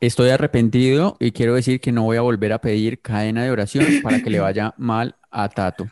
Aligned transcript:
Estoy 0.00 0.30
arrepentido 0.30 1.16
y 1.18 1.32
quiero 1.32 1.54
decir 1.54 1.80
que 1.80 1.90
no 1.92 2.04
voy 2.04 2.16
a 2.16 2.20
volver 2.20 2.52
a 2.52 2.60
pedir 2.60 3.00
cadena 3.00 3.42
de 3.42 3.50
oración 3.50 3.84
para 4.02 4.20
que 4.22 4.30
le 4.30 4.38
vaya 4.40 4.72
mal 4.78 5.16
a 5.30 5.48
Tato. 5.48 5.88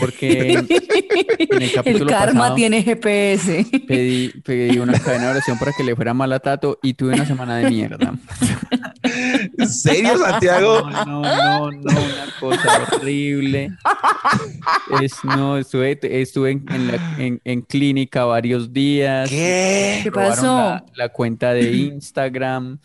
Porque 0.00 0.52
en, 0.54 1.62
el 1.62 1.72
capítulo 1.72 2.04
El 2.04 2.10
karma 2.10 2.40
pasado 2.40 2.54
tiene 2.56 2.82
GPS. 2.82 3.66
pedí, 3.86 4.28
pedí 4.42 4.78
una 4.78 4.98
cadena 4.98 5.24
de 5.26 5.30
oración 5.32 5.58
para 5.58 5.72
que 5.72 5.84
le 5.84 5.94
fuera 5.94 6.14
mal 6.14 6.32
a 6.32 6.40
Tato 6.40 6.78
y 6.82 6.94
tuve 6.94 7.14
una 7.14 7.26
semana 7.26 7.58
de 7.58 7.70
mierda. 7.70 8.14
¿En 9.58 9.68
serio, 9.68 10.16
Santiago? 10.18 10.90
No, 10.90 11.04
no, 11.04 11.22
no, 11.22 11.70
no, 11.70 11.70
una 11.70 12.26
cosa 12.40 12.88
horrible. 12.92 13.70
Es, 15.00 15.12
no, 15.24 15.58
estuve, 15.58 15.98
estuve 16.02 16.50
en, 16.52 16.64
en 16.70 16.86
la- 16.88 17.14
en- 17.18 17.40
en 17.44 17.60
clínica 17.62 18.24
varios 18.24 18.72
días. 18.72 19.28
¿Qué? 19.30 20.00
¿Qué 20.02 20.10
pasó? 20.10 20.56
La, 20.56 20.84
la 20.94 21.08
cuenta 21.10 21.52
de 21.52 21.70
Instagram. 21.70 22.78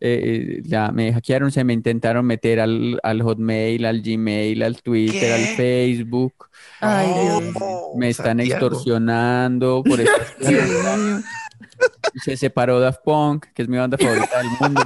Eh, 0.00 0.60
ya 0.64 0.90
me 0.92 1.12
hackearon, 1.12 1.50
se 1.52 1.62
me 1.64 1.72
intentaron 1.72 2.24
meter 2.26 2.60
al, 2.60 2.98
al 3.02 3.22
Hotmail, 3.22 3.84
al 3.84 4.00
Gmail, 4.02 4.62
al 4.62 4.80
Twitter, 4.82 5.20
¿Qué? 5.20 5.32
al 5.32 5.56
Facebook. 5.56 6.32
Ay, 6.80 7.06
Dios. 7.08 7.54
No, 7.60 7.80
Me 7.96 8.08
están 8.08 8.38
Santiago. 8.38 8.66
extorsionando 8.66 9.82
por 9.84 10.00
esta 10.00 11.22
Se 12.22 12.36
separó 12.36 12.80
Daft 12.80 13.00
Punk, 13.04 13.46
que 13.54 13.62
es 13.62 13.68
mi 13.68 13.76
banda 13.78 13.98
favorita 13.98 14.38
del 14.38 14.48
mundo. 14.60 14.82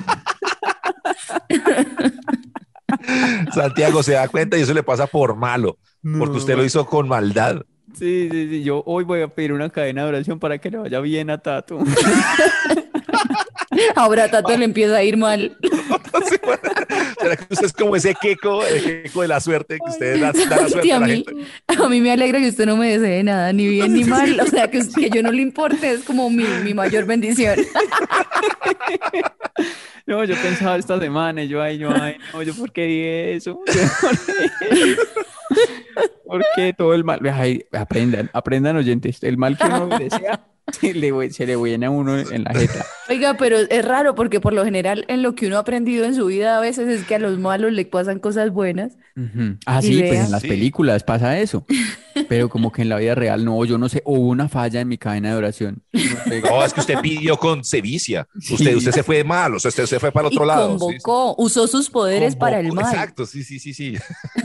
Santiago 3.53 4.03
se 4.03 4.13
da 4.13 4.29
cuenta 4.29 4.57
y 4.59 4.63
eso 4.63 4.75
le 4.75 4.83
pasa 4.83 5.07
por 5.07 5.37
malo, 5.37 5.79
porque 6.19 6.39
usted 6.39 6.57
lo 6.57 6.65
hizo 6.65 6.87
con 6.87 7.09
maldad. 7.09 7.63
Sí, 7.99 8.29
sí, 8.31 8.49
sí. 8.49 8.63
Yo 8.63 8.83
hoy 8.87 9.05
voy 9.05 9.23
a 9.23 9.29
pedir 9.29 9.53
una 9.53 9.71
cadena 9.71 10.03
de 10.03 10.09
oración 10.09 10.39
para 10.39 10.59
que 10.59 10.71
le 10.71 10.79
vaya 10.79 11.01
bien 11.01 11.31
a 11.31 11.39
Tato. 11.39 11.79
Ahora 13.97 14.25
a 14.25 14.31
Tato 14.31 14.57
le 14.57 14.65
empieza 14.65 14.97
a 14.97 15.03
ir 15.03 15.17
mal. 15.17 15.57
¿Será 17.21 17.37
que 17.37 17.47
usted 17.55 17.67
es 17.67 17.73
como 17.73 17.97
ese 17.97 18.15
queco, 18.21 18.65
el 18.65 19.03
queco 19.03 19.23
de 19.23 19.29
la 19.29 19.41
suerte, 19.41 19.79
que 19.79 19.91
usted 19.91 20.21
da, 20.21 20.33
da 20.33 20.63
la 20.63 20.69
suerte 20.69 20.83
Sí, 20.83 20.91
a 20.91 20.97
a 20.97 21.01
la 21.01 21.07
mí, 21.07 21.25
gente? 21.27 21.83
a 21.83 21.89
mí 21.89 22.01
me 22.01 22.13
alegra 22.13 22.39
que 22.39 22.49
usted 22.49 22.67
no 22.67 22.77
me 22.77 22.99
desee 22.99 23.23
nada, 23.23 23.53
ni 23.53 23.67
bien 23.69 23.95
ni 23.95 24.05
mal. 24.05 24.39
O 24.41 24.47
sea, 24.47 24.71
que, 24.71 24.83
que 24.95 25.11
yo 25.11 25.23
no 25.23 25.33
le 25.33 25.43
importe 25.43 25.93
es 25.93 26.03
como 26.03 26.29
mi, 26.31 26.45
mi 26.63 26.75
mayor 26.75 27.07
bendición. 27.07 27.57
No, 30.07 30.23
yo 30.23 30.37
pensaba 30.37 30.77
esta 30.77 31.01
semana, 31.01 31.45
y 31.45 31.49
yo, 31.49 31.63
ay, 31.63 31.79
yo, 31.79 31.89
ay, 31.91 32.17
no, 32.35 32.43
yo, 32.43 32.55
¿por 32.55 32.71
qué 32.73 32.85
dije 32.85 33.37
eso? 33.37 33.59
Porque 36.27 36.75
todo 36.77 36.95
el 36.95 37.05
mal, 37.05 37.21
ay, 37.33 37.65
aprendan, 37.73 38.31
aprendan 38.33 38.77
oyentes, 38.77 39.23
el 39.23 39.37
mal 39.37 39.57
que 39.59 39.67
uno 39.67 39.89
desea, 39.99 40.47
se 40.73 40.95
le, 40.95 41.31
se 41.31 41.47
le 41.47 41.57
viene 41.57 41.87
a 41.87 41.91
uno 41.91 42.19
en 42.19 42.45
la 42.45 42.53
jeta. 42.55 42.85
Oiga, 43.09 43.35
pero 43.39 43.59
es 43.59 43.85
raro 43.85 44.15
porque 44.15 44.41
por 44.41 44.53
lo 44.55 44.65
general 44.65 45.05
en 45.09 45.23
lo 45.23 45.35
que 45.35 45.47
uno 45.47 45.57
ha 45.57 45.61
aprendido 45.61 46.05
en 46.07 46.15
su 46.15 46.27
vida 46.27 46.57
a 46.57 46.61
veces 46.61 46.89
es 46.89 47.05
que 47.07 47.17
a 47.17 47.19
los 47.19 47.39
malos 47.39 47.73
le 47.73 47.85
pasan 47.85 48.19
cosas 48.19 48.51
buenas. 48.51 48.97
Ujú. 49.17 49.59
Ah, 49.67 49.81
Y 49.83 49.87
sí, 49.87 50.03
pues 50.09 50.25
en 50.25 50.31
las 50.33 50.43
Sí. 50.43 50.49
películas 50.49 51.05
pasa 51.05 51.39
eso, 51.39 51.67
pero 52.29 52.49
como 52.49 52.73
que 52.73 52.83
en 52.83 52.89
la 52.89 52.97
vida 52.99 53.15
real 53.15 53.45
no, 53.45 53.65
yo 53.65 53.79
no 53.79 53.89
sé, 53.89 54.03
hubo 54.05 54.29
una 54.29 54.49
falla 54.49 54.81
en 54.81 54.89
mi 54.89 54.99
cadena 54.99 55.31
de 55.31 55.37
oración. 55.37 55.83
No 55.93 56.65
es 56.65 56.73
que 56.73 56.81
usted 56.81 56.99
pidió 57.01 57.37
con 57.37 57.65
sevicia. 57.65 58.27
Sí. 58.41 58.55
Usted, 58.55 58.77
usted 58.77 58.93
se 58.93 59.03
fue 59.03 59.25
mal, 59.25 59.55
o 59.55 59.61
sea, 59.61 59.69
usted 59.71 59.87
se 59.87 60.01
fue 60.01 60.13
para 60.13 60.29
el 60.29 60.35
Y 60.35 60.37
otro 60.37 60.47
lado. 60.47 60.73
sí, 60.73 60.75
sí. 60.75 60.79
convocó, 60.81 61.35
usó 61.39 61.67
sus 61.67 61.91
poderes 61.91 62.37
para 62.37 62.61
el 62.61 62.69
Convocó, 62.69 62.87
mal. 62.87 62.95
Exacto, 62.95 63.27
sí, 63.27 63.43
sí, 63.45 63.59
sí, 63.59 63.75
sí. 63.75 63.95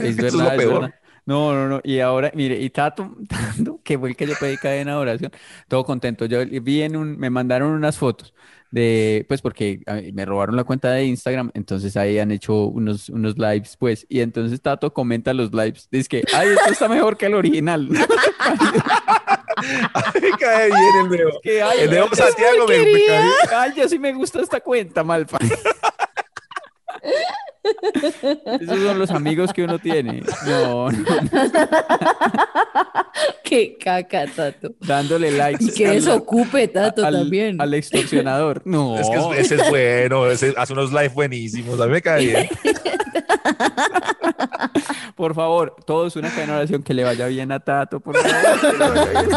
Es 0.00 0.18
Eso 0.18 0.26
es 0.26 0.36
verdad, 0.36 0.44
lo 0.44 0.50
es 0.52 0.56
peor. 0.58 0.80
verdad. 0.82 0.94
No, 1.26 1.52
no, 1.54 1.68
no. 1.68 1.80
Y 1.84 2.00
ahora, 2.00 2.32
mire, 2.34 2.60
y 2.60 2.70
Tato, 2.70 3.16
Tato, 3.28 3.80
que 3.84 3.98
fue 3.98 4.10
el 4.10 4.16
que 4.16 4.26
yo 4.26 4.34
pedí 4.40 4.56
cadena 4.56 4.92
de 4.92 4.98
oración, 4.98 5.32
todo 5.68 5.84
contento. 5.84 6.26
Yo 6.26 6.40
vi 6.62 6.82
en 6.82 6.96
un, 6.96 7.18
me 7.18 7.30
mandaron 7.30 7.70
unas 7.72 7.98
fotos 7.98 8.34
de, 8.70 9.24
pues 9.28 9.42
porque 9.42 9.80
me 10.12 10.24
robaron 10.24 10.56
la 10.56 10.64
cuenta 10.64 10.92
de 10.92 11.04
Instagram, 11.04 11.50
entonces 11.54 11.96
ahí 11.96 12.18
han 12.18 12.30
hecho 12.30 12.66
unos, 12.66 13.08
unos 13.08 13.38
lives, 13.38 13.76
pues, 13.76 14.06
y 14.08 14.20
entonces 14.20 14.60
Tato 14.60 14.92
comenta 14.92 15.34
los 15.34 15.52
lives, 15.52 15.88
dice 15.90 16.08
que, 16.08 16.22
ay, 16.34 16.48
esto 16.50 16.70
está 16.70 16.88
mejor 16.88 17.16
que 17.16 17.26
el 17.26 17.34
original. 17.34 17.88
Me 20.20 20.30
cae 20.38 20.66
bien 20.66 20.96
el 21.02 21.08
nuevo. 21.08 21.40
Que, 21.42 21.62
ay, 21.62 21.80
El 21.80 21.90
nuevo 21.90 22.08
ay, 22.12 22.16
Santiago 22.16 22.66
me, 22.66 22.78
me 22.78 22.84
cae 22.84 22.94
bien. 22.94 23.22
Ay, 23.54 23.72
yo 23.76 23.88
sí 23.88 23.98
me 23.98 24.12
gusta 24.14 24.40
esta 24.40 24.60
cuenta, 24.60 25.04
Malfa. 25.04 25.38
Esos 28.60 28.78
son 28.80 28.98
los 28.98 29.10
amigos 29.10 29.52
que 29.52 29.62
uno 29.64 29.78
tiene. 29.78 30.22
No, 30.46 30.90
no, 30.90 31.04
Qué 33.44 33.76
caca, 33.78 34.26
Tato. 34.26 34.72
dándole 34.80 35.30
likes. 35.32 35.64
Y 35.64 35.72
que 35.72 35.86
al- 35.86 35.94
desocupe, 35.96 36.68
Tato, 36.68 37.04
al, 37.04 37.14
también. 37.14 37.60
al 37.60 37.74
extorsionador. 37.74 38.62
No. 38.70 38.98
Es 38.98 39.08
que 39.10 39.16
es- 39.16 39.52
ese 39.52 39.62
es 39.62 39.68
bueno, 39.70 40.26
ese 40.30 40.54
hace 40.56 40.72
unos 40.72 40.92
live 40.92 41.08
buenísimos. 41.10 41.80
A 41.80 41.86
mí 41.86 41.92
me 41.92 42.02
cae 42.02 42.26
bien. 42.26 42.48
Por 45.16 45.34
favor, 45.34 45.74
todos 45.86 46.16
una 46.16 46.30
cadena 46.30 46.52
de 46.54 46.58
oración 46.60 46.82
que 46.82 46.94
le 46.94 47.04
vaya 47.04 47.26
bien 47.26 47.52
a 47.52 47.60
Tato, 47.60 48.00
por 48.00 48.16
favor. 48.16 49.36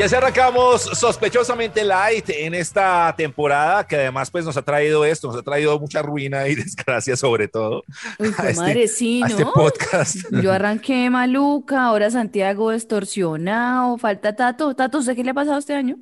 Y 0.00 0.02
así 0.02 0.14
arrancamos 0.14 0.80
sospechosamente 0.80 1.84
light 1.84 2.30
en 2.30 2.54
esta 2.54 3.12
temporada 3.18 3.86
que 3.86 3.96
además 3.96 4.30
pues 4.30 4.46
nos 4.46 4.56
ha 4.56 4.62
traído 4.62 5.04
esto, 5.04 5.28
nos 5.28 5.36
ha 5.36 5.42
traído 5.42 5.78
mucha 5.78 6.00
ruina 6.00 6.48
y 6.48 6.54
desgracia 6.56 7.16
sobre 7.16 7.48
todo 7.48 7.82
Uy, 8.18 8.32
a 8.38 8.48
este- 8.48 8.54
madre, 8.62 8.88
sí, 8.88 9.20
a 9.22 9.26
este 9.26 9.44
¿no? 9.44 9.52
podcast. 9.52 10.16
Yo 10.42 10.52
arranqué 10.52 11.10
maluca, 11.10 11.84
ahora 11.84 12.10
Santiago 12.10 12.72
extorsionado, 12.72 13.98
falta 13.98 14.34
Tato. 14.34 14.74
Tato, 14.74 14.98
¿usted 14.98 15.14
qué 15.14 15.22
le 15.22 15.32
ha 15.32 15.34
pasado 15.34 15.58
este 15.58 15.74
año? 15.74 15.96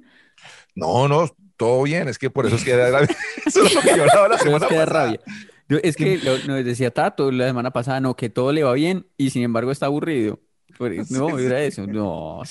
No, 0.76 1.08
no, 1.08 1.28
todo 1.56 1.82
bien, 1.82 2.06
es 2.06 2.18
que 2.18 2.30
por 2.30 2.46
eso 2.46 2.54
es 2.54 2.62
que 2.62 2.70
era- 2.74 3.00
eso 3.46 3.64
es 3.64 3.74
lo 3.74 3.80
que 3.80 3.96
yo 3.96 4.02
hablaba 4.04 4.28
la 4.28 4.36
Pero 4.36 4.36
es 4.36 4.42
semana 4.42 4.68
que 4.68 4.74
pasada. 4.76 4.86
rabia. 4.86 5.20
Yo- 5.68 5.78
es 5.82 5.96
que 5.96 6.18
lo, 6.18 6.38
nos 6.46 6.64
decía 6.64 6.92
Tato 6.92 7.32
la 7.32 7.48
semana 7.48 7.72
pasada, 7.72 7.98
no, 7.98 8.14
que 8.14 8.30
todo 8.30 8.52
le 8.52 8.62
va 8.62 8.74
bien 8.74 9.08
y 9.16 9.30
sin 9.30 9.42
embargo 9.42 9.72
está 9.72 9.86
aburrido. 9.86 10.38
Por- 10.78 10.92
no, 11.10 11.38
era 11.38 11.62
eso. 11.64 11.86
No, 11.86 12.42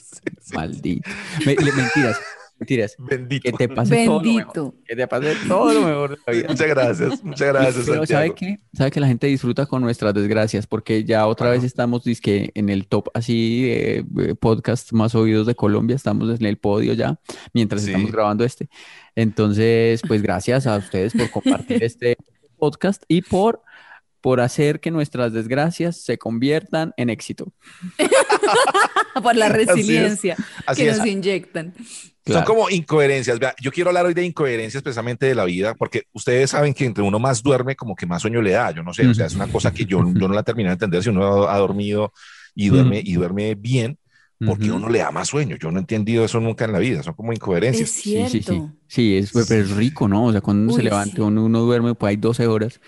maldito. 0.54 1.10
Me- 1.44 1.54
le- 1.54 1.72
mentiras, 1.72 2.18
mentiras. 2.58 2.94
Bendito. 2.98 3.42
Que 3.44 3.52
te 3.52 3.68
pase 3.68 4.04
todo 4.06 4.22
lo 4.22 4.22
mejor. 4.22 4.54
Bendito. 4.54 4.74
Que 4.86 4.96
te 4.96 5.06
pase 5.08 5.34
todo 5.48 5.72
lo 5.74 5.80
mejor 5.82 6.10
de 6.10 6.16
la 6.26 6.32
vida. 6.32 6.48
Muchas 6.48 6.68
gracias, 6.68 7.24
muchas 7.24 7.48
gracias, 7.48 7.86
Pero 7.88 8.06
¿sabe 8.06 8.34
qué? 8.34 8.58
¿Sabe 8.72 8.90
que 8.90 9.00
la 9.00 9.06
gente 9.08 9.26
disfruta 9.26 9.66
con 9.66 9.82
nuestras 9.82 10.14
desgracias? 10.14 10.66
Porque 10.66 11.04
ya 11.04 11.26
otra 11.26 11.50
vez 11.50 11.64
estamos 11.64 12.04
dizque, 12.04 12.50
en 12.54 12.68
el 12.68 12.86
top 12.86 13.08
así 13.14 13.62
de 13.62 14.04
eh, 14.18 14.34
podcast 14.34 14.92
más 14.92 15.14
oídos 15.14 15.46
de 15.46 15.54
Colombia, 15.54 15.96
estamos 15.96 16.38
en 16.40 16.46
el 16.46 16.56
podio 16.58 16.92
ya, 16.94 17.18
mientras 17.52 17.82
Sí. 17.82 17.90
estamos 17.90 18.10
grabando 18.12 18.44
este. 18.44 18.68
Entonces, 19.14 20.02
pues 20.06 20.22
gracias 20.22 20.66
a 20.66 20.76
ustedes 20.76 21.12
por 21.12 21.30
compartir 21.30 21.82
este 21.82 22.16
podcast 22.58 23.02
y 23.08 23.22
por 23.22 23.62
por 24.26 24.40
hacer 24.40 24.80
que 24.80 24.90
nuestras 24.90 25.32
desgracias 25.32 25.98
se 26.02 26.18
conviertan 26.18 26.92
en 26.96 27.10
éxito. 27.10 27.52
Por 29.22 29.36
la 29.36 29.46
Así 29.46 29.60
es. 29.60 29.66
resiliencia 29.68 30.36
Así 30.66 30.82
que 30.82 30.88
es. 30.88 30.98
nos 30.98 31.06
inyectan. 31.06 31.72
Son 32.26 32.42
como 32.42 32.68
incoherencias. 32.68 33.38
Vea, 33.38 33.54
yo 33.62 33.70
quiero 33.70 33.90
hablar 33.90 34.04
hoy 34.04 34.14
de 34.14 34.24
incoherencias 34.24 34.82
precisamente 34.82 35.26
de 35.26 35.36
la 35.36 35.44
vida, 35.44 35.76
porque 35.76 36.08
ustedes 36.12 36.50
saben 36.50 36.74
que 36.74 36.86
entre 36.86 37.04
uno 37.04 37.20
más 37.20 37.40
duerme, 37.40 37.76
como 37.76 37.94
que 37.94 38.04
más 38.04 38.20
sueño 38.20 38.42
le 38.42 38.50
da. 38.50 38.72
Yo 38.72 38.82
no 38.82 38.92
sé, 38.92 39.06
o 39.06 39.14
sea, 39.14 39.26
es 39.26 39.36
una 39.36 39.46
cosa 39.46 39.72
que 39.72 39.84
yo, 39.84 40.00
yo 40.00 40.26
no 40.26 40.34
la 40.34 40.42
terminé 40.42 40.70
de 40.70 40.72
entender 40.72 41.04
si 41.04 41.10
uno 41.10 41.44
ha 41.48 41.56
dormido 41.58 42.12
y 42.52 42.66
duerme, 42.70 43.00
y 43.04 43.12
duerme 43.14 43.54
bien, 43.54 43.96
porque 44.44 44.72
uno 44.72 44.88
le 44.88 44.98
da 44.98 45.12
más 45.12 45.28
sueño. 45.28 45.54
Yo 45.56 45.70
no 45.70 45.78
he 45.78 45.82
entendido 45.82 46.24
eso 46.24 46.40
nunca 46.40 46.64
en 46.64 46.72
la 46.72 46.80
vida. 46.80 47.04
Son 47.04 47.14
como 47.14 47.30
Es 47.30 47.36
incoherencias. 47.36 47.90
Sí, 47.90 48.00
sí, 48.10 48.26
sí. 48.28 48.42
cierto. 48.42 48.72
Sí, 48.88 49.16
es, 49.18 49.30
pero 49.32 49.62
es 49.62 49.70
rico, 49.70 50.08
¿no? 50.08 50.24
O 50.24 50.32
sea, 50.32 50.40
cuando 50.40 50.64
uno 50.64 50.72
se 50.72 50.78
Uy, 50.80 50.84
levanta, 50.84 51.14
sí. 51.14 51.20
uno, 51.22 51.44
uno 51.44 51.60
duerme, 51.60 51.94
pues 51.94 52.10
hay 52.10 52.16
12 52.16 52.48
horas. 52.48 52.80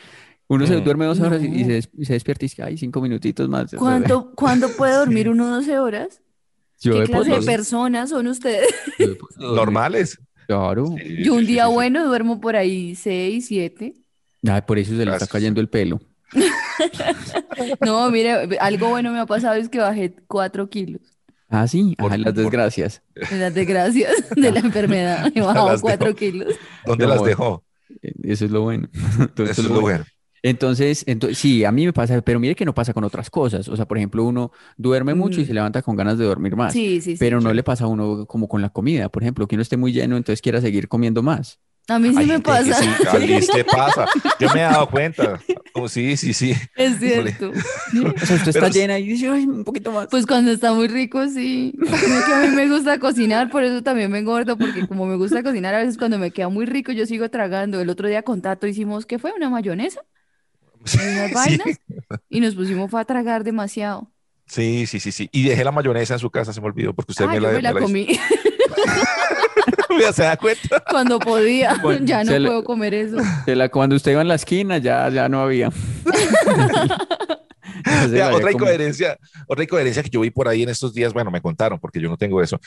Uno 0.49 0.67
se 0.67 0.77
Mm. 0.79 0.85
duerme 0.85 1.05
12 1.05 1.23
horas 1.23 1.43
y, 1.43 1.65
se, 1.65 1.71
des- 1.73 1.91
y 1.97 2.05
se 2.07 2.15
despierta 2.15 2.45
y 2.45 2.49
dice, 2.49 2.63
ay, 2.63 2.79
cinco 2.79 3.01
minutitos 3.03 3.49
más. 3.49 3.71
¿Cuánto, 3.75 4.33
¿Cuándo 4.35 4.69
puede 4.77 4.95
dormir 4.95 5.29
uno 5.29 5.47
12 5.49 5.79
horas? 5.79 6.21
Yo 6.81 6.93
¿Qué 6.95 7.03
he 7.03 7.05
clase 7.07 7.31
de 7.31 7.37
podido- 7.37 7.53
personas 7.53 8.11
son 8.11 8.27
ustedes? 8.29 8.67
yo 8.99 9.05
he 9.07 9.15
podido 9.15 9.41
dormir. 9.41 9.57
Normales. 9.57 10.19
Claro. 10.47 10.87
Sí, 10.97 11.23
Yo 11.25 11.35
un 11.35 11.41
sí, 11.41 11.47
día 11.47 11.65
sí, 11.65 11.69
sí. 11.69 11.75
bueno 11.75 12.07
duermo 12.07 12.41
por 12.41 12.57
ahí 12.57 12.95
6, 12.95 13.45
7. 13.47 13.95
Ay, 14.49 14.63
por 14.67 14.79
eso 14.79 14.91
se 14.93 14.97
le 14.97 15.03
está 15.03 15.11
Gracias. 15.11 15.31
cayendo 15.31 15.61
el 15.61 15.69
pelo. 15.69 16.01
No, 17.85 18.11
mire, 18.11 18.57
algo 18.61 18.89
bueno 18.91 19.13
me 19.13 19.19
ha 19.19 19.27
pasado 19.27 19.55
es 19.55 19.69
que 19.69 19.79
bajé 19.79 20.15
4 20.27 20.69
kilos. 20.71 21.03
Ah, 21.49 21.67
sí, 21.67 21.95
Por- 21.99 22.13
Ay, 22.13 22.19
las 22.21 22.33
por- 22.35 22.43
desgracias. 22.43 23.03
De 23.31 23.37
las 23.39 23.55
desgracias 23.55 24.13
de 24.37 24.53
la 24.53 24.61
enfermedad. 24.61 25.31
He 25.35 25.41
bajado 25.41 25.69
Las 25.71 25.81
4 25.81 26.07
dejó. 26.09 26.17
kilos. 26.19 26.55
¿Dónde 26.87 27.05
No, 27.05 27.11
las 27.11 27.19
bueno. 27.19 27.29
dejó? 27.31 27.65
Eh, 28.03 28.13
Eso 28.25 28.45
es 28.45 28.51
lo 28.51 28.63
bueno. 28.63 28.89
Eso 29.37 29.45
es 29.63 29.65
lo 29.69 29.81
bueno. 29.81 30.05
Entonces, 30.43 31.07
ento- 31.07 31.35
sí, 31.35 31.65
a 31.65 31.73
mí 31.73 31.85
me 31.87 31.93
pasa, 31.93 32.21
pero 32.23 32.39
mire 32.41 32.55
que 32.55 32.65
no 32.65 32.75
pasa 32.75 32.93
con 32.95 33.05
otras 33.05 33.31
cosas. 33.31 33.69
O 33.69 33.77
sea, 33.77 33.87
por 33.87 33.97
ejemplo, 33.99 34.25
uno 34.25 34.53
duerme 34.77 35.15
mucho 35.15 35.41
y 35.41 35.45
Mm. 35.45 35.47
se 35.47 35.55
levanta 35.55 35.83
con 35.83 35.97
ganas 35.97 36.19
de 36.19 36.25
dormir 36.25 36.57
más. 36.57 36.73
Sí, 36.73 37.01
sí, 37.01 37.13
sí. 37.13 37.17
Pero 37.19 37.41
no 37.41 37.53
le 37.53 37.63
pasa 37.63 37.85
a 37.85 37.89
uno 37.89 38.27
como 38.27 38.49
con 38.49 38.63
la 38.63 38.71
comida, 38.71 39.09
por 39.09 39.23
ejemplo, 39.23 39.47
que 39.49 39.57
uno 39.57 39.63
esté 39.63 39.77
muy 39.77 39.93
lleno, 39.93 40.17
entonces 40.17 40.41
quiera 40.43 40.61
seguir 40.61 40.89
comiendo 40.89 41.23
más. 41.23 41.59
A 41.91 41.99
mí 41.99 42.11
sí 42.11 42.19
Hay 42.19 42.27
me 42.27 42.41
pasa. 42.41 42.75
sí, 42.83 42.87
a 43.11 43.19
Liz 43.19 43.47
te 43.49 43.65
pasa. 43.65 44.05
Yo 44.39 44.49
me 44.53 44.61
he 44.61 44.63
dado 44.65 44.91
cuenta. 44.91 45.41
Oh, 45.73 45.89
sí, 45.89 46.19
sí, 46.19 46.35
sí. 46.35 46.53
Es 46.77 46.99
cierto. 46.99 47.51
O 47.51 47.55
sea, 48.27 48.37
usted 48.37 48.49
está 48.49 48.53
Pero- 48.61 48.69
llena 48.69 48.99
y 48.99 49.07
dice, 49.07 49.27
ay, 49.29 49.45
un 49.47 49.65
poquito 49.65 49.91
más. 49.91 50.07
Pues 50.11 50.27
cuando 50.27 50.51
está 50.53 50.75
muy 50.75 50.87
rico, 50.89 51.27
sí. 51.29 51.73
No, 51.79 51.87
que 51.87 52.33
a 52.35 52.41
mí 52.47 52.55
me 52.55 52.69
gusta 52.69 52.99
cocinar, 52.99 53.49
por 53.51 53.65
eso 53.65 53.83
también 53.83 54.11
me 54.11 54.19
engordo, 54.19 54.59
porque 54.59 54.87
como 54.87 55.07
me 55.07 55.17
gusta 55.17 55.43
cocinar, 55.43 55.75
a 55.75 55.79
veces 55.79 55.97
cuando 55.97 56.19
me 56.19 56.31
queda 56.31 56.51
muy 56.51 56.67
rico, 56.67 56.93
yo 56.93 57.07
sigo 57.07 57.31
tragando. 57.31 57.81
El 57.81 57.89
otro 57.89 58.07
día 58.07 58.23
con 58.23 58.43
Tato 58.43 58.67
hicimos, 58.67 59.07
¿qué 59.07 59.19
fue? 59.19 59.33
¿Una 59.35 59.49
mayonesa? 59.49 60.03
Unas 60.95 61.29
Sí, 61.29 61.35
vainas. 61.35 61.81
Y 62.29 62.41
nos 62.41 62.55
pusimos 62.55 62.91
fue 62.91 63.01
a 63.01 63.05
tragar 63.05 63.45
demasiado. 63.45 64.11
sí, 64.47 64.87
sí, 64.87 65.01
sí, 65.01 65.13
sí. 65.13 65.29
Y 65.33 65.49
dejé 65.49 65.65
la 65.65 65.73
mayonesa 65.73 66.15
en 66.15 66.21
su 66.21 66.31
casa, 66.31 66.53
se 66.53 66.61
me 66.61 66.67
olvidó, 66.69 66.93
porque 66.95 67.13
usted 67.13 67.25
Ah, 67.25 67.29
me 67.29 67.35
yo 67.37 67.41
la, 67.41 67.49
me 67.53 67.63
la 67.63 67.73
me 67.73 67.81
la 67.81 67.87
comí 67.87 68.07
Mira, 69.91 70.13
¿Se 70.13 70.23
da 70.23 70.37
cuenta? 70.37 70.83
cuando 70.91 71.19
podía. 71.19 71.75
Bueno, 71.83 72.05
Ya 72.07 72.23
no 72.23 72.33
puedo 72.33 72.63
comer 72.65 72.95
eso. 72.95 73.17
La, 73.47 73.69
cuando 73.69 73.97
usted 73.97 74.13
iba 74.13 74.23
en 74.23 74.29
la 74.29 74.35
esquina, 74.37 74.79
ya, 74.79 75.09
ya 75.09 75.29
no 75.29 75.41
había. 75.41 75.71
Ya 78.11 78.31
la 78.31 78.37
otra 78.37 78.53
incoherencia, 78.53 79.19
otra 79.47 79.65
incoherencia 79.65 80.03
que 80.03 80.11
yo 80.11 80.21
vi 80.21 80.31
por 80.31 80.47
ahí 80.49 80.63
en 80.63 80.69
estos 80.69 80.93
días, 80.95 81.13
bueno, 81.13 81.31
me 81.31 81.41
contaron 81.41 81.79
porque 81.79 82.01
yo 82.01 82.09
no 82.09 82.17
tengo 82.17 82.43
eso. 82.43 82.61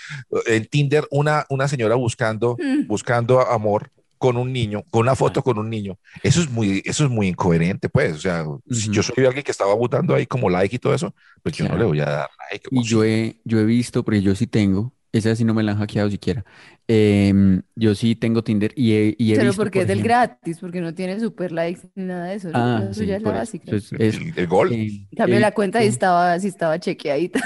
En 0.47 0.65
Tinder, 0.65 1.05
una, 1.11 1.45
una 1.49 1.67
señora 1.67 1.95
buscando, 1.95 2.57
Mm. 2.59 2.87
buscando 2.87 3.39
amor 3.41 3.91
con 4.21 4.37
un 4.37 4.53
niño, 4.53 4.83
con 4.91 5.01
una 5.01 5.15
foto 5.15 5.43
con 5.43 5.57
un 5.59 5.69
niño. 5.69 5.97
Eso 6.23 6.41
es 6.41 6.49
muy, 6.49 6.81
eso 6.85 7.05
es 7.05 7.09
muy 7.11 7.27
incoherente, 7.27 7.89
pues. 7.89 8.13
O 8.15 8.19
sea, 8.19 8.45
si 8.69 8.89
yo 8.89 9.03
soy 9.03 9.25
alguien 9.25 9.43
que 9.43 9.51
estaba 9.51 9.73
votando 9.75 10.15
ahí 10.15 10.27
como 10.27 10.49
like 10.49 10.75
y 10.75 10.79
todo 10.79 10.93
eso, 10.93 11.15
pues 11.43 11.55
yo 11.57 11.65
no 11.67 11.75
le 11.77 11.85
voy 11.85 11.99
a 12.01 12.05
dar 12.05 12.29
like. 12.51 12.67
Y 12.71 12.83
yo 12.83 13.03
he, 13.03 13.41
yo 13.45 13.59
he 13.59 13.65
visto, 13.65 14.03
porque 14.05 14.21
yo 14.21 14.35
sí 14.35 14.47
tengo, 14.47 14.93
esa 15.11 15.35
sí 15.35 15.43
no 15.45 15.53
me 15.55 15.63
la 15.63 15.73
han 15.73 15.79
hackeado 15.79 16.09
siquiera. 16.11 16.45
Em, 16.87 17.61
yo 17.75 17.95
sí 17.95 18.15
tengo 18.15 18.43
Tinder 18.43 18.71
y 18.75 18.93
he, 18.93 19.15
y 19.17 19.33
he 19.33 19.37
Pero 19.37 19.39
visto, 19.39 19.67
porque 19.67 19.79
por 19.79 19.81
es 19.81 19.87
del 19.87 20.01
gratis, 20.01 20.59
porque 20.59 20.81
no 20.81 20.93
tiene 20.93 21.19
super 21.19 21.51
likes 21.51 21.81
ni 21.95 22.03
nada 22.05 22.25
de 22.27 22.35
eso. 22.35 22.49
¿no? 22.53 22.59
Ah, 22.59 22.89
Eso 22.91 23.03
sí, 23.03 23.05
ya 23.05 23.15
es 23.17 23.21
por 23.21 23.33
la 23.33 23.35
eso. 23.35 23.39
básica. 23.39 23.71
Entonces, 23.71 23.93
es- 23.99 24.17
el, 24.17 24.33
el 24.37 24.47
gol. 24.47 24.73
eh, 24.73 25.07
cambio, 25.15 25.39
la 25.39 25.53
cuenta 25.53 25.79
sí 25.81 25.87
estaba, 25.87 26.39
sí 26.39 26.47
estaba 26.47 26.79
chequeadita. 26.79 27.39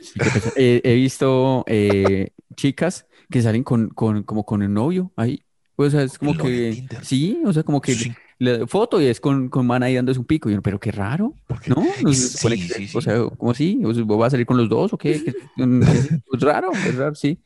Sí, 0.00 0.20
pesar. 0.20 0.52
He, 0.56 0.80
he 0.84 0.94
visto 0.94 1.64
eh, 1.66 2.30
chicas 2.56 3.06
que 3.30 3.42
salen 3.42 3.64
con, 3.64 3.88
con, 3.90 4.22
como 4.22 4.44
con 4.44 4.62
el 4.62 4.72
novio 4.72 5.12
ahí. 5.16 5.42
O 5.80 5.88
sea, 5.90 6.02
es 6.02 6.18
como 6.18 6.36
que, 6.36 6.72
Tinder. 6.74 7.04
sí, 7.04 7.38
o 7.44 7.52
sea, 7.52 7.62
como 7.62 7.80
que 7.80 7.94
Sí. 7.94 8.12
la 8.38 8.66
foto 8.66 9.00
y 9.00 9.06
es 9.06 9.20
con, 9.20 9.48
con 9.48 9.64
man 9.66 9.82
ahí 9.84 9.94
dándose 9.94 10.18
un 10.18 10.26
pico. 10.26 10.50
Y 10.50 10.54
yo, 10.54 10.60
pero 10.62 10.80
qué 10.80 10.90
raro, 10.90 11.34
¿no? 11.66 11.76
No 12.02 12.12
sí, 12.12 12.14
sí, 12.58 12.90
O 12.94 13.00
sí. 13.00 13.04
sea, 13.04 13.22
¿cómo 13.36 13.52
así? 13.52 13.80
O 13.84 13.94
sea, 13.94 14.02
¿Vos 14.02 14.18
vas 14.18 14.26
a 14.28 14.30
salir 14.32 14.44
con 14.46 14.56
los 14.56 14.68
dos 14.68 14.92
o 14.92 14.98
qué? 14.98 15.22
¿Qué- 15.22 15.32
qué- 15.32 16.20
Es 16.34 16.40
raro, 16.40 16.72
es 16.72 16.94
raro, 16.96 17.14
sí. 17.14 17.38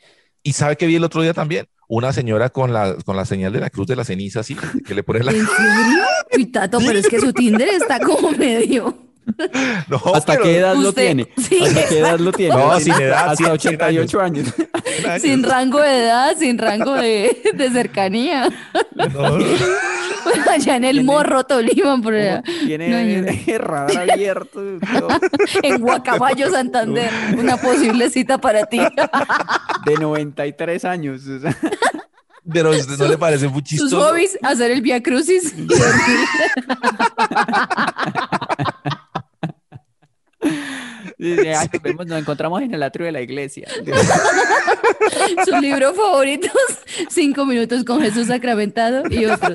Y 0.42 0.54
sabe 0.54 0.76
que 0.76 0.86
vi 0.86 0.96
el 0.96 1.04
otro 1.04 1.20
día 1.22 1.34
también 1.34 1.66
una 1.88 2.12
señora 2.12 2.48
con 2.48 2.72
la, 2.72 2.96
con 3.04 3.16
la 3.16 3.26
señal 3.26 3.52
de 3.52 3.60
la 3.60 3.68
cruz 3.70 3.86
de 3.86 3.96
la 3.96 4.04
ceniza, 4.04 4.40
así, 4.40 4.56
que 4.86 4.94
le 4.94 5.02
pone 5.02 5.22
la. 5.22 5.32
¿En 5.32 5.38
serio? 5.46 6.02
Uy, 6.36 6.46
Tato, 6.46 6.78
pero 6.78 6.98
es 6.98 7.06
que 7.08 7.20
su 7.20 7.32
Tinder 7.34 7.68
está 7.68 8.00
como 8.00 8.30
medio. 8.32 8.96
No, 9.88 10.00
¿Hasta 10.14 10.32
pero- 10.32 10.44
qué 10.44 10.58
edad 10.58 10.74
lo 10.76 10.92
tiene? 10.92 11.28
sí, 11.36 11.58
¿Hasta 11.62 11.88
qué 11.88 11.98
edad 12.00 12.18
lo 12.18 12.32
tiene? 12.40 12.54
No, 12.54 12.78
sin 12.80 12.94
edad, 12.94 13.30
Hasta 13.30 13.36
sin- 13.36 13.46
sin 13.46 13.52
88 13.72 14.20
años. 14.20 14.54
Sin 15.20 15.42
rango 15.42 15.80
de 15.80 16.04
edad, 16.04 16.36
sin 16.38 16.58
rango 16.58 16.94
de, 16.94 17.42
de 17.54 17.70
cercanía. 17.70 18.48
No, 19.12 19.38
Allá 20.50 20.76
en 20.76 20.84
el 20.84 20.92
Tiene- 20.98 21.04
Morro, 21.06 21.44
Tolima, 21.44 22.00
por 22.00 22.14
allá. 22.14 22.42
Tiene 22.64 22.88
No, 22.88 23.58
radar 23.58 24.10
abierto. 24.10 24.62
En 25.62 25.80
Guacamayos, 25.80 26.52
Santander. 26.52 27.10
Una 27.38 27.56
posible 27.56 28.08
cita 28.10 28.38
para 28.38 28.66
ti. 28.66 28.78
De 29.84 29.94
93 29.96 30.84
años. 30.84 31.26
o 31.26 31.40
sea. 31.40 31.56
pero 32.52 32.70
no 32.98 33.06
le 33.08 33.18
parece 33.18 33.48
muy 33.48 33.60
Sus 33.62 33.68
chistoso. 33.70 34.00
hobbies, 34.00 34.38
hacer 34.42 34.70
el 34.70 34.82
Via 34.82 35.02
Crucis. 35.02 35.54
Y 41.22 41.28
dormir. 41.30 41.44
Dice, 41.46 41.54
"Ay, 41.54 41.68
nos 41.72 41.82
vemos, 41.82 42.06
nos 42.06 42.18
encontramos 42.20 42.62
en 42.62 42.74
el 42.74 42.82
atrio 42.82 43.06
de 43.06 43.12
la 43.12 43.20
iglesia. 43.20 43.68
Sus 45.44 45.60
libros 45.60 45.96
favoritos, 45.96 46.50
Cinco 47.10 47.44
minutos 47.44 47.84
con 47.84 48.00
Jesús 48.00 48.26
sacramentado 48.28 49.02
y 49.10 49.24
otros. 49.26 49.54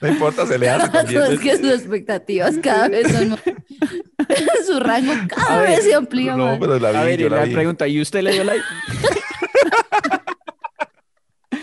No 0.00 0.08
importa, 0.08 0.46
se 0.46 0.58
le 0.58 0.68
hace 0.68 0.88
también. 0.88 1.22
es 1.30 1.40
que 1.40 1.56
sus 1.58 1.70
expectativas 1.72 2.56
cada 2.62 2.88
vez 2.88 3.10
son 3.12 3.30
más. 3.30 3.40
Su 4.66 4.78
rango 4.80 5.12
cada 5.28 5.58
A 5.58 5.60
ver, 5.62 5.70
vez 5.70 5.84
se 5.84 5.94
amplía 5.94 6.36
No, 6.36 6.46
más. 6.46 6.58
pero 6.58 6.78
la 6.78 6.90
vi, 6.90 6.96
A 6.96 7.02
ver, 7.04 7.20
yo 7.20 7.26
y 7.26 7.30
la 7.30 7.36
la 7.38 7.44
vi. 7.44 7.54
pregunta, 7.54 7.86
¿y 7.88 8.00
usted 8.00 8.22
le 8.22 8.32
dio 8.32 8.44
like? 8.44 8.62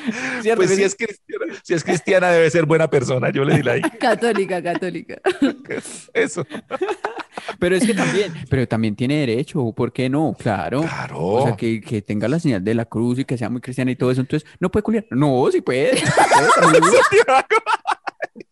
¿Cierto 0.41 0.63
Pues 0.63 0.75
si 0.75 0.83
es, 0.83 0.95
cristiana, 0.95 1.45
si 1.63 1.73
es 1.73 1.83
cristiana 1.83 2.29
debe 2.29 2.49
ser 2.49 2.65
buena 2.65 2.89
persona. 2.89 3.29
Yo 3.31 3.43
le 3.43 3.57
di 3.57 3.63
like. 3.63 3.97
Católica, 3.99 4.61
católica. 4.61 5.19
Eso. 6.13 6.45
Pero 7.59 7.75
es 7.75 7.85
que 7.85 7.93
también, 7.93 8.33
pero 8.49 8.67
también 8.67 8.95
tiene 8.95 9.19
derecho, 9.19 9.71
¿por 9.71 9.91
qué 9.91 10.09
no? 10.09 10.35
Claro. 10.37 10.81
Claro. 10.81 11.19
O 11.19 11.43
sea, 11.43 11.55
que, 11.55 11.81
que 11.81 12.01
tenga 12.01 12.27
la 12.27 12.39
señal 12.39 12.63
de 12.63 12.73
la 12.73 12.85
cruz 12.85 13.19
y 13.19 13.25
que 13.25 13.37
sea 13.37 13.49
muy 13.49 13.61
cristiana 13.61 13.91
y 13.91 13.95
todo 13.95 14.11
eso, 14.11 14.21
entonces, 14.21 14.47
¿no 14.59 14.69
puede 14.69 14.83
culiar? 14.83 15.05
No, 15.11 15.47
sí 15.51 15.61
puede. 15.61 15.91
puede, 15.91 16.79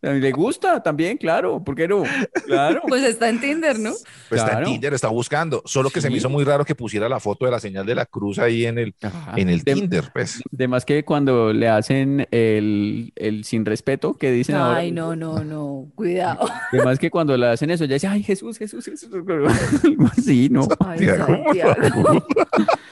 le 0.05 0.11
gusta. 0.11 0.11
También 0.11 0.21
le 0.23 0.31
gusta, 0.31 0.83
también, 0.83 1.17
claro, 1.17 1.63
¿por 1.63 1.75
qué 1.75 1.87
no? 1.87 2.03
Claro. 2.45 2.81
Pues 2.87 3.03
está 3.03 3.29
en 3.29 3.39
Tinder, 3.41 3.79
¿no? 3.79 3.91
Pues 4.29 4.41
está 4.41 4.51
en 4.53 4.57
Claro. 4.59 4.65
Tinder, 4.67 4.93
está 4.93 5.07
buscando. 5.09 5.61
Solo 5.65 5.89
que 5.89 6.01
se 6.01 6.09
me 6.09 6.17
hizo 6.17 6.29
muy 6.29 6.43
raro 6.43 6.63
que 6.65 6.75
pusiera 6.75 7.09
la 7.09 7.19
foto 7.19 7.45
de 7.45 7.51
la 7.51 7.59
señal 7.59 7.85
de 7.85 7.95
la 7.95 8.05
cruz 8.05 8.39
ahí 8.39 8.65
en 8.65 8.77
el, 8.77 8.93
Ajá. 9.01 9.33
en 9.35 9.49
el 9.49 9.61
De- 9.63 9.73
Tinder, 9.73 10.03
pues. 10.13 10.41
De 10.51 10.67
más 10.67 10.85
que 10.85 11.03
cuando 11.05 11.51
le 11.53 11.67
hacen 11.69 12.27
el, 12.31 13.11
el 13.15 13.43
sin 13.45 13.65
respeto 13.65 14.13
que 14.13 14.31
dicen 14.31 14.55
ahora. 14.55 14.79
Ay, 14.79 14.91
no, 14.91 15.15
no, 15.15 15.43
no. 15.43 15.87
Cuidado. 15.95 16.47
De 16.71 16.83
más 16.83 16.99
que 16.99 17.09
cuando 17.09 17.35
le 17.37 17.47
hacen 17.47 17.69
eso, 17.71 17.85
ya 17.85 17.95
dice, 17.95 18.07
ay, 18.07 18.23
Jesús, 18.23 18.57
Jesús, 18.57 18.85
Jesús. 18.85 19.09
Así, 20.17 20.49
¿no? 20.49 20.67
Ay, 20.85 20.99
Santiago. 21.05 22.25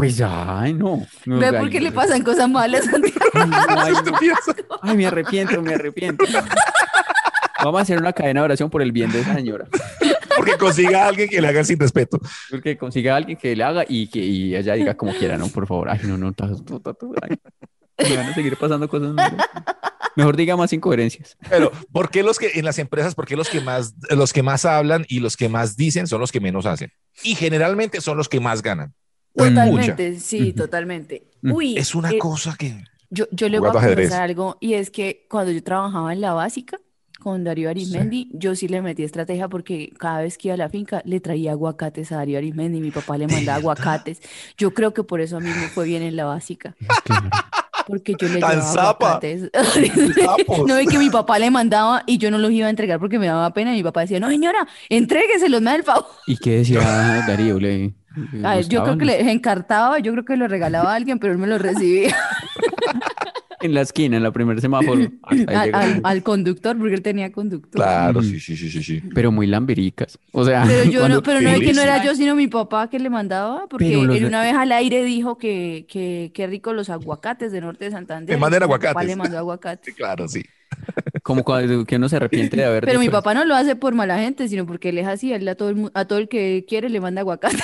Pues, 0.00 0.20
ay, 0.22 0.72
no. 0.72 1.06
no 1.26 1.38
Ve 1.38 1.52
por 1.52 1.68
qué 1.68 1.80
le 1.80 1.92
pasan 1.92 2.22
cosas 2.22 2.48
malas, 2.48 2.84
Santiago. 2.86 3.20
Ay, 3.34 3.92
no. 3.92 4.36
Ay, 4.82 4.96
me 4.96 5.06
arrepiento, 5.06 5.60
me 5.60 5.74
arrepiento. 5.74 6.24
Vamos 7.62 7.78
a 7.78 7.82
hacer 7.82 7.98
una 7.98 8.12
cadena 8.14 8.40
de 8.40 8.44
oración 8.46 8.70
por 8.70 8.80
el 8.80 8.92
bien 8.92 9.12
de 9.12 9.20
esa 9.20 9.34
señora. 9.34 9.66
Porque 10.36 10.56
consiga 10.56 11.04
a 11.04 11.08
alguien 11.08 11.28
que 11.28 11.40
le 11.40 11.48
haga 11.48 11.62
sin 11.64 11.78
respeto. 11.78 12.18
Porque 12.50 12.78
consiga 12.78 13.12
a 13.12 13.16
alguien 13.18 13.36
que 13.36 13.54
le 13.54 13.62
haga 13.62 13.84
y 13.86 14.06
que 14.06 14.20
y 14.20 14.56
ella 14.56 14.72
diga 14.74 14.94
como 14.94 15.12
quiera, 15.12 15.36
¿no? 15.36 15.48
Por 15.48 15.66
favor. 15.66 15.90
Ay, 15.90 16.00
no, 16.04 16.16
no, 16.16 16.32
ta- 16.32 16.48
ta- 16.48 16.78
ta- 16.80 16.94
ta- 16.94 17.06
ay. 17.28 17.36
Me 18.08 18.16
van 18.16 18.28
a 18.28 18.34
seguir 18.34 18.56
pasando 18.56 18.88
cosas 18.88 19.12
malas. 19.12 19.46
Mejor 20.16 20.34
diga 20.36 20.56
más 20.56 20.72
incoherencias. 20.72 21.36
Pero, 21.50 21.70
¿por 21.92 22.08
qué 22.10 22.22
los 22.22 22.38
que 22.38 22.52
en 22.54 22.64
las 22.64 22.78
empresas, 22.78 23.14
por 23.14 23.26
qué 23.26 23.36
los 23.36 23.50
que 23.50 23.60
más, 23.60 23.94
los 24.08 24.32
que 24.32 24.42
más 24.42 24.64
hablan 24.64 25.04
y 25.08 25.20
los 25.20 25.36
que 25.36 25.50
más 25.50 25.76
dicen 25.76 26.06
son 26.06 26.20
los 26.20 26.32
que 26.32 26.40
menos 26.40 26.64
hacen? 26.64 26.90
Y 27.22 27.34
generalmente 27.34 28.00
son 28.00 28.16
los 28.16 28.28
que 28.30 28.40
más 28.40 28.62
ganan. 28.62 28.94
Pues, 29.34 29.50
Totalmente, 29.50 30.18
sí, 30.18 30.52
totalmente. 30.52 31.24
Mm. 31.42 31.52
Uy, 31.52 31.78
Es 31.78 31.94
una 31.94 32.10
eh, 32.10 32.18
cosa 32.18 32.56
que. 32.58 32.84
Yo, 33.10 33.26
yo 33.32 33.48
le 33.48 33.58
voy 33.58 33.70
a 33.70 33.72
confesar 33.72 34.22
algo, 34.22 34.56
y 34.60 34.74
es 34.74 34.90
que 34.90 35.26
cuando 35.28 35.50
yo 35.52 35.62
trabajaba 35.62 36.12
en 36.12 36.20
la 36.20 36.32
básica 36.32 36.78
con 37.18 37.44
Darío 37.44 37.68
Arismendi, 37.68 38.30
yo 38.32 38.54
sí 38.54 38.66
le 38.68 38.80
metí 38.82 39.02
estrategia 39.02 39.48
porque 39.48 39.92
cada 39.98 40.22
vez 40.22 40.38
que 40.38 40.48
iba 40.48 40.54
a 40.54 40.56
la 40.56 40.68
finca 40.68 41.02
le 41.04 41.20
traía 41.20 41.52
aguacates 41.52 42.12
a 42.12 42.16
Darío 42.16 42.38
Arismendi, 42.38 42.80
mi 42.80 42.90
papá 42.90 43.18
le 43.18 43.26
mandaba 43.26 43.58
aguacates. 43.58 44.20
Yo 44.56 44.72
creo 44.74 44.94
que 44.94 45.02
por 45.02 45.20
eso 45.20 45.36
a 45.36 45.40
mí 45.40 45.50
me 45.50 45.68
fue 45.68 45.86
bien 45.86 46.02
en 46.02 46.16
la 46.16 46.24
básica, 46.24 46.76
porque 47.86 48.14
yo 48.18 48.28
le 48.28 48.38
Tan 48.40 48.52
llevaba 48.60 48.72
zapa. 48.72 49.06
aguacates. 49.08 49.50
No, 50.66 50.80
y 50.80 50.86
que 50.86 50.98
mi 50.98 51.10
papá 51.10 51.38
le 51.38 51.50
mandaba 51.50 52.02
y 52.06 52.18
yo 52.18 52.30
no 52.30 52.38
los 52.38 52.50
iba 52.52 52.66
a 52.68 52.70
entregar 52.70 52.98
porque 53.00 53.18
me 53.18 53.26
daba 53.26 53.52
pena, 53.52 53.72
y 53.74 53.78
mi 53.78 53.82
papá 53.82 54.02
decía, 54.02 54.20
no 54.20 54.28
señora, 54.30 54.66
entrégueselos, 54.88 55.60
me 55.60 55.70
da 55.70 55.76
el 55.76 55.82
favor. 55.84 56.06
¿Y 56.26 56.36
qué 56.38 56.58
decía 56.58 56.80
Darío? 57.26 57.58
¿Le, 57.58 57.92
le 58.32 58.46
A 58.46 58.56
ver, 58.56 58.68
yo 58.68 58.82
creo 58.82 58.98
que 58.98 59.04
le 59.04 59.30
encartaba, 59.30 59.98
yo 59.98 60.12
creo 60.12 60.24
que 60.24 60.36
lo 60.36 60.48
regalaba 60.48 60.92
a 60.92 60.96
alguien, 60.96 61.18
pero 61.18 61.32
él 61.32 61.38
me 61.38 61.46
lo 61.46 61.58
recibía 61.58 62.14
En 63.62 63.74
la 63.74 63.82
esquina, 63.82 64.16
en 64.16 64.22
la 64.22 64.32
primer 64.32 64.58
semáforo. 64.58 65.10
Al, 65.22 65.38
llegó. 65.46 65.76
al- 65.76 66.00
al 66.02 66.22
conductor, 66.22 66.78
porque 66.78 66.94
él 66.94 67.02
tenía 67.02 67.30
conductor. 67.30 67.72
Claro, 67.82 68.22
sí, 68.22 68.40
sí, 68.40 68.56
sí, 68.56 68.70
sí, 68.70 68.82
sí. 68.82 69.02
Pero 69.14 69.30
muy 69.32 69.46
lambiricas. 69.46 70.18
O 70.32 70.46
sea, 70.46 70.64
Pero 70.66 70.84
yo 70.90 71.00
cuando- 71.00 71.16
no, 71.16 71.22
pero 71.22 71.42
no 71.42 71.50
es 71.50 71.60
que 71.60 71.74
no 71.74 71.82
era 71.82 72.02
yo, 72.02 72.14
sino 72.14 72.34
mi 72.34 72.48
papá 72.48 72.88
que 72.88 72.98
le 72.98 73.10
mandaba, 73.10 73.66
porque 73.68 73.94
los 74.02 74.16
él 74.16 74.24
una 74.24 74.40
vez 74.40 74.54
al 74.54 74.72
aire 74.72 75.04
dijo 75.04 75.36
que, 75.36 75.84
que, 75.90 76.30
que 76.32 76.46
rico 76.46 76.72
los 76.72 76.88
aguacates 76.88 77.52
de 77.52 77.60
Norte 77.60 77.84
de 77.84 77.90
Santander. 77.90 78.34
Mi 78.34 78.40
papá 78.40 78.56
aguacates. 78.64 79.06
le 79.06 79.16
mandó 79.16 79.36
aguacates. 79.36 79.84
Sí, 79.84 79.92
claro, 79.96 80.26
sí. 80.26 80.42
Como 81.22 81.44
cuando 81.44 81.84
que 81.84 81.96
uno 81.96 82.08
se 82.08 82.16
arrepiente 82.16 82.56
de 82.56 82.64
haber 82.64 82.84
Pero 82.84 82.98
mi 83.00 83.08
papá 83.08 83.34
no 83.34 83.44
lo 83.44 83.54
hace 83.54 83.76
por 83.76 83.94
mala 83.94 84.18
gente, 84.18 84.48
sino 84.48 84.66
porque 84.66 84.90
él 84.90 84.98
es 84.98 85.06
así, 85.06 85.32
él 85.32 85.46
a 85.48 85.54
todo 85.54 85.70
el, 85.70 85.90
a 85.94 86.04
todo 86.06 86.18
el 86.18 86.28
que 86.28 86.64
quiere 86.68 86.88
le 86.88 87.00
manda 87.00 87.20
aguacate. 87.20 87.58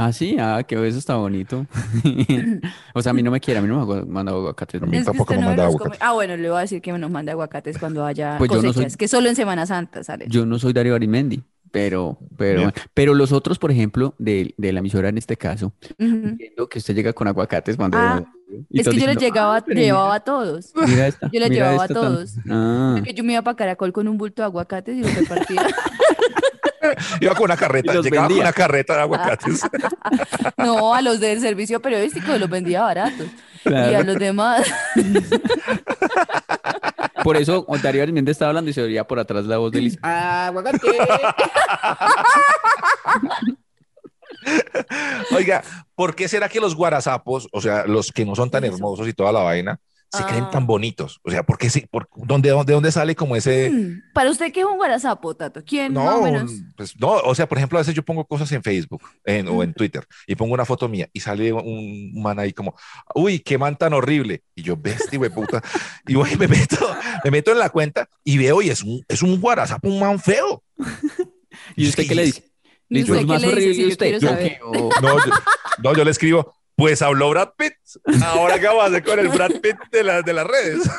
Ah, 0.00 0.12
sí, 0.12 0.36
ah, 0.38 0.62
que 0.62 0.74
eso 0.86 0.98
está 0.98 1.16
bonito. 1.16 1.66
O 2.94 3.02
sea, 3.02 3.10
a 3.10 3.12
mí 3.12 3.22
no 3.22 3.30
me 3.32 3.40
quiere, 3.40 3.58
a 3.58 3.62
mí 3.62 3.68
no 3.68 3.84
me 3.84 3.94
ha 4.00 4.04
mandado 4.04 4.38
aguacates. 4.38 4.80
A 4.80 4.86
mí 4.86 5.02
tampoco 5.02 5.34
me 5.34 5.40
no 5.40 5.46
manda 5.48 5.64
los 5.64 5.74
aguacate. 5.74 5.98
come. 5.98 6.08
Ah, 6.08 6.12
bueno, 6.14 6.36
le 6.36 6.48
voy 6.48 6.58
a 6.58 6.60
decir 6.62 6.80
que 6.80 6.92
nos 6.92 7.10
manda 7.10 7.32
aguacates 7.32 7.78
cuando 7.78 8.04
haya 8.04 8.36
Pues 8.38 8.48
yo 8.50 8.56
no 8.56 8.62
soy- 8.62 8.72
cosechas, 8.74 8.96
que 8.96 9.08
solo 9.08 9.28
en 9.28 9.34
Semana 9.36 9.66
Santa 9.66 10.04
sale. 10.04 10.26
Yo 10.28 10.46
no 10.46 10.58
soy 10.60 10.72
Darío 10.72 10.94
Arimendi, 10.94 11.42
pero, 11.72 12.18
pero, 12.36 12.60
Bien. 12.60 12.72
pero 12.94 13.14
los 13.14 13.32
otros, 13.32 13.58
por 13.58 13.70
ejemplo, 13.72 14.14
de, 14.18 14.54
de 14.56 14.72
la 14.72 14.78
emisora 14.80 15.08
en 15.08 15.18
este 15.18 15.36
caso, 15.36 15.72
entiendo 15.98 16.68
que 16.68 16.78
usted 16.78 16.94
llega 16.94 17.12
con 17.12 17.26
aguacates 17.28 17.76
cuando... 17.76 17.98
Ah, 17.98 18.24
y 18.70 18.80
Es 18.80 18.88
que 18.88 18.96
yo 18.98 19.06
les 19.06 19.16
llegaba, 19.18 19.56
"Ah, 19.56 19.64
llevaba 19.66 20.04
mira, 20.06 20.14
a 20.14 20.20
todos. 20.20 20.72
mira 20.86 21.06
esta, 21.06 21.28
Yo 21.32 21.40
les 21.40 21.50
mira 21.50 21.66
llevaba 21.66 21.82
a 21.82 21.86
esta 21.86 21.94
tan-". 22.00 22.14
todos. 22.14 22.34
Ah, 22.50 22.94
Porque 22.98 23.14
yo 23.14 23.24
me 23.24 23.32
iba 23.34 23.42
para 23.42 23.56
Caracol 23.56 23.92
con 23.92 24.08
un 24.08 24.16
bulto 24.18 24.42
de 24.42 24.46
aguacates 24.46 24.96
y 24.96 25.00
los 25.02 25.14
repartía. 25.14 25.62
Iba 27.20 27.34
con 27.34 27.44
una 27.44 27.56
carreta, 27.56 27.92
llegaba 27.92 28.08
con 28.08 28.28
vendía. 28.28 28.42
una 28.44 28.52
carreta 28.52 28.94
de 28.94 29.00
aguacates. 29.02 29.60
No, 30.56 30.94
a 30.94 31.02
los 31.02 31.20
del 31.20 31.40
servicio 31.40 31.80
periodístico 31.80 32.36
los 32.38 32.48
vendía 32.48 32.82
baratos. 32.82 33.26
Y 33.64 33.74
a 33.74 34.02
los 34.02 34.16
demás. 34.18 34.66
por 37.24 37.36
eso 37.36 37.66
Darío 37.82 38.02
Arimendi 38.02 38.30
estaba 38.30 38.50
hablando 38.50 38.70
y 38.70 38.74
se 38.74 38.82
oía 38.82 39.06
por 39.06 39.18
atrás 39.18 39.44
la 39.44 39.58
voz 39.58 39.72
de 39.72 39.80
Liz. 39.82 39.98
¡Ah, 40.02 40.46
aguacate! 40.46 40.80
Oiga, 45.34 45.62
¿por 45.94 46.14
qué 46.14 46.28
será 46.28 46.48
que 46.48 46.60
los 46.60 46.74
guarazapos, 46.74 47.48
o 47.52 47.60
sea, 47.60 47.84
los 47.86 48.12
que 48.12 48.24
no 48.24 48.34
son 48.34 48.50
tan 48.50 48.64
hermosos 48.64 49.08
y 49.08 49.12
toda 49.12 49.32
la 49.32 49.40
vaina, 49.42 49.80
se 50.10 50.24
creen 50.24 50.44
Ah. 50.44 50.50
tan 50.50 50.66
bonitos? 50.66 51.20
O 51.22 51.30
sea, 51.30 51.42
¿por 51.42 51.58
qué 51.58 51.68
sí? 51.68 51.84
Por, 51.90 52.08
¿dónde, 52.16 52.48
dónde, 52.48 52.72
¿Dónde 52.72 52.90
sale 52.92 53.14
como 53.14 53.36
ese... 53.36 53.68
Mm, 53.70 54.12
Para 54.14 54.30
usted, 54.30 54.50
¿qué 54.52 54.60
es 54.60 54.66
un 54.66 54.78
guarazapo, 54.78 55.34
Tato? 55.36 55.62
¿Quién 55.64 55.92
más 55.92 56.14
o 56.14 56.16
No, 56.18 56.22
menos? 56.22 56.50
pues 56.76 56.98
no, 56.98 57.08
o 57.12 57.34
sea, 57.34 57.46
por 57.46 57.58
ejemplo, 57.58 57.78
a 57.78 57.82
veces 57.82 57.94
yo 57.94 58.02
pongo 58.02 58.24
cosas 58.24 58.50
en 58.52 58.62
Facebook 58.62 59.02
en- 59.24 59.48
o 59.48 59.62
en 59.62 59.74
Twitter 59.74 60.06
y 60.26 60.34
pongo 60.34 60.54
una 60.54 60.64
foto 60.64 60.88
mía 60.88 61.08
y 61.12 61.20
sale 61.20 61.52
un 61.52 62.12
man 62.22 62.38
ahí 62.38 62.54
como, 62.54 62.74
uy, 63.14 63.40
qué 63.40 63.58
man 63.58 63.76
tan 63.76 63.92
horrible. 63.92 64.42
Y 64.54 64.62
yo, 64.62 64.76
bestia, 64.78 65.18
güey, 65.18 65.30
puta. 65.30 65.62
Y 66.06 66.14
voy, 66.14 66.34
me 66.36 66.48
meto, 66.48 66.88
me 67.22 67.30
meto 67.30 67.52
en 67.52 67.58
la 67.58 67.68
cuenta 67.68 68.08
y 68.24 68.38
veo 68.38 68.62
y 68.62 68.70
es 68.70 68.82
un, 68.82 69.04
es 69.08 69.22
un 69.22 69.38
guarazapo, 69.38 69.88
un 69.88 70.00
man 70.00 70.18
feo. 70.18 70.62
¿Y 71.76 71.86
usted 71.88 72.06
qué 72.08 72.14
le 72.14 72.24
dice? 72.24 72.47
¿Y 72.90 72.94
Listo, 72.94 73.14
qué 73.14 73.24
más 73.26 73.40
le 73.42 73.48
dice? 73.48 73.52
horrible 73.56 73.82
yo 73.82 73.88
usted. 73.88 74.12
¿Yo 74.12 74.20
saber. 74.20 74.48
qué? 74.48 74.58
O- 74.64 74.90
No, 75.02 75.18
yo, 75.26 75.32
no, 75.82 75.94
yo 75.94 76.04
le 76.04 76.10
escribo, 76.10 76.54
pues 76.74 77.02
habló 77.02 77.30
Brad 77.30 77.50
Pitt. 77.56 77.74
Ahora 78.24 78.58
qué 78.58 78.66
vamos 78.66 78.84
a 78.84 78.86
hacer 78.86 79.04
con 79.04 79.18
el 79.18 79.28
Brad 79.28 79.50
Pitt 79.62 79.76
de, 79.92 80.02
las 80.04 80.24
de 80.24 80.32
las 80.32 80.46
redes. 80.46 80.88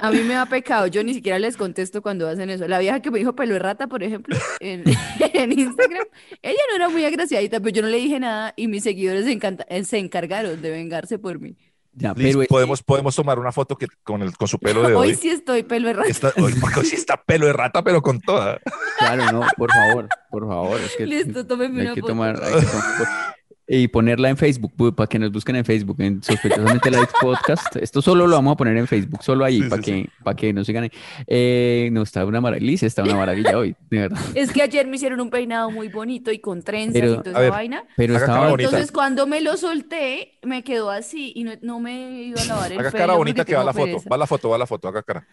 A 0.00 0.12
mí 0.12 0.20
me 0.22 0.34
da 0.34 0.46
pecado, 0.46 0.86
yo 0.86 1.02
ni 1.02 1.12
siquiera 1.12 1.40
les 1.40 1.56
contesto 1.56 2.02
cuando 2.02 2.28
hacen 2.28 2.50
eso. 2.50 2.68
La 2.68 2.78
vieja 2.78 3.02
que 3.02 3.10
me 3.10 3.18
dijo 3.18 3.34
pelo 3.34 3.54
de 3.54 3.58
rata, 3.58 3.88
por 3.88 4.04
ejemplo, 4.04 4.36
en, 4.60 4.84
en 5.34 5.58
Instagram, 5.58 6.04
ella 6.40 6.58
no 6.70 6.76
era 6.76 6.88
muy 6.88 7.04
agraciadita, 7.04 7.58
pero 7.58 7.70
yo 7.74 7.82
no 7.82 7.88
le 7.88 7.96
dije 7.96 8.20
nada 8.20 8.52
y 8.56 8.68
mis 8.68 8.84
seguidores 8.84 9.24
se, 9.24 9.32
encanta- 9.32 9.66
eh, 9.68 9.82
se 9.84 9.98
encargaron 9.98 10.62
de 10.62 10.70
vengarse 10.70 11.18
por 11.18 11.40
mí. 11.40 11.56
Ya, 12.00 12.12
Liz, 12.14 12.28
pero 12.28 12.42
es- 12.42 12.48
podemos, 12.48 12.82
podemos 12.82 13.16
tomar 13.16 13.38
una 13.38 13.50
foto 13.50 13.76
que, 13.76 13.86
con, 14.04 14.22
el, 14.22 14.36
con 14.36 14.46
su 14.46 14.58
pelo 14.58 14.82
de 14.82 14.94
Hoy 14.94 15.08
hoy. 15.08 15.14
sí 15.16 15.30
estoy 15.30 15.64
pelo 15.64 15.88
de 15.88 15.94
rata. 15.94 16.08
Está, 16.08 16.32
hoy, 16.40 16.54
sí 16.84 16.94
está 16.96 17.22
pelo 17.22 17.46
de 17.46 17.52
rata, 17.52 17.82
pero 17.82 18.00
con 18.02 18.20
toda. 18.20 18.60
Claro, 18.98 19.32
no, 19.32 19.40
por 19.56 19.70
favor, 19.72 20.08
por 20.30 20.46
favor. 20.48 20.80
Es 20.80 20.94
que 20.96 21.06
Listo, 21.06 21.46
tómeme 21.46 21.80
hay 21.80 21.86
una 21.86 21.94
que 21.94 22.00
foto. 22.00 22.12
tomar, 22.12 22.42
hay 22.42 22.54
que 22.54 22.66
tomar- 22.66 23.34
y 23.70 23.86
ponerla 23.88 24.30
en 24.30 24.38
Facebook, 24.38 24.72
para 24.96 25.06
que 25.06 25.18
nos 25.18 25.30
busquen 25.30 25.56
en 25.56 25.64
Facebook, 25.64 25.96
en 26.00 26.22
Sospechosamente 26.22 26.90
Light 26.90 27.10
Podcast. 27.20 27.76
Esto 27.76 28.00
solo 28.00 28.26
lo 28.26 28.36
vamos 28.36 28.54
a 28.54 28.56
poner 28.56 28.76
en 28.78 28.86
Facebook, 28.86 29.22
solo 29.22 29.44
ahí, 29.44 29.60
Sí, 29.62 29.68
para 29.68 29.82
sí, 29.82 29.90
que, 29.92 30.10
para 30.24 30.36
que 30.36 30.52
nos 30.54 30.66
sigan 30.66 30.84
ahí. 30.84 30.90
Eh, 31.26 31.90
no, 31.92 32.02
está 32.02 32.24
una 32.24 32.40
maravilla, 32.40 32.66
Liz, 32.66 32.82
está 32.82 33.02
una 33.02 33.16
maravilla 33.16 33.58
hoy, 33.58 33.76
de 33.90 33.98
verdad. 33.98 34.18
Es 34.34 34.52
que 34.52 34.62
ayer 34.62 34.86
me 34.86 34.96
hicieron 34.96 35.20
un 35.20 35.28
peinado 35.28 35.70
muy 35.70 35.88
bonito 35.88 36.32
y 36.32 36.38
con 36.38 36.62
trenzas 36.62 36.94
Pero, 36.94 37.12
y 37.12 37.16
toda 37.18 37.30
esa 37.30 37.40
ver, 37.40 37.50
vaina. 37.50 37.84
Pero 37.96 38.16
Haga 38.16 38.24
estaba, 38.24 38.48
bonita. 38.48 38.70
Entonces 38.70 38.90
cuando 38.90 39.26
me 39.26 39.42
lo 39.42 39.56
solté, 39.58 40.38
me 40.42 40.64
quedó 40.64 40.90
así 40.90 41.32
y 41.34 41.44
no, 41.44 41.52
no 41.60 41.78
me 41.78 42.22
iba 42.22 42.40
a 42.40 42.44
lavar 42.46 42.72
el 42.72 42.78
Haga 42.78 42.90
pelo 42.90 43.02
cara 43.02 43.14
bonita 43.16 43.44
que 43.44 43.54
va 43.54 43.64
la 43.64 43.72
foto. 43.74 43.84
pereza. 43.84 44.08
Va 44.08 44.16
la 44.16 44.26
foto, 44.26 44.48
va 44.48 44.58
la 44.58 44.66
foto, 44.66 44.88
haga 44.88 45.02
cara. 45.02 45.26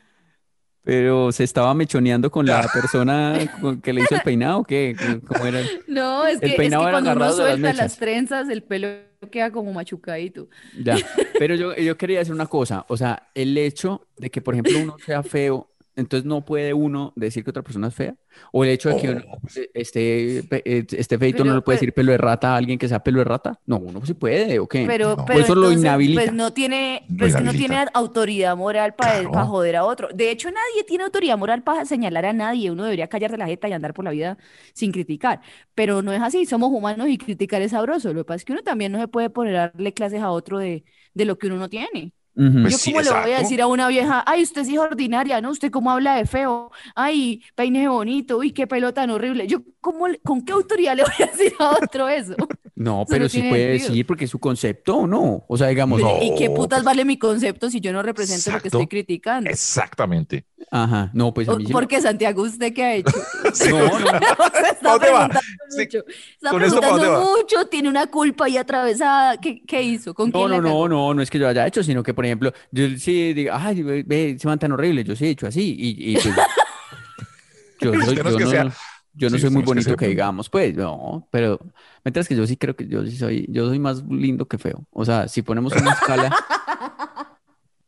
Pero 0.85 1.33
se 1.33 1.43
estaba 1.43 1.73
mechoneando 1.73 2.31
con 2.31 2.45
la 2.45 2.65
persona 2.73 3.37
con- 3.59 3.81
que 3.81 3.91
le 3.91 4.01
hizo 4.03 4.15
el 4.15 4.21
peinado, 4.21 4.59
¿o 4.59 4.63
¿qué? 4.63 4.95
¿Cómo 5.27 5.45
era? 5.45 5.59
No, 5.87 6.25
es 6.25 6.35
El 6.35 6.39
que, 6.39 6.45
es 6.45 6.51
que 6.53 6.57
peinado 6.57 6.83
era 6.83 6.91
cuando 6.93 7.11
uno 7.11 7.19
las 7.25 7.35
suelta 7.35 7.67
las, 7.67 7.75
mechas. 7.75 7.97
trenzas, 7.97 8.49
el 8.49 8.63
pelo 8.63 8.87
queda 9.31 9.51
como 9.51 9.73
machucadito. 9.73 10.47
Ya, 10.81 10.95
pero 11.39 11.55
yo, 11.55 11.75
yo 11.75 11.97
quería 11.97 12.19
decir 12.19 12.33
una 12.33 12.45
cosa, 12.45 12.85
o 12.87 12.95
sea, 12.95 13.29
el 13.33 13.57
hecho 13.57 14.07
de 14.17 14.29
que, 14.29 14.41
por 14.41 14.53
ejemplo, 14.53 14.79
uno 14.81 14.95
sea 15.05 15.23
feo, 15.23 15.67
entonces 15.95 16.25
no 16.25 16.43
puede 16.45 16.73
uno 16.73 17.13
decir 17.15 17.43
que 17.43 17.49
otra 17.51 17.63
persona 17.63 17.87
es 17.87 17.95
fea, 17.95 18.15
o 18.51 18.63
el 18.63 18.71
hecho 18.71 18.89
de 18.89 18.97
que 18.97 19.09
uno 19.09 19.21
eh, 19.55 20.85
esté 20.91 21.17
feito 21.17 21.43
no 21.43 21.55
le 21.55 21.61
puede 21.61 21.77
pero- 21.77 21.81
decir 21.87 21.93
pelo 21.93 22.11
de 22.11 22.17
rata 22.17 22.53
a 22.53 22.57
alguien 22.57 22.77
que 22.77 22.87
sea 22.87 23.03
pelo 23.03 23.19
de 23.19 23.25
rata, 23.25 23.59
no, 23.65 23.77
uno 23.77 24.05
sí 24.05 24.13
puede, 24.13 24.59
¿o 24.59 24.67
qué? 24.67 24.85
Pero, 24.87 25.15
No. 25.15 25.25
pero 25.25 25.39
Eso 25.39 25.55
lo 25.55 25.71
inhabilita. 25.71 26.21
pues 26.21 26.33
no 26.33 26.51
tiene, 26.53 27.05
pues 27.17 27.35
que 27.35 27.43
no 27.43 27.51
tiene 27.53 27.85
autoridad 27.93 28.55
moral 28.57 28.93
para 28.95 29.19
Claro. 29.19 29.47
joder 29.47 29.75
a 29.77 29.85
otro. 29.85 30.09
De 30.13 30.31
hecho, 30.31 30.49
nadie 30.49 30.83
tiene 30.87 31.03
autoridad 31.05 31.37
moral 31.37 31.63
para 31.63 31.85
señalar 31.85 32.25
a 32.25 32.33
nadie. 32.33 32.71
Uno 32.71 32.83
debería 32.83 33.07
callarse 33.07 33.37
la 33.37 33.47
jeta 33.47 33.67
y 33.69 33.73
andar 33.73 33.93
por 33.93 34.05
la 34.05 34.11
vida 34.11 34.37
sin 34.73 34.91
criticar. 34.91 35.41
Pero 35.73 36.01
no 36.01 36.11
es 36.13 36.21
así, 36.21 36.45
somos 36.45 36.71
humanos 36.71 37.07
y 37.09 37.17
criticar 37.17 37.61
es 37.61 37.71
sabroso. 37.71 38.13
Lo 38.13 38.21
que 38.21 38.25
pasa 38.25 38.37
es 38.37 38.45
que 38.45 38.53
uno 38.53 38.61
también 38.63 38.91
no 38.91 38.99
se 38.99 39.07
puede 39.07 39.29
poner 39.29 39.55
a 39.55 39.59
darle 39.69 39.93
clases 39.93 40.21
a 40.21 40.31
otro 40.31 40.57
de, 40.59 40.83
de 41.13 41.25
lo 41.25 41.37
que 41.37 41.47
uno 41.47 41.57
no 41.57 41.69
tiene. 41.69 42.13
Pues 42.61 42.73
Yo 42.73 42.77
sí, 42.77 42.91
como 42.91 43.01
le 43.01 43.11
voy 43.13 43.31
a 43.31 43.37
exacto. 43.37 43.39
decir 43.39 43.61
a 43.61 43.67
una 43.67 43.87
vieja, 43.87 44.23
ay, 44.25 44.43
usted 44.43 44.61
es 44.61 44.69
hija 44.69 44.81
ordinaria, 44.81 45.39
¿no? 45.41 45.51
Usted 45.51 45.71
cómo 45.71 45.91
habla 45.91 46.15
de 46.15 46.25
feo, 46.25 46.71
ay, 46.95 47.43
peine 47.55 47.87
bonito, 47.87 48.37
uy, 48.37 48.51
qué 48.53 48.67
pelo 48.67 48.93
tan 48.93 49.09
horrible. 49.11 49.47
Yo, 49.47 49.59
¿cómo, 49.81 50.07
le- 50.07 50.19
¿con 50.21 50.43
qué 50.43 50.53
autoridad 50.53 50.95
le 50.95 51.03
voy 51.03 51.13
a 51.19 51.31
decir 51.31 51.53
a 51.59 51.71
otro 51.71 52.07
eso? 52.09 52.35
No, 52.77 53.05
pero 53.07 53.23
no 53.23 53.29
sí 53.29 53.41
puede 53.41 53.69
sentido. 53.69 53.89
decir 53.89 54.05
porque 54.05 54.25
es 54.25 54.31
su 54.31 54.37
concepto 54.39 54.97
o 54.97 55.07
no, 55.07 55.45
o 55.47 55.57
sea, 55.57 55.67
digamos, 55.67 56.01
No. 56.01 56.21
¿Y 56.21 56.35
qué 56.35 56.49
putas 56.49 56.83
vale 56.83 57.05
mi 57.05 57.17
concepto 57.17 57.69
si 57.69 57.79
yo 57.79 57.93
no 57.93 58.01
represento 58.03 58.51
lo 58.51 58.59
que 58.61 58.67
estoy 58.67 58.87
criticando? 58.87 59.49
Exactamente. 59.49 60.45
ajá, 60.71 61.09
no, 61.13 61.33
pues 61.33 61.47
a 61.47 61.55
mí 61.55 61.65
sí 61.67 61.71
¿Por 61.71 61.83
no. 61.83 61.87
qué, 61.87 62.01
Santiago, 62.01 62.41
usted 62.43 62.73
qué 62.73 62.83
ha 62.83 62.95
hecho? 62.95 63.13
Sí. 63.53 63.69
No, 63.69 63.79
no, 63.79 63.87
Se 64.61 64.69
está 64.71 64.91
¿Dónde 64.91 65.09
va? 65.09 65.29
preguntando 65.29 65.39
Sí. 65.69 65.79
mucho. 65.83 65.97
Está 66.35 66.49
Con 66.49 66.63
esto, 66.63 66.75
¿pa' 66.75 66.81
preguntando 66.81 66.89
dónde 66.89 67.07
va? 67.07 67.19
mucho, 67.37 67.65
tiene 67.67 67.87
una 67.87 68.07
culpa 68.07 68.45
ahí 68.45 68.57
atravesada. 68.57 69.37
¿Qué, 69.37 69.61
qué 69.65 69.81
hizo? 69.81 70.13
¿Con 70.13 70.31
No, 70.31 70.39
quién 70.39 70.49
no, 70.51 70.61
la 70.61 70.69
no, 70.69 70.87
no, 70.89 71.13
no 71.13 71.21
es 71.21 71.29
que 71.29 71.39
yo 71.39 71.47
haya 71.47 71.65
hecho, 71.65 71.81
sino 71.81 72.03
que, 72.03 72.13
por 72.13 72.25
ejemplo, 72.25 72.51
yo 72.71 72.87
sí 72.97 73.33
digo, 73.33 73.51
ay, 73.53 73.83
ve, 73.83 74.35
se 74.37 74.47
van 74.49 74.59
tan 74.59 74.73
horrible, 74.73 75.05
yo 75.05 75.15
sí 75.15 75.27
he 75.27 75.29
hecho 75.29 75.47
así, 75.47 75.75
y, 75.79 76.11
y 76.11 76.15
pues, 76.15 76.25
yo, 77.79 77.93
no 77.93 78.03
es 78.03 78.11
yo 78.13 78.37
que 78.37 78.43
no, 78.43 78.49
sea- 78.49 78.73
yo 79.15 79.29
no 79.29 79.37
sí, 79.37 79.41
soy 79.41 79.49
muy 79.51 79.61
que 79.63 79.65
bonito 79.67 79.95
que 79.95 80.05
muy- 80.05 80.09
digamos, 80.13 80.49
pues, 80.49 80.75
no, 80.75 81.27
pero, 81.31 81.59
mientras 82.03 82.27
que 82.27 82.35
yo 82.35 82.45
sí 82.45 82.57
creo 82.57 82.75
que 82.75 82.87
yo 82.87 83.05
sí 83.05 83.15
soy, 83.17 83.45
yo 83.49 83.67
soy 83.67 83.79
más 83.79 84.03
lindo 84.09 84.45
que 84.47 84.57
feo, 84.57 84.85
o 84.91 85.05
sea, 85.05 85.27
si 85.27 85.41
ponemos 85.41 85.73
una 85.73 85.91
escala, 85.93 86.29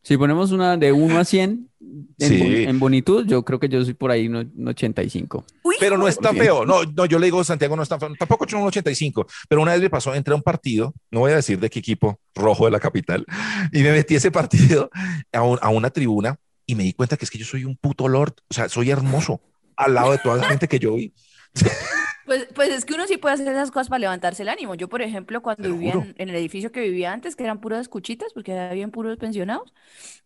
si 0.03 0.17
ponemos 0.17 0.51
una 0.51 0.77
de 0.77 0.91
1 0.93 1.17
a 1.19 1.25
100 1.25 1.69
en, 1.79 2.07
Sí. 2.29 2.63
en 2.63 2.79
bonitud, 2.79 3.25
yo 3.27 3.43
creo 3.43 3.59
que 3.59 3.67
yo 3.67 3.83
soy 3.83 3.93
por 3.93 4.09
ahí 4.11 4.27
un, 4.27 4.35
un 4.55 4.67
85. 4.69 5.43
Uy, 5.63 5.75
Pero 5.79 5.97
no 5.97 6.07
es 6.07 6.17
tan 6.17 6.35
Ok. 6.35 6.41
feo. 6.41 6.65
No, 6.65 6.83
no, 6.83 7.05
yo 7.05 7.19
le 7.19 7.25
digo, 7.25 7.43
Santiago 7.43 7.75
no 7.75 7.83
es 7.83 7.89
tan 7.89 7.99
feo. 7.99 8.09
Tampoco 8.17 8.43
he 8.43 8.47
hecho 8.47 8.57
un 8.57 8.63
85. 8.67 9.27
Pero 9.49 9.61
una 9.61 9.73
vez 9.73 9.81
me 9.81 9.89
pasó, 9.89 10.13
entré 10.15 10.31
a 10.33 10.37
un 10.37 10.41
partido, 10.43 10.93
no 11.11 11.19
voy 11.21 11.31
a 11.33 11.35
decir 11.35 11.59
de 11.59 11.69
qué 11.69 11.79
equipo, 11.79 12.19
rojo 12.35 12.65
de 12.65 12.71
la 12.71 12.79
capital, 12.79 13.25
y 13.73 13.83
me 13.83 13.91
metí 13.91 14.15
ese 14.15 14.31
partido 14.31 14.89
a, 15.33 15.41
un- 15.43 15.59
a 15.61 15.69
una 15.69 15.89
tribuna 15.89 16.39
y 16.65 16.75
me 16.75 16.83
di 16.83 16.93
cuenta 16.93 17.15
que 17.17 17.25
es 17.25 17.31
que 17.31 17.37
yo 17.37 17.45
soy 17.45 17.65
un 17.65 17.75
puto 17.75 18.07
lord. 18.07 18.33
O 18.49 18.53
sea, 18.53 18.69
soy 18.69 18.89
hermoso 18.91 19.41
al 19.77 19.93
lado 19.93 20.11
de 20.11 20.17
toda 20.19 20.37
la 20.37 20.45
gente 20.45 20.67
que 20.67 20.79
yo 20.79 20.95
vi. 20.95 21.13
Pues, 22.25 22.47
pues 22.53 22.69
es 22.69 22.83
que 22.83 22.93
uno 22.93 23.07
sí 23.07 23.17
puede 23.17 23.35
hacer 23.35 23.47
esas 23.47 23.71
cosas 23.71 23.87
para 23.87 23.99
levantarse 23.99 24.43
el 24.43 24.49
ánimo. 24.49 24.75
Yo, 24.75 24.89
por 24.89 25.01
ejemplo, 25.01 25.41
cuando 25.41 25.69
vivía 25.71 25.93
en, 25.93 26.13
en 26.17 26.29
el 26.29 26.35
edificio 26.35 26.71
que 26.73 26.81
vivía 26.81 27.13
antes, 27.13 27.35
que 27.37 27.43
eran 27.45 27.61
puras 27.61 27.87
cuchitas, 27.87 28.33
porque 28.33 28.57
había 28.59 28.87
puros 28.89 29.17
pensionados, 29.17 29.73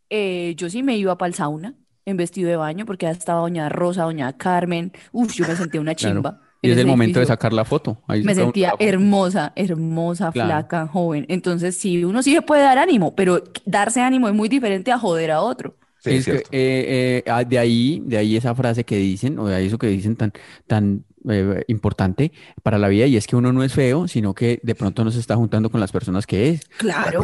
eh, 0.09 0.53
yo 0.57 0.69
sí 0.69 0.83
me 0.83 0.97
iba 0.97 1.17
para 1.17 1.27
el 1.29 1.35
sauna 1.35 1.75
en 2.05 2.17
vestido 2.17 2.49
de 2.49 2.55
baño, 2.57 2.85
porque 2.87 3.05
ya 3.05 3.11
estaba 3.11 3.41
doña 3.41 3.69
Rosa, 3.69 4.03
doña 4.03 4.35
Carmen. 4.37 4.91
Uf, 5.11 5.33
yo 5.35 5.45
me 5.47 5.55
sentía 5.55 5.81
una 5.81 5.95
Claro. 5.95 6.15
chimba. 6.15 6.41
Y 6.63 6.71
en 6.71 6.73
es 6.73 6.79
el 6.79 6.87
momento 6.87 7.19
de 7.19 7.25
edificio. 7.25 7.33
sacar 7.35 7.53
la 7.53 7.65
foto. 7.65 8.03
Ahí 8.07 8.23
Me 8.23 8.33
sentía 8.35 8.73
hermosa, 8.79 9.53
hermosa, 9.55 10.31
Claro. 10.31 10.47
flaca, 10.47 10.87
joven. 10.87 11.25
Entonces, 11.29 11.77
sí, 11.77 12.03
uno 12.03 12.23
sí 12.23 12.33
se 12.33 12.41
puede 12.41 12.63
dar 12.63 12.77
ánimo, 12.79 13.15
pero 13.15 13.43
darse 13.65 14.01
ánimo 14.01 14.27
es 14.27 14.33
muy 14.35 14.49
diferente 14.49 14.91
a 14.91 14.99
joder 14.99 15.31
a 15.31 15.41
otro. 15.41 15.75
Sí, 16.03 16.09
Es 16.09 16.15
es 16.19 16.25
que, 16.25 16.31
cierto. 16.31 16.49
eh, 16.51 17.21
eh, 17.25 17.29
ah, 17.31 17.43
de 17.43 17.59
ahí, 17.59 18.01
de 18.03 18.17
ahí 18.17 18.35
esa 18.35 18.55
frase 18.55 18.83
que 18.83 18.97
dicen, 18.97 19.37
o 19.37 19.45
de 19.47 19.53
ahí 19.55 19.67
eso 19.67 19.77
que 19.77 19.85
dicen 19.87 20.15
tan, 20.15 20.33
tan 20.65 21.05
eh, 21.29 21.63
importante 21.67 22.31
para 22.63 22.79
la 22.79 22.87
vida, 22.87 23.05
y 23.05 23.15
es 23.17 23.27
que 23.27 23.35
uno 23.35 23.53
no 23.53 23.63
es 23.63 23.71
feo, 23.73 24.07
sino 24.07 24.33
que 24.33 24.59
de 24.63 24.73
pronto 24.73 25.03
no 25.05 25.11
se 25.11 25.19
está 25.19 25.35
juntando 25.35 25.69
con 25.69 25.79
las 25.79 25.91
personas 25.91 26.25
que 26.25 26.49
es. 26.49 26.61
Claro. 26.79 27.23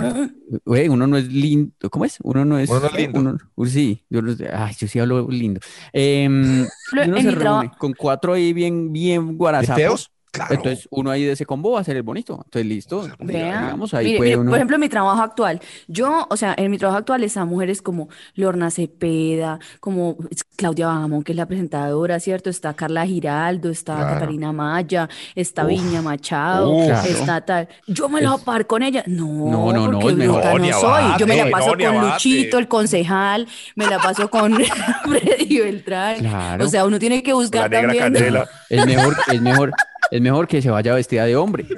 Güey, 0.64 0.90
uno 0.90 1.08
no 1.08 1.18
es 1.18 1.28
lindo, 1.34 1.74
¿cómo 1.90 2.06
es? 2.06 2.18
Uno 2.22 2.46
no 2.46 2.60
es, 2.60 2.70
Uno 2.70 2.80
no 2.82 2.86
es 2.88 2.94
lindo. 2.94 3.20
uno- 3.20 3.38
uh, 3.56 3.66
sí, 3.66 4.06
yo, 4.12 4.22
no- 4.22 4.36
ay, 4.54 4.76
yo 4.78 4.88
sí 4.88 5.00
hablo 5.00 5.28
lindo. 5.28 5.60
Em, 5.92 6.68
uno 7.08 7.22
se 7.22 7.32
reúne 7.32 7.72
con 7.80 7.94
cuatro 7.94 8.34
ahí 8.34 8.54
bien, 8.54 8.94
bien 8.94 9.30
¿De 9.30 9.34
guarazapos. 9.34 10.12
Claro. 10.32 10.54
Entonces 10.56 10.88
uno 10.92 11.10
ahí 11.10 11.24
de 11.24 11.32
ese 11.32 11.46
combo 11.46 11.72
va 11.72 11.80
a 11.80 11.84
ser 11.84 11.96
el 11.96 12.04
bonito. 12.04 12.42
Entonces 12.46 12.66
listo, 12.66 13.08
Vea. 13.20 13.62
digamos, 13.64 13.94
ahí 13.94 14.06
Mire, 14.06 14.18
puede 14.18 14.30
mire, 14.30 14.40
uno. 14.42 14.50
por 14.52 14.58
ejemplo, 14.60 14.76
en 14.76 14.82
mi 14.82 14.90
trabajo 14.90 15.22
actual, 15.22 15.60
yo, 15.88 16.28
o 16.30 16.38
sea, 16.38 16.54
en 16.58 16.70
mi 16.70 16.78
trabajo 16.78 17.00
actual 17.00 17.24
están 17.24 17.48
mujeres 17.48 17.82
como 17.82 18.10
Lorna 18.36 18.70
Cepeda, 18.70 19.60
como 19.80 20.18
Claudia 20.56 20.88
Bajamón, 20.88 21.24
que 21.24 21.32
es 21.32 21.36
la 21.38 21.46
presentadora, 21.48 22.20
¿cierto? 22.20 22.50
Está 22.50 22.74
Carla 22.74 23.06
Giraldo, 23.06 23.70
está 23.70 23.96
Claro. 23.96 24.14
Catalina 24.20 24.52
Maya, 24.52 25.10
está 25.34 25.64
Uf. 25.64 25.70
Viña 25.70 26.02
Machado. 26.02 26.76
Claro. 26.86 27.08
está 27.10 27.42
tal. 27.42 27.68
Yo 27.88 28.10
me 28.10 28.22
la 28.22 28.32
voy 28.32 28.42
a 28.42 28.46
par 28.46 28.68
con 28.68 28.84
ella. 28.84 29.04
No, 29.08 29.26
No, 29.28 29.74
no, 29.74 29.88
no, 29.88 29.92
porque 30.00 30.10
es 30.10 30.16
mejor. 30.16 30.42
bruta 30.42 30.54
No, 30.54 30.60
no 30.60 30.80
soy. 30.80 31.04
Yo 31.20 31.28
me 31.28 31.38
la 31.38 31.50
paso 31.50 31.72
con. 31.72 32.02
Luchito, 32.12 32.58
el 32.60 32.68
concejal, 32.68 33.48
me 33.76 33.88
la 33.88 33.98
paso 34.00 34.30
con 34.30 34.54
Freddy 35.06 35.60
Beltrán. 35.60 36.20
Claro. 36.20 36.66
O 36.66 36.70
sea, 36.70 36.86
uno 36.86 37.00
tiene 37.00 37.24
que 37.24 37.32
La 37.32 37.36
buscar 37.36 37.70
negra 37.72 37.94
también. 37.98 38.38
Es 38.70 38.86
mejor, 38.86 39.16
es 39.32 39.42
mejor, 39.42 39.72
es 40.12 40.22
mejor 40.22 40.48
que 40.48 40.62
se 40.62 40.70
vaya 40.70 40.94
vestida 40.94 41.26
de 41.26 41.36
hombre. 41.36 41.66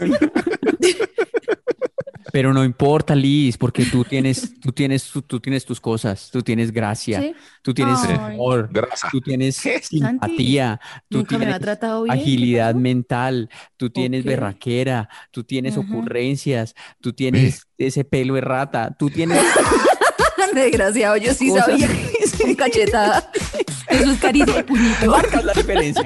Pero 2.32 2.54
no 2.54 2.64
importa, 2.64 3.16
Liz, 3.16 3.58
porque 3.58 3.84
tú 3.86 4.04
tienes, 4.04 4.60
tú 4.60 4.72
tienes, 4.72 5.04
tú, 5.10 5.24
tú 5.24 5.40
tienes 5.40 5.66
tus 5.66 5.82
cosas, 5.82 6.30
tú 6.32 6.44
tienes 6.44 6.72
gracia, 6.72 7.20
Sí. 7.22 7.34
tú 7.64 7.74
tienes 7.74 7.98
Ay. 8.04 8.16
amor, 8.36 8.70
Grasa. 8.72 9.08
tú 9.12 9.20
tienes 9.20 9.56
simpatía, 9.82 10.80
tú 11.10 11.18
Nunca 11.20 11.38
tienes 11.38 11.56
ha 11.56 11.60
tratado 11.60 12.04
bien. 12.04 12.16
¿qué 12.16 12.22
agilidad 12.22 12.76
mental, 12.76 13.50
tú 13.78 13.90
tienes 13.90 14.22
Ok. 14.22 14.28
berraquera, 14.28 15.10
tú 15.32 15.44
tienes 15.44 15.76
ocurrencias, 15.76 16.76
tú 17.02 17.14
tienes 17.14 17.64
ese 17.80 18.04
pelo 18.04 18.36
de 18.36 18.42
rata, 18.42 18.96
tú 18.98 19.10
tienes 19.10 19.42
Desgraciado, 20.54 21.18
yo 21.18 21.34
sí 21.34 21.50
Cosas. 21.50 21.66
sabía 21.66 21.88
que 21.88 22.12
es 22.24 22.40
un 22.40 22.54
cachetada. 22.56 23.32
Eso 23.90 24.12
es 24.12 24.20
caricia 24.20 24.54
de 24.54 24.64
puñito. 24.64 25.06
marcas 25.12 25.44
la 25.46 25.54
diferencia. 25.54 26.04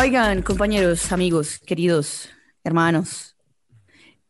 Oigan, 0.00 0.42
compañeros, 0.42 1.10
amigos, 1.10 1.58
queridos, 1.58 2.28
hermanos, 2.62 3.36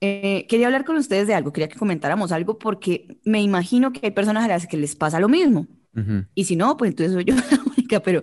eh, 0.01 0.47
quería 0.49 0.67
hablar 0.67 0.87
con 0.87 0.97
ustedes 0.97 1.27
de 1.27 1.35
algo, 1.35 1.53
quería 1.53 1.69
que 1.69 1.79
comentáramos 1.79 2.33
algo 2.33 2.59
porque 2.59 3.19
me 3.25 3.43
imagino 3.43 3.93
que 3.93 4.01
hay 4.05 4.11
personas 4.13 4.47
a 4.47 4.49
las 4.49 4.67
que 4.67 4.79
les 4.79 4.97
pasa 4.97 5.21
lo 5.21 5.29
mismo. 5.29 5.67
Y 6.35 6.45
si 6.45 6.57
no, 6.57 6.77
pues 6.77 6.91
entonces 6.93 7.13
soy 7.13 7.25
yo 7.25 7.35
la 7.51 7.61
única, 7.77 8.01
pero 8.01 8.23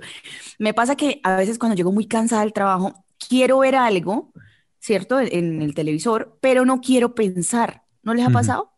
me 0.57 0.73
pasa 0.73 0.95
que 0.95 1.19
a 1.23 1.35
veces 1.37 1.59
cuando 1.59 1.75
llego 1.75 1.91
muy 1.91 2.07
cansada 2.07 2.41
del 2.41 2.53
trabajo, 2.53 3.05
quiero 3.29 3.59
ver 3.59 3.75
algo, 3.75 4.31
¿cierto? 4.79 5.19
En, 5.19 5.61
el 5.61 5.75
televisor, 5.75 6.39
pero 6.41 6.65
no 6.65 6.81
quiero 6.81 7.13
pensar. 7.13 7.83
¿No 8.01 8.13
les 8.13 8.25
ha 8.25 8.29
pasado? 8.31 8.71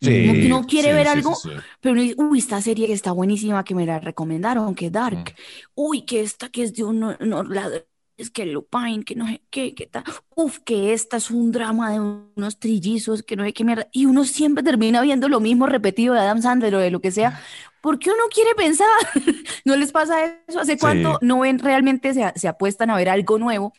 Sí, 0.00 0.26
Como 0.26 0.34
que 0.34 0.46
uno 0.46 0.66
quiere 0.66 0.88
sí, 0.90 0.94
ver 0.94 1.06
sí, 1.06 1.18
algo, 1.18 1.38
pero 1.80 1.92
uno 1.94 2.02
dice, 2.02 2.14
uy, 2.18 2.38
esta 2.38 2.60
serie 2.60 2.86
que 2.86 2.92
está 2.92 3.12
buenísima, 3.12 3.64
que 3.64 3.74
me 3.74 3.86
la 3.86 3.98
recomendaron, 3.98 4.74
que 4.74 4.90
Dark. 4.90 5.34
Uy, 5.74 6.02
que 6.04 6.20
esta 6.20 6.50
que 6.50 6.64
es 6.64 6.74
de 6.74 6.84
un, 6.84 7.00
no, 7.00 7.42
la- 7.44 7.70
es 8.16 8.30
que 8.30 8.46
Lupin, 8.46 9.02
que 9.02 9.14
no 9.14 9.26
sé 9.26 9.42
qué, 9.50 9.74
que 9.74 9.86
tal. 9.86 10.04
Uf, 10.34 10.58
que 10.60 10.92
esta 10.92 11.16
es 11.16 11.30
un 11.30 11.50
drama 11.52 11.90
de 11.92 12.00
unos 12.00 12.58
trillizos, 12.58 13.22
que 13.22 13.36
no 13.36 13.44
sé 13.44 13.52
qué 13.52 13.64
mierda. 13.64 13.88
Y 13.92 14.06
uno 14.06 14.24
siempre 14.24 14.62
termina 14.62 15.00
viendo 15.00 15.28
lo 15.28 15.40
mismo 15.40 15.66
repetido 15.66 16.14
de 16.14 16.20
Adam 16.20 16.42
Sandler 16.42 16.74
o 16.74 16.78
de 16.78 16.90
lo 16.90 17.00
que 17.00 17.10
sea, 17.10 17.40
porque 17.80 18.10
uno 18.10 18.22
quiere 18.32 18.54
pensar. 18.54 18.86
¿No 19.64 19.76
les 19.76 19.92
pasa 19.92 20.24
eso? 20.46 20.60
¿Hace 20.60 20.78
cuánto 20.78 21.18
no 21.22 21.40
ven 21.40 21.58
realmente, 21.58 22.14
se, 22.14 22.32
se 22.36 22.48
apuestan 22.48 22.90
a 22.90 22.96
ver 22.96 23.08
algo 23.08 23.38
nuevo? 23.38 23.72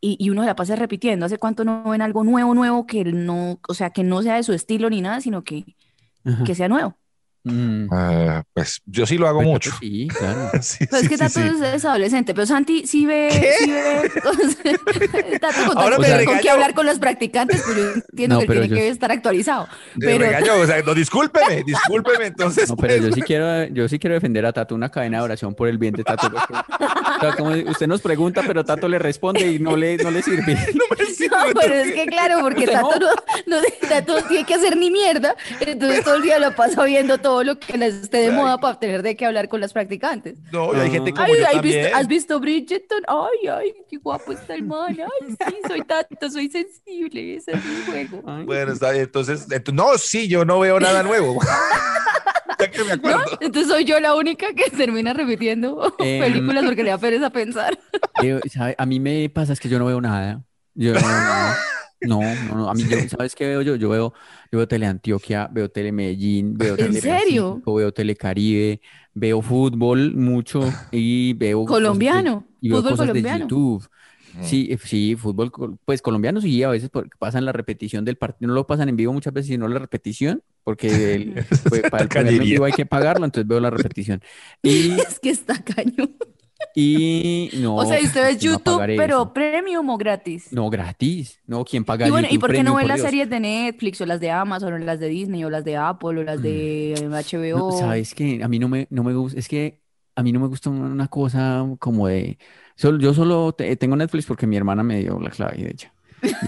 Y, 0.00 0.16
y 0.18 0.30
uno 0.30 0.42
se 0.42 0.48
la 0.48 0.56
pasa 0.56 0.76
repitiendo. 0.76 1.26
¿Hace 1.26 1.38
cuánto 1.38 1.64
no 1.64 1.84
ven 1.90 2.02
algo 2.02 2.24
nuevo, 2.24 2.54
nuevo, 2.54 2.86
que 2.86 3.04
no, 3.04 3.60
o 3.68 3.74
sea, 3.74 3.90
que 3.90 4.04
no 4.04 4.22
sea 4.22 4.36
de 4.36 4.42
su 4.42 4.52
estilo 4.52 4.90
ni 4.90 5.00
nada, 5.00 5.20
sino 5.20 5.44
que, 5.44 5.76
Ajá. 6.24 6.44
que 6.44 6.54
sea 6.54 6.68
nuevo? 6.68 6.96
Mm. 7.44 7.88
Ah, 7.90 8.42
pues 8.54 8.80
yo 8.86 9.04
sí 9.04 9.18
lo 9.18 9.26
hago 9.26 9.38
Pues, 9.40 9.48
mucho. 9.48 9.70
Sí, 9.80 10.08
claro. 10.08 10.50
Sí, 10.62 10.86
Pues 10.86 11.02
es 11.02 11.08
que 11.08 11.18
Tato 11.18 11.40
sí. 11.40 11.40
es, 11.40 11.60
es 11.74 11.84
adolescente, 11.84 12.34
pero 12.34 12.46
Santi 12.46 12.86
sí 12.86 13.04
ve, 13.06 13.30
sí 13.58 13.70
ve, 13.70 15.38
Tato 15.40 15.66
con, 15.68 15.78
Ahora 15.78 15.96
con- 15.96 16.02
me 16.04 16.08
con 16.10 16.18
regañó. 16.18 16.40
qué 16.40 16.50
hablar 16.50 16.74
con 16.74 16.86
los 16.86 16.98
practicantes, 16.98 17.62
pues 17.64 17.76
yo 17.76 17.82
entiendo 18.10 18.34
No, 18.36 18.40
que 18.42 18.46
pero 18.46 18.60
tiene 18.60 18.76
yo- 18.76 18.76
que 18.76 18.88
estar 18.88 19.10
actualizado. 19.10 19.66
Me 19.96 20.06
Pero 20.06 20.18
regañó, 20.26 20.54
o 20.54 20.66
sea, 20.66 20.82
no, 20.82 20.94
discúlpeme, 20.94 21.62
discúlpeme, 21.64 22.26
entonces. 22.26 22.68
No, 22.68 22.76
pero 22.76 22.94
yo 22.96 23.02
pues, 23.02 23.14
sí 23.16 23.22
quiero, 23.22 23.64
yo 23.66 23.88
sí 23.88 23.98
quiero 23.98 24.14
defender 24.14 24.46
a 24.46 24.52
Tato, 24.52 24.74
una 24.74 24.88
cadena 24.90 25.18
de 25.18 25.24
oración 25.24 25.54
por 25.54 25.68
el 25.68 25.78
bien 25.78 25.94
de 25.94 26.04
Tato. 26.04 26.30
porque- 26.30 26.54
o 26.54 27.20
sea, 27.20 27.36
como 27.36 27.50
usted 27.70 27.86
nos 27.86 28.00
pregunta, 28.00 28.42
pero 28.46 28.64
Tato 28.64 28.88
le 28.88 28.98
responde 28.98 29.46
y 29.50 29.58
no 29.58 29.76
le, 29.76 29.96
no 29.96 30.10
le 30.10 30.22
sirve. 30.22 30.56
No, 31.32 31.38
pero 31.60 31.74
es 31.74 31.92
que 31.92 32.06
claro, 32.06 32.40
porque 32.42 32.66
Tato 32.66 32.98
no, 32.98 33.06
no, 33.46 33.56
Tato 33.88 34.20
no 34.20 34.26
tiene 34.26 34.44
que 34.44 34.54
hacer 34.54 34.76
ni 34.76 34.90
mierda, 34.90 35.34
entonces 35.60 36.04
todo 36.04 36.16
el 36.16 36.22
día 36.22 36.38
lo 36.38 36.54
pasa 36.54 36.84
viendo 36.84 37.18
todo 37.18 37.31
lo 37.42 37.58
que 37.58 37.78
les 37.78 37.94
esté 37.94 38.18
de 38.18 38.30
moda 38.32 38.58
para 38.58 38.78
tener 38.78 39.02
de 39.02 39.16
qué 39.16 39.24
hablar 39.26 39.48
con 39.48 39.60
las 39.60 39.72
practicantes. 39.72 40.36
No, 40.52 40.76
y 40.76 40.80
hay 40.80 40.90
gente 40.90 41.12
como 41.12 41.24
Ay, 41.24 41.32
yo 41.40 41.46
ay, 41.48 41.54
también. 41.54 41.82
¿visto- 41.84 41.96
¿has 41.96 42.06
visto 42.08 42.40
Bridgerton? 42.40 43.02
Ay, 43.08 43.48
ay, 43.48 43.74
qué 43.88 43.96
guapo 43.96 44.32
está 44.32 44.54
el 44.54 44.64
man. 44.64 44.96
Ay, 44.98 45.36
sí, 45.48 45.54
soy 45.66 45.80
Tato, 45.82 46.30
soy 46.30 46.48
sensible, 46.50 47.36
ese 47.36 47.52
es 47.52 47.64
mi 47.64 47.84
juego. 47.86 48.22
Ay. 48.26 48.44
Bueno, 48.44 48.72
está 48.72 48.90
bien, 48.90 49.04
entonces, 49.04 49.48
ent- 49.48 49.72
no, 49.72 49.96
sí, 49.96 50.28
yo 50.28 50.44
no 50.44 50.60
veo 50.60 50.78
nada 50.78 51.02
nuevo. 51.02 51.38
ya 52.58 52.70
que 52.70 52.78
me 52.84 52.88
¿No? 52.88 52.94
acuerdo. 52.94 53.38
Entonces 53.40 53.68
soy 53.72 53.84
yo 53.84 53.98
la 54.00 54.14
única 54.14 54.48
que 54.54 54.70
termina 54.70 55.12
repitiendo 55.14 55.94
Em. 55.98 56.20
películas 56.22 56.64
porque 56.64 56.82
le 56.84 56.90
da 56.90 56.98
pereza 56.98 57.30
pensar. 57.30 57.78
Eh, 58.22 58.38
¿sabe? 58.52 58.74
A 58.78 58.86
mí 58.86 59.00
me 59.00 59.28
pasa 59.30 59.52
es 59.52 59.60
que 59.60 59.68
yo 59.68 59.78
no 59.78 59.86
veo 59.86 60.00
nada. 60.00 60.42
Yo 60.74 60.92
no 60.94 61.00
veo 61.00 61.08
nada. 61.08 61.51
No, 62.02 62.36
no, 62.36 62.54
no. 62.56 62.68
A 62.68 62.74
mí, 62.74 62.86
yo, 62.88 63.06
¿sabes 63.08 63.34
qué 63.34 63.46
veo 63.46 63.62
yo? 63.62 63.76
Yo 63.76 63.88
veo, 63.90 64.12
yo 64.50 64.58
veo 64.58 64.68
Teleantioquia, 64.68 65.48
veo 65.52 65.70
Telemedellín, 65.70 66.56
veo 66.58 66.76
¿En 66.76 66.92
serio? 66.94 67.62
Telepacífico, 67.62 67.74
veo 67.74 67.92
Telecaribe, 67.92 68.80
veo 69.14 69.40
fútbol 69.42 70.14
mucho 70.14 70.80
y 70.90 71.34
veo 71.34 71.76
cosas 71.78 72.08
de- 72.08 72.08
Colombiano, 72.08 72.46
y 72.60 72.70
veo 72.70 72.82
fútbol 72.82 72.84
cosas 72.84 73.10
de 73.12 73.24
colombiano. 73.24 73.46
YouTube. 73.46 73.86
Sí, 74.40 74.68
eh, 74.72 74.78
sí, 74.78 75.14
fútbol, 75.16 75.52
pues 75.84 76.02
colombiano 76.02 76.40
sí, 76.40 76.62
a 76.64 76.70
veces 76.70 76.90
porque 76.90 77.10
pasan 77.18 77.44
la 77.44 77.52
repetición 77.52 78.04
del 78.04 78.16
partido, 78.16 78.48
no 78.48 78.54
lo 78.54 78.66
pasan 78.66 78.88
en 78.88 78.96
vivo 78.96 79.12
muchas 79.12 79.32
veces, 79.32 79.48
sino 79.48 79.68
la 79.68 79.78
repetición, 79.78 80.42
porque 80.64 81.14
el- 81.14 81.44
pues, 81.68 81.84
para 81.84 82.02
el 82.02 82.10
ponerlo 82.10 82.42
en 82.42 82.48
vivo 82.50 82.64
hay 82.64 82.72
que 82.72 82.86
pagarlo, 82.86 83.24
entonces 83.24 83.46
veo 83.48 83.60
la 83.60 83.70
repetición. 83.70 84.20
Y, 84.62 85.06
Es 85.08 85.20
que 85.20 85.30
está 85.30 85.62
cañón. 85.62 86.16
Y 86.74 87.50
no, 87.54 87.76
O 87.76 87.86
sea, 87.86 88.00
y 88.00 88.06
usted 88.06 88.22
ve 88.24 88.38
¿quién 88.38 88.52
va 88.78 88.84
a 88.84 88.86
YouTube, 88.86 88.92
pero 88.94 89.32
eso? 89.32 89.32
premium 89.32 89.88
o 89.90 89.98
gratis. 89.98 90.44
No, 90.50 90.68
gratis. 90.70 91.40
No, 91.46 91.64
¿quién 91.64 91.84
paga 91.84 92.08
Y 92.08 92.10
bueno, 92.10 92.26
¿y 92.30 92.38
YouTube 92.38 92.38
por 92.38 92.52
qué 92.52 92.64
no 92.64 92.74
ve 92.74 92.84
las 92.84 93.00
Dios? 93.00 93.00
series 93.00 93.30
de 93.30 93.38
Netflix 93.40 94.00
o 94.00 94.06
las 94.06 94.20
de 94.20 94.30
Amazon 94.30 94.72
o 94.74 94.78
las 94.78 94.98
de 95.00 95.08
Disney 95.08 95.44
o 95.44 95.50
las 95.50 95.64
de 95.64 95.76
Apple 95.76 96.08
o 96.20 96.24
las 96.24 96.42
de 96.42 97.08
No, 97.52 97.60
HBO? 97.60 97.62
sabes 97.72 98.14
que 98.14 98.42
a 98.42 98.48
mí 98.48 98.58
no 98.58 98.68
me, 98.68 98.86
no 98.90 99.04
me 99.04 99.12
gusta, 99.14 99.38
es 99.38 99.48
que 99.48 99.82
a 100.14 100.22
mí 100.22 100.32
no 100.32 100.40
me 100.40 100.46
gusta 100.48 100.70
una 100.70 101.08
cosa 101.08 101.66
como 101.78 102.06
de, 102.08 102.38
solo, 102.76 102.98
yo 102.98 103.12
solo 103.14 103.52
te- 103.52 103.76
tengo 103.76 103.96
Netflix 103.96 104.26
porque 104.26 104.46
mi 104.46 104.56
hermana 104.56 104.82
me 104.82 105.00
dio 105.00 105.18
la 105.20 105.30
clave 105.30 105.56
de 105.62 105.70
ella. 105.70 105.94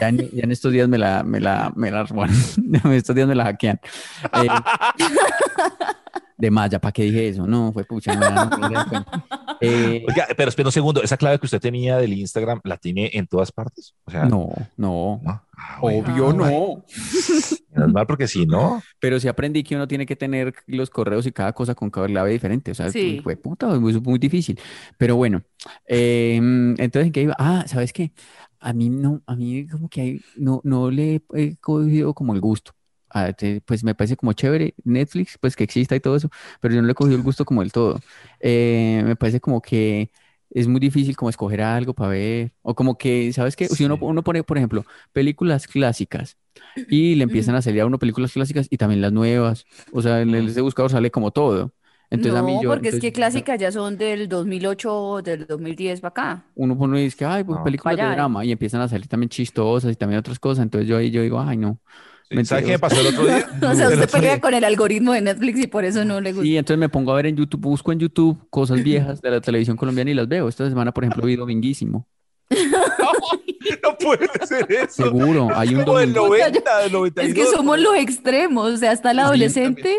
Ya 0.00 0.08
en, 0.08 0.18
ya 0.30 0.42
en 0.44 0.50
estos 0.52 0.72
días 0.72 0.88
me 0.88 0.98
la, 0.98 1.22
me 1.22 1.40
la, 1.40 1.72
me 1.74 1.90
la, 1.90 2.04
bueno, 2.04 2.32
en 2.84 2.92
estos 2.92 3.14
días 3.14 3.26
me 3.28 3.34
la 3.34 3.44
hackean. 3.44 3.80
Eh, 4.42 4.48
de 6.36 6.50
Maya, 6.50 6.80
¿para 6.80 6.92
qué 6.92 7.04
dije 7.04 7.28
eso? 7.28 7.46
No, 7.46 7.72
fue 7.72 7.84
pucha, 7.84 8.14
no, 8.16 8.30
no. 8.50 9.06
Eh, 9.60 10.04
Oiga, 10.08 10.26
pero 10.36 10.48
espera 10.48 10.68
un 10.68 10.72
segundo, 10.72 11.02
esa 11.02 11.16
clave 11.16 11.38
que 11.38 11.46
usted 11.46 11.60
tenía 11.60 11.96
del 11.96 12.12
Instagram, 12.12 12.60
¿la 12.64 12.76
tiene 12.76 13.08
en 13.14 13.26
todas 13.26 13.52
partes? 13.52 13.94
O 14.04 14.10
sea, 14.10 14.24
no, 14.24 14.50
no, 14.76 15.20
¿no? 15.22 15.42
Ah, 15.56 15.78
bueno, 15.80 16.00
obvio 16.12 16.32
no. 16.32 16.84
menos 17.70 17.92
mal, 17.92 18.06
porque 18.06 18.26
si 18.26 18.44
no, 18.46 18.82
Pero 18.98 19.20
sí 19.20 19.28
aprendí 19.28 19.62
que 19.62 19.76
uno 19.76 19.86
tiene 19.86 20.04
que 20.06 20.16
tener 20.16 20.52
los 20.66 20.90
correos 20.90 21.24
y 21.26 21.32
cada 21.32 21.52
cosa 21.52 21.74
con 21.76 21.88
cada 21.90 22.08
clave 22.08 22.32
diferente. 22.32 22.72
O 22.72 22.74
sea, 22.74 22.90
Sí. 22.90 23.20
fue 23.22 23.36
puta, 23.36 23.72
es 23.72 23.80
muy, 23.80 23.98
muy 24.00 24.18
difícil. 24.18 24.58
Pero 24.98 25.14
bueno, 25.16 25.40
eh, 25.86 26.34
entonces, 26.36 27.06
¿en 27.06 27.12
qué 27.12 27.22
iba? 27.22 27.36
Ah, 27.38 27.64
¿sabes 27.68 27.92
qué? 27.92 28.12
A 28.64 28.72
mí 28.72 28.90
no, 28.90 29.22
a 29.26 29.36
mí 29.36 29.66
como 29.68 29.88
que 29.88 30.00
hay- 30.00 30.20
no, 30.36 30.60
no 30.64 30.90
le 30.90 31.22
he 31.34 31.56
cogido 31.58 32.14
como 32.14 32.34
el 32.34 32.40
gusto. 32.40 32.72
Ah, 33.10 33.32
pues 33.64 33.84
me 33.84 33.94
parece 33.94 34.16
como 34.16 34.32
chévere 34.32 34.74
Netflix, 34.84 35.38
pues 35.40 35.54
que 35.56 35.62
exista 35.64 35.94
y 35.94 36.00
todo 36.00 36.16
eso, 36.16 36.30
pero 36.60 36.74
yo 36.74 36.80
no 36.80 36.86
le 36.88 36.92
he 36.92 36.94
cogido 36.96 37.16
el 37.16 37.22
gusto 37.22 37.44
como 37.44 37.60
del 37.62 37.70
todo. 37.72 38.00
Eh, 38.40 39.02
me 39.04 39.14
parece 39.16 39.40
como 39.40 39.62
que 39.62 40.10
es 40.50 40.66
muy 40.68 40.80
difícil 40.80 41.16
como 41.16 41.30
escoger 41.30 41.60
algo 41.62 41.94
para 41.94 42.10
ver, 42.10 42.54
o 42.62 42.74
como 42.74 42.98
que, 42.98 43.32
¿sabes 43.32 43.54
qué? 43.56 43.68
Si 43.68 43.84
uno, 43.84 43.98
uno 44.00 44.24
pone, 44.24 44.42
por 44.42 44.56
ejemplo, 44.58 44.84
películas 45.12 45.66
clásicas 45.68 46.36
y 46.88 47.14
le 47.16 47.24
empiezan 47.24 47.54
a 47.54 47.62
salir 47.62 47.80
a 47.82 47.86
uno 47.86 47.98
películas 47.98 48.32
clásicas 48.32 48.66
y 48.70 48.76
también 48.78 49.00
las 49.00 49.12
nuevas, 49.12 49.66
o 49.92 50.02
sea, 50.02 50.20
en 50.22 50.34
el 50.34 50.48
ese 50.48 50.60
buscador 50.60 50.90
sale 50.90 51.10
como 51.10 51.30
todo. 51.30 51.72
Entonces 52.14 52.40
a 52.40 52.42
mí 52.42 52.54
no, 52.54 52.62
yo, 52.62 52.68
porque 52.70 52.88
es 52.88 52.94
entonces, 52.94 53.10
que 53.10 53.12
clásicas 53.12 53.58
ya 53.60 53.70
son 53.72 53.96
del 53.98 54.28
2008, 54.28 55.20
del 55.22 55.46
2010 55.46 56.00
para 56.00 56.10
acá. 56.10 56.44
uno 56.54 56.76
pone 56.78 57.00
y 57.00 57.04
dice 57.04 57.16
que, 57.16 57.24
ay, 57.24 57.44
pues 57.44 57.58
No. 57.58 57.64
películas 57.64 57.96
de 57.96 58.02
Vaya. 58.02 58.14
drama 58.14 58.44
y 58.44 58.52
empiezan 58.52 58.80
a 58.80 58.88
salir 58.88 59.06
también 59.08 59.28
chistosas 59.28 59.92
y 59.92 59.96
también 59.96 60.18
otras 60.18 60.38
cosas, 60.38 60.62
entonces 60.62 60.88
yo 60.88 60.96
ahí 60.96 61.10
yo 61.10 61.22
digo, 61.22 61.40
ay, 61.40 61.56
no. 61.56 61.78
Sí, 62.30 62.42
¿Sabe 62.46 62.62
qué 62.64 62.70
me 62.72 62.78
pasó 62.78 63.00
el 63.00 63.06
otro 63.08 63.26
día? 63.26 63.46
O 63.70 63.74
sea, 63.74 63.88
usted 63.88 64.08
pelea 64.10 64.32
día- 64.32 64.40
con 64.40 64.54
el 64.54 64.64
algoritmo 64.64 65.12
de 65.12 65.20
Netflix 65.20 65.60
y 65.60 65.66
por 65.66 65.84
eso 65.84 66.04
no 66.04 66.20
le 66.20 66.32
gusta. 66.32 66.42
Sí, 66.44 66.56
entonces 66.56 66.78
me 66.78 66.88
pongo 66.88 67.12
a 67.12 67.16
ver 67.16 67.26
en 67.26 67.36
YouTube, 67.36 67.60
busco 67.60 67.92
en 67.92 67.98
YouTube 68.00 68.38
cosas 68.50 68.82
viejas 68.82 69.20
de 69.20 69.30
la 69.30 69.40
televisión 69.40 69.76
colombiana 69.76 70.10
y 70.10 70.14
las 70.14 70.26
veo. 70.26 70.48
Esta 70.48 70.68
semana, 70.68 70.90
por 70.92 71.04
ejemplo, 71.04 71.26
vi 71.26 71.36
Dominguísimo. 71.36 72.06
No 73.82 73.96
puede 73.98 74.28
ser 74.46 74.70
eso. 74.70 75.04
Seguro, 75.04 75.48
hay 75.54 75.74
un 75.74 75.84
domingo. 75.84 76.26
90, 76.28 76.78
del 76.82 76.92
92. 76.92 77.28
Es 77.28 77.34
que 77.50 77.56
somos 77.56 77.78
los 77.78 77.94
extremos, 77.96 78.72
o 78.72 78.76
sea, 78.76 78.92
está 78.92 79.10
el 79.12 79.18
adolescente, 79.20 79.94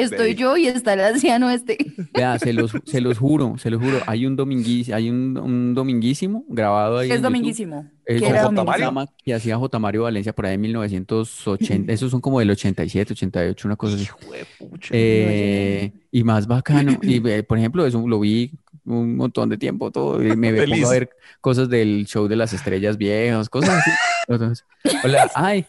estoy 0.00 0.34
yo 0.34 0.56
y 0.56 0.66
está 0.68 0.94
el 0.94 1.00
anciano 1.00 1.50
este. 1.50 1.78
Vea, 2.14 2.38
se 2.38 2.52
los, 2.52 2.72
se 2.84 3.00
los 3.00 3.18
juro, 3.18 3.56
se 3.58 3.70
los 3.70 3.82
juro. 3.82 3.98
Hay 4.06 4.26
un 4.26 4.36
dominguísimo, 4.36 4.96
hay 4.96 5.10
un, 5.10 5.36
un 5.38 5.74
dominguísimo 5.74 6.44
grabado 6.48 6.98
ahí 6.98 7.06
Es 7.08 7.10
en 7.12 7.16
YouTube. 7.18 7.24
dominguísimo. 7.24 7.90
Es 8.04 8.22
¿Qué 8.22 8.28
era 8.28 8.42
J. 8.44 8.54
dominguísimo? 8.54 9.12
Que 9.24 9.34
hacía 9.34 9.56
J. 9.56 9.78
Mario 9.78 10.02
Valencia 10.04 10.32
por 10.32 10.46
ahí 10.46 10.54
en 10.54 10.60
1980. 10.60 11.92
Esos 11.92 12.10
son 12.10 12.20
como 12.20 12.38
del 12.40 12.50
87, 12.50 13.12
88, 13.12 13.68
una 13.68 13.76
cosa 13.76 13.96
así. 13.96 14.06
Pucha. 14.58 14.90
Eh, 14.92 15.92
y 16.12 16.24
más 16.24 16.46
bacano. 16.46 16.98
Y 17.02 17.16
eh, 17.28 17.42
por 17.42 17.58
ejemplo, 17.58 17.84
eso 17.86 18.06
lo 18.06 18.20
vi 18.20 18.52
un 18.84 19.16
montón 19.16 19.48
de 19.48 19.58
tiempo 19.58 19.90
todo. 19.90 20.22
Y 20.22 20.36
me 20.36 20.52
Feliz. 20.52 20.76
pongo 20.76 20.88
a 20.88 20.92
ver 20.92 21.10
cosas 21.40 21.68
del 21.68 22.06
show 22.06 22.28
de 22.28 22.36
las 22.36 22.52
estrellas 22.52 22.96
viejas, 22.96 23.48
cosas 23.48 23.70
así. 23.78 23.90
Entonces, 24.28 24.64
hola, 25.04 25.30
ay, 25.34 25.64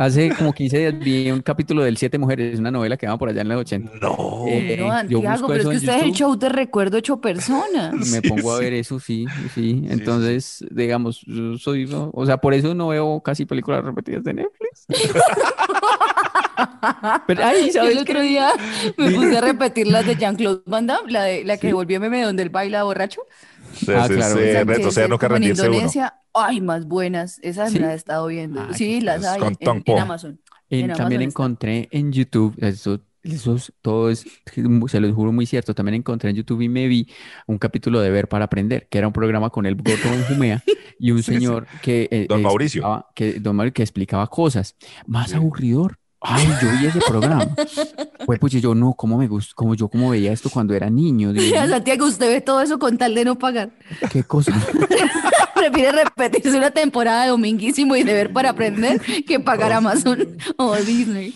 hace 0.00 0.30
como 0.30 0.52
15 0.54 0.78
días 0.78 0.98
vi 0.98 1.30
un 1.30 1.42
capítulo 1.42 1.82
del 1.82 1.96
Siete 1.98 2.18
Mujeres, 2.18 2.58
una 2.58 2.70
novela 2.70 2.96
que 2.96 3.06
va 3.06 3.18
por 3.18 3.28
allá 3.28 3.42
en 3.42 3.48
los 3.48 3.60
80. 3.60 3.92
No. 4.00 4.44
Eh, 4.48 4.76
No, 4.78 4.86
yo 4.86 4.90
Santiago, 4.90 5.32
busco 5.32 5.46
pero 5.48 5.62
es 5.62 5.68
que 5.68 5.76
usted 5.76 5.96
es 5.98 6.02
el 6.04 6.12
show 6.12 6.36
de 6.36 6.48
recuerdo 6.48 6.96
hecho 6.96 7.20
persona. 7.20 7.92
Me 7.92 8.04
Sí, 8.04 8.20
pongo 8.22 8.52
a 8.52 8.58
ver 8.58 8.72
eso, 8.72 8.98
sí, 8.98 9.26
sí. 9.54 9.82
Entonces, 9.88 10.64
digamos, 10.70 11.20
yo 11.26 11.58
soy, 11.58 11.86
¿no? 11.86 12.10
o 12.14 12.24
sea, 12.24 12.38
por 12.38 12.54
eso 12.54 12.74
no 12.74 12.88
veo 12.88 13.20
casi 13.20 13.44
películas 13.44 13.84
repetidas 13.84 14.24
de 14.24 14.34
Netflix. 14.34 14.86
Pero, 17.26 17.44
ay, 17.44 17.70
¿sabes 17.70 17.92
el 17.92 17.98
otro 17.98 18.22
día 18.22 18.52
me 18.96 19.10
puse 19.10 19.36
a 19.36 19.40
repetir 19.42 19.86
las 19.86 20.06
de 20.06 20.16
Jean-Claude 20.16 20.62
Van 20.64 20.86
Damme, 20.86 21.12
la, 21.12 21.24
de, 21.24 21.44
la 21.44 21.58
que 21.58 21.72
volvió 21.72 22.00
meme 22.00 22.22
donde 22.22 22.42
él 22.42 22.48
baila 22.48 22.84
borracho. 22.84 23.22
Sí, 23.74 23.86
Ah, 23.94 24.06
sí, 24.08 24.14
claro, 24.14 24.34
sí, 24.36 24.42
esa 24.42 24.58
que 24.58 24.64
retroceder, 24.64 25.10
en 25.26 25.32
rendirse 25.32 25.62
uno. 25.62 25.72
Indonesia. 25.74 26.14
Ay, 26.34 26.60
más 26.60 26.86
buenas. 26.86 27.38
Esas 27.42 27.70
¿Sí? 27.72 27.78
me 27.78 27.86
las 27.86 27.92
he 27.92 27.96
estado 27.96 28.26
viendo. 28.26 28.60
Ah, 28.60 28.68
sí, 28.74 29.00
las 29.00 29.24
hay 29.24 29.40
con 29.40 29.48
en, 29.48 29.58
en. 29.96 29.98
Amazon. 29.98 30.40
En- 30.68 30.90
En 30.90 30.96
también 30.96 31.00
Amazon 31.00 31.10
está. 31.12 31.24
encontré 31.24 31.88
en 31.90 32.12
YouTube, 32.12 32.54
eso, 32.58 33.00
eso 33.22 33.56
es- 33.56 33.72
todo 33.82 34.10
es, 34.10 34.24
se 34.88 35.00
los 35.00 35.12
juro 35.14 35.32
muy 35.32 35.46
cierto, 35.46 35.74
también 35.74 35.94
encontré 35.96 36.30
en 36.30 36.36
YouTube 36.36 36.60
y 36.62 36.68
me 36.68 36.86
vi 36.88 37.08
un 37.46 37.58
capítulo 37.58 38.00
de 38.00 38.10
Ver 38.10 38.28
para 38.28 38.44
Aprender, 38.46 38.86
que 38.88 38.98
era 38.98 39.06
un 39.06 39.12
programa 39.12 39.50
con 39.50 39.66
el 39.66 39.74
Gordo 39.76 40.10
Benjumea 40.10 40.62
y 40.98 41.10
un 41.10 41.18
Sí, 41.22 41.32
sí. 41.32 41.34
señor 41.38 41.66
que... 41.82 42.08
eh, 42.10 42.26
Don 42.28 42.42
Mauricio. 42.42 42.80
explicaba- 42.82 43.06
Que, 43.14 43.40
don 43.40 43.56
Mauricio 43.56 43.74
que 43.74 43.82
explicaba 43.82 44.26
cosas. 44.28 44.76
Más 45.06 45.32
aburridor. 45.34 45.98
Ay, 46.20 46.46
yo 46.60 46.68
vi 46.78 46.86
ese 46.86 47.00
programa. 47.00 47.46
Pues, 48.26 48.38
pues 48.38 48.52
yo 48.52 48.74
no, 48.74 48.92
¿cómo 48.94 49.16
me 49.16 49.26
gustó? 49.26 49.54
Como 49.54 49.74
yo, 49.74 49.88
como 49.88 50.10
veía 50.10 50.32
esto 50.32 50.50
cuando 50.50 50.74
era 50.74 50.90
niño. 50.90 51.32
Mío, 51.32 51.66
Santiago, 51.68 52.06
usted 52.06 52.28
ve 52.28 52.40
todo 52.40 52.60
eso 52.60 52.78
con 52.78 52.98
tal 52.98 53.14
de 53.14 53.24
no 53.24 53.38
pagar. 53.38 53.70
qué 54.10 54.22
cosa. 54.22 54.52
Prefiere 55.54 55.92
repetirse 55.92 56.56
una 56.56 56.70
temporada 56.70 57.24
de 57.24 57.30
dominguísimo 57.30 57.96
y 57.96 58.02
de 58.02 58.12
ver 58.12 58.32
para 58.32 58.50
aprender 58.50 59.00
que 59.26 59.40
pagar 59.40 59.72
Amazon 59.72 60.36
o 60.56 60.76
Disney. 60.76 61.34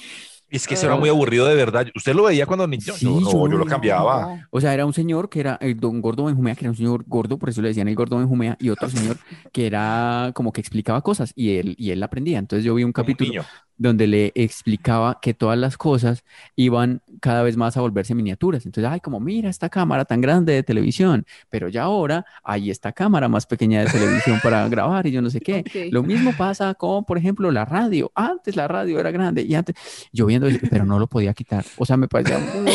Es 0.55 0.69
que 0.69 0.75
eso 0.75 0.87
era 0.87 0.95
muy 0.95 1.09
aburrido 1.09 1.47
de 1.47 1.57
verdad. 1.57 1.89
¿Usted 1.97 2.15
lo 2.15 2.23
veía 2.25 2.47
cuando 2.47 2.69
niño? 2.69 2.95
Sí, 2.95 3.07
yo, 3.07 3.21
no, 3.21 3.29
yo 3.33 3.49
yo 3.49 3.59
lo 3.59 3.65
no. 3.65 3.67
cambiaba. 3.67 4.47
O 4.51 4.61
sea, 4.61 4.73
era 4.73 4.87
un 4.87 4.93
señor 4.93 5.29
que 5.29 5.41
era 5.41 5.59
el 5.61 5.81
don 5.81 6.01
Gordo 6.01 6.27
Benjumea, 6.27 6.55
que 6.55 6.61
era 6.61 6.71
un 6.71 6.77
señor 6.77 7.05
gordo, 7.09 7.39
por 7.39 7.49
eso 7.49 7.61
le 7.61 7.69
decían 7.69 7.89
el 7.89 7.97
Gordo 7.97 8.19
Benjumea, 8.19 8.57
y 8.61 8.69
otro 8.71 8.89
señor 8.89 9.17
que 9.53 9.67
era 9.67 10.31
como 10.33 10.53
que 10.53 10.61
explicaba 10.61 11.01
cosas 11.01 11.33
y 11.35 11.57
él, 11.57 11.75
y 11.77 11.91
él 11.91 12.01
aprendía. 12.05 12.39
Entonces 12.39 12.65
yo 12.65 12.73
vi 12.77 12.85
un 12.85 12.93
Como 12.93 13.05
capítulo 13.05 13.31
niño. 13.31 13.45
Donde 13.77 14.07
le 14.07 14.33
explicaba 14.35 15.19
que 15.21 15.35
todas 15.35 15.59
las 15.59 15.77
cosas 15.77 16.25
iban 16.57 17.03
cada 17.21 17.43
vez 17.43 17.57
más 17.57 17.77
a 17.77 17.81
volverse 17.81 18.15
miniaturas. 18.15 18.67
Entonces, 18.67 18.91
ay, 18.91 19.01
como 19.01 19.21
mira 19.21 19.51
esta 19.51 19.69
cámara 19.69 20.05
tan 20.05 20.21
grande 20.21 20.53
de 20.53 20.63
televisión, 20.63 21.27
pero 21.51 21.69
ya 21.69 21.83
ahora 21.85 22.25
hay 22.43 22.71
esta 22.71 22.93
cámara 22.93 23.29
más 23.29 23.47
pequeña 23.47 23.81
de 23.85 23.91
televisión 23.91 24.39
para 24.43 24.69
grabar 24.69 25.07
y 25.07 25.13
yo 25.13 25.23
no 25.23 25.31
sé 25.31 25.41
qué. 25.41 25.65
Lo 25.91 26.03
mismo 26.03 26.33
pasa 26.37 26.75
con, 26.75 27.05
por 27.05 27.19
ejemplo, 27.19 27.51
la 27.51 27.65
radio. 27.65 28.13
Antes 28.15 28.57
la 28.57 28.69
radio 28.69 29.01
era 29.01 29.11
grande 29.11 29.43
y 29.43 29.55
antes 29.55 29.75
yo 30.13 30.27
viendo 30.27 30.49
pero 30.71 30.85
no 30.85 30.99
lo 30.99 31.07
podía 31.07 31.35
quitar. 31.35 31.65
O 31.77 31.85
sea, 31.87 31.97
me 31.97 32.09
parecía 32.09 32.39
muy 32.39 32.73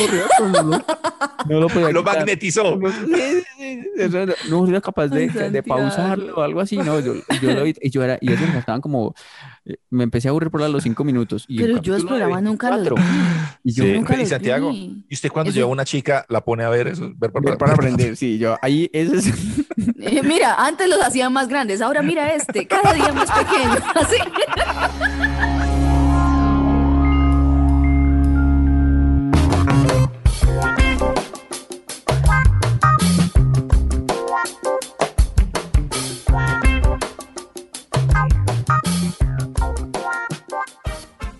no, 1.47 1.59
lo 1.59 1.67
podía 1.69 1.91
Lo 1.91 2.01
quitar. 2.01 2.17
magnetizó. 2.17 2.77
No, 2.77 4.25
no, 4.25 4.33
no 4.49 4.67
era 4.67 4.81
capaz 4.81 5.07
de, 5.07 5.29
de 5.29 5.63
pausarlo 5.63 6.35
o 6.35 6.41
algo 6.41 6.61
así. 6.61 6.77
No, 6.77 6.99
yo, 6.99 7.13
yo 7.41 7.53
lo 7.53 7.63
vi 7.63 7.73
y 7.81 7.89
yo 7.89 8.03
era, 8.03 8.17
y 8.21 8.31
eso 8.31 8.43
me 8.51 8.59
estaban 8.59 8.81
como, 8.81 9.13
me 9.89 10.03
empecé 10.03 10.27
a 10.27 10.31
aburrir 10.31 10.49
por 10.51 10.61
los 10.67 10.83
cinco 10.83 11.03
minutos. 11.03 11.45
Y 11.47 11.59
Pero 11.59 11.81
yo 11.81 11.93
los 11.93 12.05
programas 12.05 12.41
nunca 12.43 12.69
los 12.69 12.85
24, 12.89 13.59
Y 13.63 13.73
yo 13.73 13.83
Sí. 13.83 13.91
nunca 13.93 14.15
Y 14.15 14.19
los 14.19 14.29
Santiago, 14.29 14.71
vi. 14.71 15.05
¿y 15.09 15.13
usted 15.13 15.29
cuando 15.31 15.49
Eso- 15.49 15.57
lleva 15.57 15.69
a 15.69 15.71
una 15.71 15.85
chica 15.85 16.25
la 16.29 16.41
pone 16.43 16.63
a 16.63 16.69
ver 16.69 16.87
eso? 16.87 17.11
Ver 17.15 17.31
para, 17.31 17.45
Ver 17.51 17.57
para 17.57 17.73
aprender, 17.73 18.15
sí, 18.15 18.37
yo 18.37 18.57
ahí 18.61 18.89
ese 18.93 19.17
es 19.17 19.25
Eh, 20.01 20.21
mira, 20.23 20.55
antes 20.65 20.87
los 20.89 21.01
hacían 21.01 21.31
más 21.33 21.47
grandes, 21.49 21.81
ahora 21.81 22.01
mira 22.01 22.33
este, 22.33 22.65
cada 22.67 22.93
día 22.93 23.11
más 23.13 23.29
pequeño. 23.31 23.75
Así. 23.95 24.15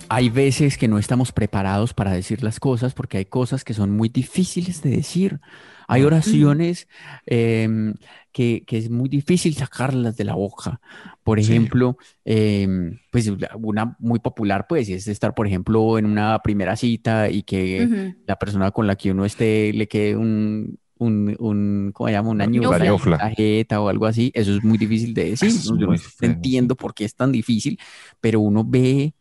Hay 0.10 0.30
veces 0.30 0.78
que 0.78 0.88
no 0.88 0.98
estamos 0.98 1.32
preparados 1.32 1.94
para 1.94 2.12
decir 2.12 2.44
las 2.44 2.60
cosas 2.60 2.94
porque 2.94 3.18
hay 3.20 3.26
cosas 3.26 3.64
que 3.64 3.74
son 3.74 3.92
muy 3.92 4.10
difíciles 4.10 4.82
de 4.82 4.90
decir. 4.90 5.40
Hay 5.88 6.04
oraciones 6.04 6.88
em, 7.26 7.96
que, 8.32 8.64
que 8.68 8.78
es 8.78 8.90
muy 8.90 9.10
difícil 9.10 9.56
sacarlas 9.56 10.18
de 10.18 10.24
la 10.24 10.36
boca. 10.36 10.80
Por 11.24 11.42
Sí. 11.42 11.52
ejemplo, 11.52 11.98
em, 12.26 13.00
pues 13.12 13.28
la- 13.28 13.56
una 13.56 13.96
muy 14.00 14.20
popular 14.20 14.66
pues 14.68 14.90
es 14.90 15.08
estar, 15.08 15.34
por 15.34 15.48
ejemplo, 15.48 15.98
en 15.98 16.06
una 16.06 16.40
primera 16.44 16.76
cita 16.76 17.30
y 17.30 17.44
que 17.44 17.86
Ujú. 17.86 18.24
la 18.28 18.36
persona 18.38 18.72
con 18.72 18.88
la 18.88 18.96
que 18.96 19.12
uno 19.12 19.26
esté 19.26 19.74
le 19.74 19.88
quede 19.88 20.16
un, 20.16 20.78
un, 21.00 21.36
un 21.40 21.92
¿cómo 21.94 22.08
se 22.08 22.14
llama? 22.14 22.30
Una 22.30 22.46
ñufla 22.46 22.78
en 22.86 22.92
ñufla. 22.92 23.18
la 23.18 23.30
jeta 23.32 23.82
o 23.82 23.90
algo 23.90 24.06
así. 24.06 24.32
Eso 24.36 24.56
es 24.56 24.64
muy 24.64 24.78
difícil 24.78 25.14
de 25.14 25.32
decir. 25.32 25.50
Es 25.50 25.64
Yo 25.66 25.76
no 25.88 25.96
entiendo 26.22 26.76
por 26.76 26.94
qué 26.94 27.06
es 27.06 27.16
tan 27.16 27.32
difícil, 27.32 27.80
pero 28.22 28.42
uno 28.42 28.64
ve, 28.64 29.16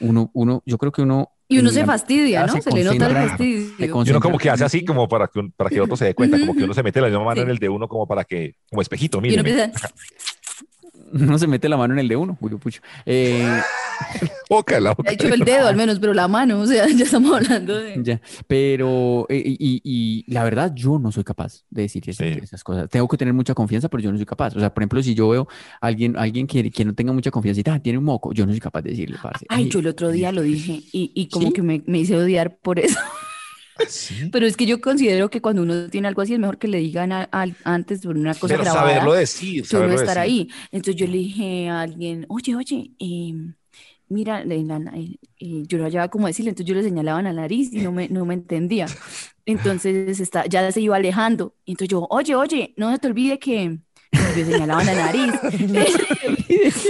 uno, 0.00 0.30
uno, 0.34 0.62
yo 0.66 0.78
creo 0.78 0.92
que 0.92 1.02
uno... 1.02 1.30
Y 1.50 1.58
uno 1.60 1.70
en 1.70 1.74
se 1.74 1.84
fastidia, 1.86 2.44
¿no? 2.46 2.52
se 2.52 2.60
Se 2.62 2.70
le 2.72 2.84
nota 2.84 3.06
el 3.06 3.28
fastidio. 3.28 3.70
Y 3.78 4.10
uno 4.10 4.20
como 4.20 4.36
que 4.36 4.50
hace 4.50 4.64
así 4.64 4.84
como 4.84 5.08
para 5.08 5.28
que, 5.28 5.38
un- 5.38 5.50
para 5.52 5.70
que 5.70 5.80
otro 5.80 5.96
se 5.96 6.04
dé 6.04 6.14
cuenta, 6.14 6.38
como 6.38 6.54
que 6.54 6.64
uno 6.64 6.74
se 6.74 6.82
mete 6.82 7.00
la 7.00 7.08
misma 7.08 7.24
mano 7.24 7.36
Sí. 7.36 7.40
en 7.42 7.48
el 7.50 7.58
de 7.58 7.68
uno 7.70 7.88
como 7.88 8.06
para 8.06 8.24
que, 8.24 8.56
como 8.68 8.82
espejito, 8.82 9.16
Y 9.18 9.22
mire. 9.22 9.72
Uno 11.12 11.38
se 11.38 11.46
mete 11.46 11.68
la 11.68 11.76
mano 11.76 11.94
en 11.94 12.00
el 12.00 12.08
de 12.08 12.16
uno, 12.16 12.36
uy, 12.40 12.50
pucho. 12.56 12.80
Eh, 13.06 13.60
Boca, 14.48 14.78
la 14.80 14.90
boca. 14.94 15.10
de 15.10 15.14
hecho 15.14 15.28
el 15.32 15.40
dedo 15.40 15.66
al 15.66 15.76
menos, 15.76 15.98
pero 15.98 16.14
la 16.14 16.28
mano, 16.28 16.60
o 16.60 16.66
sea, 16.66 16.86
ya 16.96 17.04
estamos 17.04 17.34
hablando 17.36 17.76
de... 17.78 18.00
ya, 18.02 18.20
pero, 18.46 19.26
eh, 19.28 19.42
y, 19.44 19.56
y- 19.58 19.80
y 19.84 20.32
la 20.32 20.44
verdad, 20.44 20.72
yo 20.74 20.98
no 20.98 21.10
soy 21.12 21.24
capaz 21.24 21.64
de 21.70 21.82
decir 21.82 22.02
esas, 22.08 22.26
Sí. 22.34 22.38
esas 22.42 22.62
cosas. 22.64 22.88
Tengo 22.88 23.08
que 23.08 23.16
tener 23.16 23.34
mucha 23.34 23.54
confianza, 23.54 23.88
pero 23.88 24.02
yo 24.02 24.10
no 24.12 24.16
soy 24.16 24.26
capaz. 24.26 24.54
O 24.56 24.60
sea, 24.60 24.72
por 24.72 24.82
ejemplo, 24.82 25.02
si 25.02 25.14
yo 25.14 25.28
veo 25.28 25.48
a 25.80 25.86
alguien, 25.86 26.16
alguien 26.16 26.46
que, 26.46 26.70
que 26.70 26.84
no 26.84 26.94
tenga 26.94 27.12
mucha 27.12 27.30
confianza 27.30 27.60
y 27.60 27.70
"Ah, 27.70 27.80
tiene 27.80 27.98
un 27.98 28.04
moco, 28.04 28.32
yo 28.32 28.46
no 28.46 28.52
soy 28.52 28.60
capaz 28.60 28.82
de 28.82 28.90
decirle, 28.90 29.18
parce. 29.22 29.44
Ay, 29.48 29.68
yo 29.68 29.80
el 29.80 29.86
otro 29.88 30.10
día 30.10 30.32
lo 30.32 30.42
dije 30.42 30.82
y, 30.92 31.12
y 31.14 31.28
como 31.28 31.48
¿Sí? 31.48 31.52
que 31.52 31.62
me, 31.62 31.82
me 31.86 31.98
hice 31.98 32.16
odiar 32.16 32.56
por 32.58 32.78
eso. 32.78 32.98
Sí. 33.88 34.28
Pero 34.32 34.46
es 34.46 34.56
que 34.56 34.66
yo 34.66 34.80
considero 34.80 35.30
que 35.30 35.40
cuando 35.40 35.62
uno 35.62 35.88
tiene 35.88 36.08
algo 36.08 36.22
así 36.22 36.34
es 36.34 36.38
mejor 36.40 36.58
que 36.58 36.68
le 36.68 36.78
digan 36.78 37.12
a- 37.12 37.24
al- 37.24 37.56
antes 37.64 38.00
de 38.02 38.08
una 38.08 38.34
cosa 38.34 38.54
Pero 38.54 38.64
grabada 38.64 38.88
saberlo 38.88 39.12
decir, 39.14 39.66
que 39.68 39.76
uno 39.76 39.88
saberlo 39.88 39.94
estar 39.94 40.16
decir. 40.16 40.18
ahí. 40.18 40.48
Entonces 40.72 40.96
yo 40.96 41.06
le 41.06 41.18
dije 41.18 41.68
a 41.68 41.80
alguien, 41.82 42.26
oye, 42.28 42.56
oye, 42.56 42.90
em, 42.98 43.54
mira, 44.08 44.44
la 44.44 44.54
eh, 44.54 45.18
eh, 45.38 45.62
yo 45.66 45.78
no 45.78 45.84
hallaba 45.84 46.08
cómo 46.08 46.26
decirle, 46.26 46.50
entonces 46.50 46.68
yo 46.68 46.74
le 46.74 46.82
señalaba 46.82 47.18
en 47.20 47.24
la 47.26 47.32
nariz 47.32 47.72
y 47.72 47.78
no 47.78 47.92
me, 47.92 48.08
no 48.08 48.24
me 48.24 48.34
entendía. 48.34 48.86
Entonces 49.46 50.20
está, 50.20 50.46
ya 50.46 50.70
se 50.72 50.80
iba 50.80 50.96
alejando. 50.96 51.54
Entonces 51.66 51.88
yo, 51.88 52.06
oye, 52.10 52.34
oye, 52.34 52.74
no 52.76 52.90
se 52.92 52.98
te 52.98 53.06
olvide 53.08 53.38
que, 53.38 53.78
me 54.12 54.44
señalaba 54.44 54.84
la 54.84 54.94
nariz. 54.94 55.32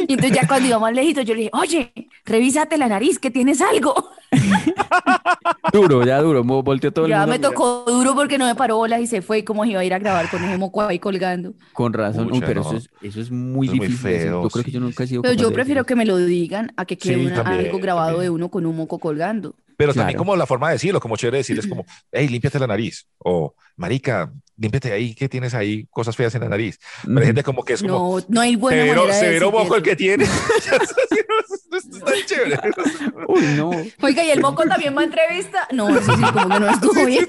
y 0.08 0.12
entonces 0.12 0.32
ya 0.32 0.46
cuando 0.46 0.68
iba 0.68 0.78
más 0.78 0.92
lejito, 0.94 1.22
yo 1.22 1.34
le 1.34 1.40
dije, 1.42 1.50
oye, 1.54 1.92
revísate 2.24 2.76
la 2.78 2.88
nariz, 2.88 3.18
que 3.18 3.30
tienes 3.30 3.60
algo. 3.60 3.94
Duro, 5.72 6.04
ya 6.04 6.20
duro, 6.20 6.44
mo- 6.44 6.62
volteó 6.62 6.92
todo 6.92 7.04
el 7.06 7.10
Ya 7.10 7.26
me 7.26 7.38
tocó 7.38 7.84
duro 7.86 8.14
porque 8.14 8.38
no 8.38 8.46
me 8.46 8.54
paró 8.54 8.76
bolas 8.76 9.00
y 9.00 9.06
se 9.06 9.22
fue, 9.22 9.44
como 9.44 9.64
iba 9.64 9.80
a 9.80 9.84
ir 9.84 9.92
a 9.94 9.98
grabar 9.98 10.28
con 10.30 10.42
ese 10.44 10.56
moco 10.56 10.82
ahí 10.82 10.98
colgando. 10.98 11.54
Con 11.72 11.92
razón, 11.92 12.30
uy, 12.32 12.40
pero 12.40 12.62
no. 12.62 12.68
eso 12.68 12.76
es, 12.76 12.90
eso 13.02 13.20
es 13.20 13.30
muy 13.30 13.66
Eso 13.66 13.74
es 13.74 13.78
muy 13.78 13.86
difícil. 13.88 14.10
feo, 14.10 14.42
Yo 14.42 14.48
creo 14.50 14.64
que 14.64 14.70
yo 14.70 14.80
nunca 14.80 15.04
he 15.04 15.06
sido 15.06 15.22
Pero 15.22 15.34
yo 15.34 15.52
prefiero 15.52 15.84
que 15.84 15.94
me 15.94 16.06
lo 16.06 16.16
digan 16.16 16.72
a 16.76 16.84
que 16.84 16.96
quede 16.96 17.14
Sí, 17.14 17.26
una- 17.26 17.42
también, 17.44 17.66
algo 17.66 17.78
grabado 17.78 18.08
también. 18.08 18.24
de 18.24 18.30
uno 18.30 18.48
con 18.48 18.66
un 18.66 18.76
moco 18.76 18.98
colgando. 18.98 19.54
Pero 19.78 19.92
Claro. 19.92 20.04
también 20.06 20.18
como 20.18 20.34
la 20.36 20.44
forma 20.44 20.68
de 20.68 20.74
decirlo, 20.74 20.98
como 21.00 21.16
chévere 21.16 21.38
decirles 21.38 21.66
como, 21.68 21.86
hey, 22.12 22.28
límpiate 22.28 22.58
la 22.58 22.66
nariz. 22.66 23.06
O, 23.18 23.54
marica, 23.76 24.30
límpiate 24.56 24.90
ahí, 24.92 25.14
que 25.14 25.28
tienes 25.28 25.54
ahí 25.54 25.86
cosas 25.88 26.16
feas 26.16 26.34
en 26.34 26.40
la 26.42 26.48
nariz. 26.48 26.78
Pero 27.04 27.20
hay 27.20 27.26
gente 27.26 27.44
como 27.44 27.62
que 27.64 27.74
es 27.74 27.82
como, 27.82 28.18
No, 28.18 28.26
no 28.28 28.40
hay 28.40 28.56
buena 28.56 28.82
severo, 28.82 29.02
manera 29.02 29.14
de 29.18 29.24
severo 29.24 29.52
moco 29.52 29.76
el 29.76 29.82
que 29.84 29.94
tiene. 29.96 30.24
Está 31.78 32.12
chévere. 32.26 32.58
Uy, 33.28 33.42
no, 33.56 33.70
Oiga, 34.02 34.24
¿y 34.24 34.30
el 34.30 34.40
moco 34.40 34.64
también 34.64 34.96
va 34.96 35.02
a 35.02 35.04
entrevista? 35.04 35.68
No, 35.72 35.88
eso 35.96 36.12
sí, 36.16 36.22
como 36.32 36.48
que 36.48 36.60
no 36.60 36.68
estuvo 36.70 37.06
bien. 37.06 37.26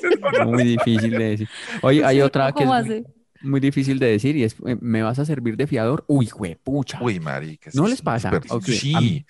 muy 0.47 0.63
difícil 0.63 1.11
de 1.11 1.23
decir. 1.29 1.49
Oye, 1.81 2.03
hay 2.03 2.15
Sí, 2.17 2.21
otra 2.21 2.51
que 2.51 2.63
es 2.63 2.65
¿cómo 2.65 2.73
muy, 3.41 3.59
difícil 3.59 3.99
de 3.99 4.07
decir 4.07 4.35
y 4.35 4.43
es, 4.43 4.55
eh, 4.65 4.77
¿me 4.81 5.01
vas 5.01 5.19
a 5.19 5.25
servir 5.25 5.55
de 5.57 5.67
fiador? 5.67 6.03
Uy, 6.07 6.27
juepucha. 6.27 6.99
Uy, 7.01 7.19
marica. 7.19 7.69
¿No 7.73 7.87
les 7.87 8.01
pasa? 8.01 8.31
Sí. 8.65 8.93
mí- 8.95 9.25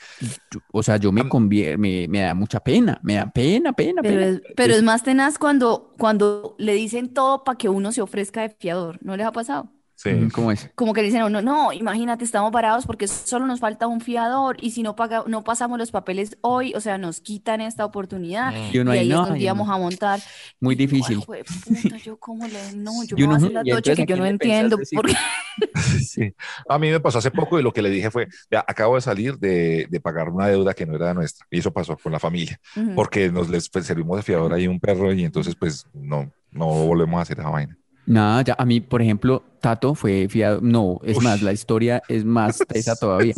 O 0.72 0.84
sea, 0.84 0.98
yo 0.98 1.12
me 1.12 1.24
convier- 1.24 1.78
me, 1.78 2.08
me 2.08 2.22
da 2.22 2.34
mucha 2.34 2.60
pena, 2.60 3.00
me 3.04 3.16
da 3.16 3.30
pena, 3.32 3.74
pena, 3.74 4.02
Pero 4.02 4.16
pena. 4.20 4.28
es, 4.28 4.42
pero 4.56 4.74
es 4.74 4.84
más 4.84 5.04
tenaz 5.04 5.38
cuando, 5.38 5.94
cuando 5.98 6.56
le 6.58 6.74
dicen 6.74 7.14
todo 7.14 7.44
para 7.44 7.58
que 7.58 7.70
uno 7.70 7.92
se 7.92 8.02
ofrezca 8.02 8.42
de 8.42 8.50
fiador. 8.50 8.98
¿No 9.02 9.16
les 9.18 9.26
ha 9.26 9.32
pasado? 9.32 9.72
Sí. 10.02 10.12
Mm, 10.12 10.30
¿Cómo 10.30 10.50
es? 10.50 10.70
Como 10.76 10.94
que 10.94 11.02
le 11.02 11.08
dicen 11.08 11.20
a 11.22 11.26
uno, 11.26 11.42
no, 11.42 11.74
imagínate, 11.74 12.24
estamos 12.24 12.54
parados 12.54 12.86
porque 12.86 13.06
solo 13.10 13.46
nos 13.46 13.60
falta 13.60 13.86
un 13.86 14.00
fiador 14.00 14.56
y 14.62 14.72
si 14.72 14.82
no 14.82 14.96
paga, 14.96 15.26
no 15.28 15.44
pasamos 15.44 15.78
los 15.78 15.92
papeles 15.92 16.38
hoy, 16.40 16.74
o 16.74 16.80
sea, 16.80 16.98
nos 16.98 17.20
quitan 17.20 17.60
esta 17.60 17.84
oportunidad 17.84 18.54
Mm. 18.54 18.70
Y 18.76 18.80
uno 18.80 18.96
y 18.96 18.98
ahí, 19.00 19.10
es 19.10 19.16
no, 19.16 19.26
donde 19.26 19.40
íbamos 19.42 19.66
uno- 19.68 19.76
a 19.76 19.78
montar. 19.78 20.20
Muy 20.62 20.76
difícil. 20.76 21.18
"Ay, 21.18 21.24
jueputa, 21.26 21.98
yo 21.98 22.18
cómo 22.18 22.48
le, 22.48 22.72
no, 22.78 23.04
yo 23.04 23.16
Y 23.18 23.22
me 23.22 23.28
uno, 23.28 23.28
voy 23.28 23.34
a 23.34 23.38
hacer 23.38 23.52
y 23.52 23.54
las 23.54 23.66
entonces, 23.66 23.76
doches 23.76 23.96
que 23.98 24.02
¿a 24.04 24.06
yo 24.06 24.16
no 24.18 24.26
entiendo 24.26 24.78
porque 24.96 25.14
Sí. 26.08 26.34
A 26.70 26.80
mí 26.80 26.90
me 26.92 27.00
pasó 27.02 27.18
hace 27.18 27.32
poco 27.32 27.60
y 27.60 27.64
lo 27.64 27.74
que 27.74 27.82
le 27.82 27.90
dije 27.90 28.10
fue, 28.10 28.28
"Vea, 28.50 28.64
acabo 28.66 28.96
de 28.96 29.02
salir 29.02 29.38
de, 29.38 29.86
de 29.90 30.00
pagar 30.00 30.30
una 30.30 30.48
deuda 30.48 30.74
que 30.74 30.86
no 30.86 30.96
era 30.96 31.14
nuestra. 31.14 31.46
Y 31.52 31.60
eso 31.60 31.72
pasó 31.74 31.98
con 31.98 32.14
la 32.14 32.20
familia, 32.20 32.58
Ujú. 32.78 32.96
porque 32.96 33.30
nos 33.30 33.50
les 33.50 33.68
pues, 33.70 33.86
servimos 33.86 34.16
de 34.16 34.24
fiador 34.24 34.54
ahí 34.54 34.66
un 34.66 34.80
perro 34.80 35.12
y 35.12 35.26
entonces 35.26 35.56
pues 35.56 35.86
no, 35.94 36.32
no 36.52 36.66
volvemos 36.68 37.20
a 37.20 37.24
hacer 37.24 37.38
esa 37.40 37.50
vaina. 37.50 37.78
Nada, 38.10 38.42
ya 38.42 38.56
a 38.58 38.66
mí, 38.66 38.82
por 38.82 39.04
ejemplo, 39.04 39.44
Tato 39.62 39.94
fue 39.94 40.28
fiado. 40.28 40.62
No, 40.62 41.00
es 41.04 41.22
más, 41.22 41.44
la 41.44 41.54
historia 41.54 42.02
es 42.08 42.26
más 42.26 42.58
tesa 42.68 42.96
todavía. 42.96 43.36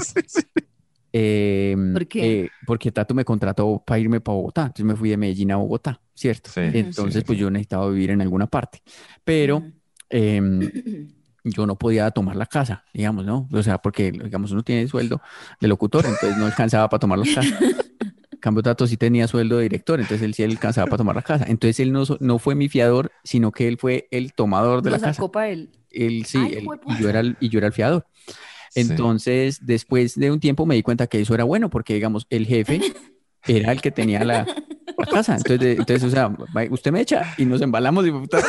Eh, 1.11 1.75
¿Por 1.91 2.07
qué? 2.07 2.43
eh, 2.43 2.49
porque 2.65 2.89
Tato 2.89 3.13
me 3.13 3.25
contrató 3.25 3.83
para 3.85 3.99
irme 3.99 4.21
para 4.21 4.37
Bogotá. 4.37 4.61
Entonces 4.61 4.85
me 4.85 4.95
fui 4.95 5.09
de 5.09 5.17
Medellín 5.17 5.51
a 5.51 5.57
Bogotá, 5.57 5.99
¿cierto? 6.13 6.51
Sí, 6.51 6.61
Entonces, 6.63 7.19
sí, 7.19 7.25
pues 7.25 7.37
sí. 7.37 7.41
yo 7.41 7.51
necesitaba 7.51 7.89
vivir 7.89 8.11
en 8.11 8.21
alguna 8.21 8.47
parte. 8.47 8.81
Pero 9.25 9.61
em, 10.09 10.61
yo 11.43 11.65
no 11.67 11.75
podía 11.77 12.09
tomar 12.11 12.37
la 12.37 12.45
casa, 12.45 12.85
digamos, 12.93 13.25
¿no? 13.25 13.49
O 13.51 13.63
sea, 13.63 13.77
porque, 13.77 14.13
digamos, 14.13 14.53
uno 14.53 14.63
tiene 14.63 14.87
sueldo 14.87 15.21
de 15.59 15.67
locutor, 15.67 16.05
entonces 16.05 16.37
no 16.37 16.45
alcanzaba 16.45 16.87
para 16.87 16.99
tomar 16.99 17.19
la 17.19 17.25
casa. 17.25 17.59
En 18.41 18.43
cambio, 18.43 18.63
Tato 18.63 18.87
sí 18.87 18.97
tenía 18.97 19.27
sueldo 19.27 19.57
de 19.57 19.63
director, 19.63 19.99
entonces 19.99 20.23
él 20.25 20.33
sí 20.33 20.41
alcanzaba 20.41 20.87
para 20.87 20.97
tomar 20.97 21.15
la 21.15 21.21
casa. 21.21 21.45
Entonces 21.47 21.79
él 21.79 21.91
no, 21.91 22.07
so- 22.07 22.17
no 22.21 22.39
fue 22.39 22.55
mi 22.55 22.69
fiador, 22.69 23.11
sino 23.23 23.51
que 23.51 23.67
él 23.67 23.77
fue 23.77 24.07
el 24.09 24.33
tomador 24.33 24.81
de 24.81 24.89
Lo 24.89 24.97
la 24.97 24.99
casa. 25.03 25.27
para 25.27 25.49
él. 25.49 25.69
Él 25.91 26.25
sí, 26.25 26.39
Ay, 26.39 26.53
él- 26.55 26.67
y 26.87 26.97
yo 26.99 27.07
era 27.09 27.19
el, 27.19 27.37
y 27.39 27.49
yo 27.49 27.59
era 27.59 27.67
el 27.67 27.73
fiador. 27.73 28.07
Sí. 28.71 28.81
Entonces, 28.81 29.59
después 29.63 30.15
de 30.15 30.31
un 30.31 30.39
tiempo 30.39 30.65
me 30.65 30.73
di 30.73 30.81
cuenta 30.81 31.05
que 31.05 31.21
eso 31.21 31.35
era 31.35 31.43
bueno, 31.43 31.69
porque, 31.69 31.93
digamos, 31.93 32.25
el 32.31 32.47
jefe 32.47 32.81
era 33.47 33.71
el 33.73 33.79
que 33.79 33.91
tenía 33.91 34.23
la, 34.23 34.47
la 34.97 35.05
casa. 35.05 35.35
Entonces, 35.37 35.59
de- 35.59 35.71
entonces, 35.73 36.03
o 36.03 36.09
sea, 36.09 36.35
usted 36.71 36.91
me 36.91 37.01
echa 37.01 37.35
y 37.37 37.45
nos 37.45 37.61
embalamos 37.61 38.07
y 38.07 38.11
puta, 38.11 38.39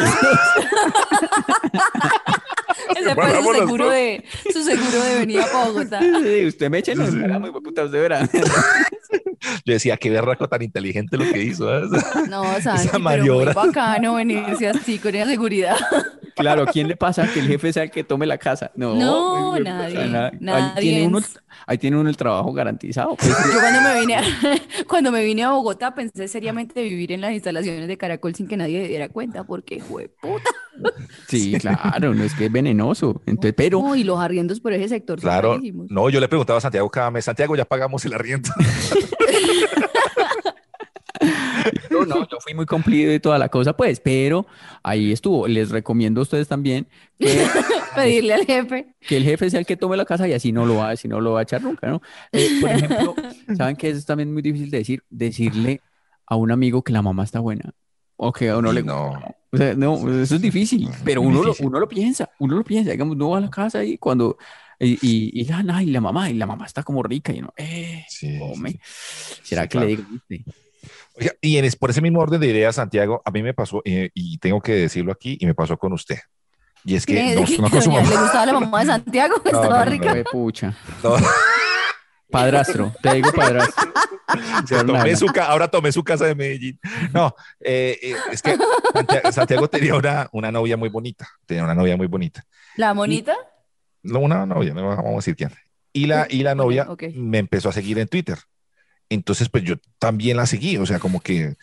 Ese 2.96 3.14
fue 3.14 3.42
su 3.42 3.52
seguro 3.54 3.90
de, 3.90 4.24
su 4.52 4.62
seguro 4.62 5.02
de 5.04 5.18
venida 5.18 5.44
para 5.52 5.66
Bogotá. 5.68 6.00
Sí, 6.00 6.46
usted 6.46 6.70
me 6.70 6.78
echa 6.78 6.92
y 6.92 6.94
nos 6.94 7.08
embalamos 7.10 7.50
y 7.50 7.52
puta, 7.52 7.84
usted 7.84 8.00
verá. 8.00 8.26
Yo 9.64 9.74
decía, 9.74 9.96
qué 9.96 10.10
berraco 10.10 10.48
tan 10.48 10.62
inteligente 10.62 11.16
lo 11.16 11.24
que 11.32 11.42
hizo. 11.42 11.72
¿eh? 11.76 11.82
No, 12.28 12.44
Santi, 12.60 12.88
pero 12.88 12.92
muy 12.94 13.02
maniobra. 13.02 13.52
bacano 13.54 14.14
venirse 14.14 14.68
así 14.68 14.98
con 14.98 15.14
esa 15.14 15.28
seguridad. 15.28 15.76
Claro, 16.34 16.64
¿quién 16.66 16.88
le 16.88 16.96
pasa 16.96 17.30
que 17.32 17.40
el 17.40 17.46
jefe 17.46 17.72
sea 17.72 17.82
el 17.82 17.90
que 17.90 18.04
tome 18.04 18.26
la 18.26 18.38
casa? 18.38 18.70
No, 18.74 18.94
No, 18.94 19.58
nadie, 19.58 19.98
o 19.98 20.10
sea, 20.10 20.26
Ahí 20.28 20.38
nadie 20.40 20.80
tiene 20.80 21.06
uno, 21.06 21.20
ahí 21.66 21.78
tiene 21.78 21.98
uno 21.98 22.08
el 22.08 22.16
trabajo 22.16 22.52
garantizado. 22.52 23.16
pues. 23.16 23.28
Yo 23.28 23.60
cuando 23.60 23.80
me 23.82 24.00
vine 24.00 24.14
a, 24.16 24.22
cuando 24.88 25.12
me 25.12 25.22
vine 25.24 25.44
a 25.44 25.50
Bogotá 25.50 25.94
pensé 25.94 26.28
seriamente 26.28 26.82
vivir 26.82 27.12
en 27.12 27.20
las 27.20 27.32
instalaciones 27.32 27.86
de 27.86 27.98
Caracol 27.98 28.34
sin 28.34 28.48
que 28.48 28.56
nadie 28.56 28.82
se 28.82 28.88
diera 28.88 29.08
cuenta, 29.10 29.44
porque 29.44 29.80
fue 29.80 30.08
puta. 30.08 30.50
Sí, 31.28 31.54
claro, 31.60 32.14
no 32.14 32.24
es 32.24 32.34
que 32.34 32.46
es 32.46 32.52
venenoso. 32.52 33.20
Entonces, 33.26 33.52
pero 33.54 33.82
No, 33.82 33.94
y 33.94 34.02
los 34.04 34.18
arriendos 34.18 34.58
por 34.60 34.72
ese 34.72 34.88
sector 34.88 35.20
son 35.20 35.28
Claro, 35.28 35.60
no, 35.90 36.08
yo 36.08 36.18
le 36.18 36.28
preguntaba 36.28 36.58
a 36.58 36.62
Santiago 36.62 36.88
cada 36.88 37.10
mes, 37.10 37.26
Santiago, 37.26 37.54
ya 37.56 37.66
pagamos 37.66 38.04
el 38.06 38.14
arriendo. 38.14 38.48
Yo 41.90 42.04
no, 42.06 42.28
yo 42.28 42.38
fui 42.40 42.54
muy 42.54 42.66
cumplido 42.66 43.12
y 43.12 43.20
toda 43.20 43.38
la 43.38 43.48
cosa, 43.48 43.76
pues, 43.76 44.00
pero 44.00 44.46
ahí 44.82 45.12
estuvo. 45.12 45.46
Les 45.46 45.70
recomiendo 45.70 46.20
a 46.20 46.22
ustedes 46.22 46.48
también 46.48 46.86
que, 47.18 47.46
Pedirle 47.94 48.34
al 48.34 48.46
jefe. 48.46 48.94
que 49.00 49.16
el 49.16 49.24
jefe 49.24 49.50
sea 49.50 49.60
el 49.60 49.66
que 49.66 49.76
tome 49.76 49.96
la 49.96 50.04
casa 50.04 50.26
y 50.26 50.32
así 50.32 50.52
no 50.52 50.66
lo 50.66 50.76
va, 50.76 50.90
así 50.90 51.08
no 51.08 51.20
lo 51.20 51.32
va 51.32 51.40
a 51.40 51.42
echar 51.42 51.62
nunca, 51.62 51.88
¿no? 51.88 52.00
Eh, 52.32 52.48
por 52.60 52.70
ejemplo, 52.70 53.14
¿saben 53.56 53.76
que 53.76 53.90
es 53.90 54.04
también 54.06 54.32
muy 54.32 54.42
difícil 54.42 54.70
de 54.70 54.78
decir? 54.78 55.04
Decirle 55.10 55.80
a 56.26 56.36
un 56.36 56.50
amigo 56.50 56.82
que 56.82 56.92
la 56.92 57.02
mamá 57.02 57.24
está 57.24 57.40
buena 57.40 57.72
o 58.16 58.32
que 58.32 58.50
a 58.50 58.56
uno 58.56 58.72
le 58.72 58.82
no. 58.82 59.12
O 59.50 59.56
sea, 59.56 59.74
no, 59.74 59.96
eso 60.22 60.36
es 60.36 60.40
difícil, 60.40 60.88
pero 61.04 61.20
uno 61.20 61.40
lo, 61.42 61.48
difícil. 61.48 61.66
uno 61.66 61.80
lo 61.80 61.88
piensa, 61.88 62.30
uno 62.38 62.56
lo 62.56 62.64
piensa, 62.64 62.92
digamos, 62.92 63.16
uno 63.16 63.30
va 63.30 63.38
a 63.38 63.40
la 63.42 63.50
casa 63.50 63.84
y 63.84 63.98
cuando, 63.98 64.38
y, 64.82 64.98
y, 65.00 65.40
y, 65.40 65.44
la, 65.44 65.64
ay, 65.76 65.86
la 65.86 66.00
mamá, 66.00 66.28
y 66.30 66.34
la 66.34 66.46
mamá 66.46 66.66
está 66.66 66.82
como 66.82 67.02
rica, 67.02 67.32
y 67.32 67.38
uno, 67.38 67.52
eh, 67.56 68.04
Sí, 68.08 68.38
come. 68.38 68.72
sí, 68.72 68.78
¿Será 69.44 69.62
Sí, 69.62 69.68
que 69.68 69.72
claro. 69.72 69.86
le 69.88 69.96
digo? 69.96 70.52
Oiga, 71.14 71.32
y 71.40 71.56
en 71.56 71.70
por 71.78 71.90
ese 71.90 72.00
mismo 72.00 72.20
orden 72.20 72.40
de 72.40 72.48
ideas, 72.48 72.74
Santiago, 72.76 73.22
a 73.24 73.30
mí 73.30 73.42
me 73.42 73.54
pasó, 73.54 73.82
eh, 73.84 74.10
y 74.14 74.38
tengo 74.38 74.60
que 74.60 74.72
decirlo 74.72 75.12
aquí, 75.12 75.36
y 75.40 75.46
me 75.46 75.54
pasó 75.54 75.76
con 75.76 75.92
usted. 75.92 76.18
Y 76.84 76.96
es 76.96 77.06
que 77.06 77.14
no, 77.34 77.40
¿De 77.42 77.46
qué 77.46 77.58
no 77.58 77.70
con 77.70 77.82
su 77.82 77.90
mamá. 77.90 78.08
¿Le 78.08 78.16
gustaba 78.16 78.46
la 78.46 78.52
mamá 78.54 78.80
de 78.80 78.86
Santiago? 78.86 79.34
No, 79.44 79.50
Estaba 79.50 79.78
no, 79.78 79.84
no, 79.84 79.90
rica. 79.90 80.10
Fue 80.10 80.24
pucha. 80.24 80.76
No, 81.02 81.16
Padrastro, 82.30 82.94
te 83.02 83.14
digo 83.14 83.30
padrastro. 83.32 83.92
se 84.66 84.82
tomé 84.84 85.14
su 85.16 85.26
ahora 85.42 85.68
tomé 85.68 85.92
su 85.92 86.02
casa 86.02 86.24
de 86.24 86.34
Medellín. 86.34 86.80
No, 87.12 87.34
eh, 87.60 87.98
eh, 88.02 88.16
es 88.32 88.40
que 88.40 88.56
Santiago, 88.94 89.32
Santiago 89.32 89.68
tenía 89.68 89.94
una, 89.94 90.28
una 90.32 90.50
novia 90.50 90.78
muy 90.78 90.88
bonita. 90.88 91.28
Tenía 91.44 91.62
una 91.62 91.74
novia 91.74 91.96
muy 91.96 92.06
bonita. 92.06 92.42
¿La 92.76 92.94
monita? 92.94 93.34
No, 93.34 93.51
una 94.04 94.46
novia, 94.46 94.74
no 94.74 94.86
vamos 94.88 95.12
a 95.12 95.16
decir 95.16 95.36
quién. 95.36 95.50
Y 95.92 96.06
la, 96.06 96.26
y 96.30 96.42
la 96.42 96.54
novia 96.54 96.86
ok. 96.90 97.04
me 97.14 97.38
empezó 97.38 97.68
a 97.68 97.72
seguir 97.72 97.98
en 97.98 98.08
Twitter. 98.08 98.38
Entonces, 99.10 99.48
pues 99.48 99.62
yo 99.64 99.74
también 99.98 100.36
la 100.38 100.46
seguí, 100.46 100.76
o 100.78 100.86
sea, 100.86 100.98
como 100.98 101.20
que. 101.20 101.54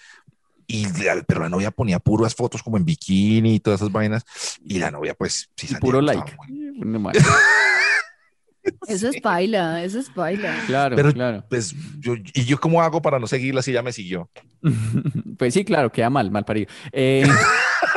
Y 0.68 0.86
la- 1.04 1.24
pero 1.28 1.42
la 1.42 1.50
novia 1.50 1.72
ponía 1.72 1.98
puras 1.98 2.36
fotos 2.36 2.62
como 2.62 2.78
en 2.78 2.86
bikini 2.86 3.56
y 3.56 3.60
todas 3.60 3.82
esas 3.82 3.92
vainas. 3.92 4.24
Y 4.64 4.78
la 4.78 4.92
novia, 4.92 5.16
pues, 5.16 5.50
sí, 5.58 5.66
Y 5.66 5.70
Santiago 5.70 5.82
puro 5.82 6.02
like. 6.02 6.36
muy-. 6.86 7.12
Eso 8.88 9.10
es 9.10 9.20
baila, 9.22 9.84
eso 9.84 10.00
es 10.00 10.14
baila. 10.14 10.56
Claro, 10.68 10.96
Pero- 10.96 11.12
claro. 11.14 11.44
Pues 11.50 11.74
yo, 12.00 12.14
¿y 12.34 12.46
yo 12.46 12.60
cómo 12.60 12.82
hago 12.84 13.02
para 13.02 13.18
no 13.18 13.26
seguirla 13.26 13.62
si 13.64 13.72
ya 13.72 13.82
me 13.82 13.92
siguió? 13.92 14.30
Pues 15.40 15.54
sí, 15.54 15.64
claro, 15.64 15.90
queda 15.92 16.10
mal, 16.10 16.30
mal 16.30 16.44
parido. 16.46 16.68
Eh, 16.92 17.26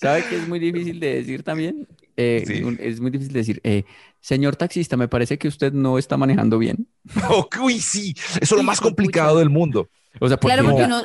¿sabe 0.00 0.26
que 0.26 0.36
es 0.36 0.46
muy 0.46 0.58
difícil 0.58 1.00
de 1.00 1.14
decir 1.16 1.42
también? 1.42 1.86
Eh, 2.16 2.44
Sí. 2.46 2.62
un- 2.62 2.76
Es 2.80 3.00
muy 3.00 3.10
difícil 3.10 3.32
decir, 3.32 3.60
eh, 3.64 3.84
señor 4.20 4.56
taxista, 4.56 4.96
me 4.96 5.08
parece 5.08 5.38
que 5.38 5.48
usted 5.48 5.72
no 5.72 5.98
está 5.98 6.16
manejando 6.16 6.58
bien. 6.58 6.88
Oh, 7.30 7.48
uy, 7.62 7.80
sí, 7.80 8.14
eso 8.40 8.54
es 8.56 8.62
lo 8.62 8.62
más 8.62 8.80
de 8.80 8.84
complicado 8.84 9.38
del 9.38 9.50
mundo. 9.50 9.88
O 10.20 10.28
sea, 10.28 10.38
porque 10.38 10.54
Claro, 10.54 10.68
porque 10.68 10.84
uno 10.84 11.02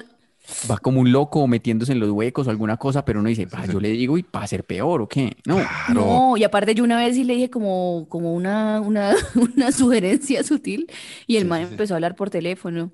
va 0.70 0.78
como 0.78 1.02
un 1.02 1.12
loco 1.12 1.48
metiéndose 1.48 1.92
en 1.92 2.00
los 2.00 2.10
huecos 2.12 2.48
o 2.48 2.50
alguna 2.52 2.78
cosa, 2.78 3.04
pero 3.06 3.20
uno 3.20 3.30
dice, 3.30 3.48
"Ah, 3.54 3.66
yo 3.66 3.80
le 3.80 3.90
digo 3.90 4.18
y 4.18 4.26
va 4.36 4.44
a 4.44 4.48
ser 4.48 4.64
peor 4.64 5.02
o 5.02 5.08
qué. 5.08 5.38
No, 5.46 5.56
Claro. 5.56 5.96
no, 5.96 6.38
y 6.38 6.44
aparte 6.44 6.76
yo 6.76 6.84
una 6.84 6.98
vez 6.98 7.16
sí 7.16 7.24
le 7.24 7.36
dije 7.36 7.50
como, 7.50 8.08
como 8.10 8.34
una, 8.34 8.82
una, 8.82 9.16
una 9.58 9.72
sugerencia 9.72 10.44
sutil 10.44 10.88
y 11.28 11.38
el 11.38 11.44
Sí, 11.44 11.50
man 11.50 11.62
empezó 11.64 11.94
a 11.94 11.98
hablar 11.98 12.16
por 12.16 12.30
teléfono. 12.30 12.92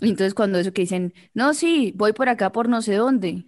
Entonces 0.00 0.34
cuando 0.34 0.58
eso 0.58 0.72
que 0.72 0.82
dicen, 0.82 1.14
no, 1.34 1.54
sí, 1.54 1.92
voy 1.96 2.12
por 2.12 2.28
acá 2.28 2.52
por 2.52 2.68
no 2.68 2.82
sé 2.82 2.94
dónde. 2.96 3.46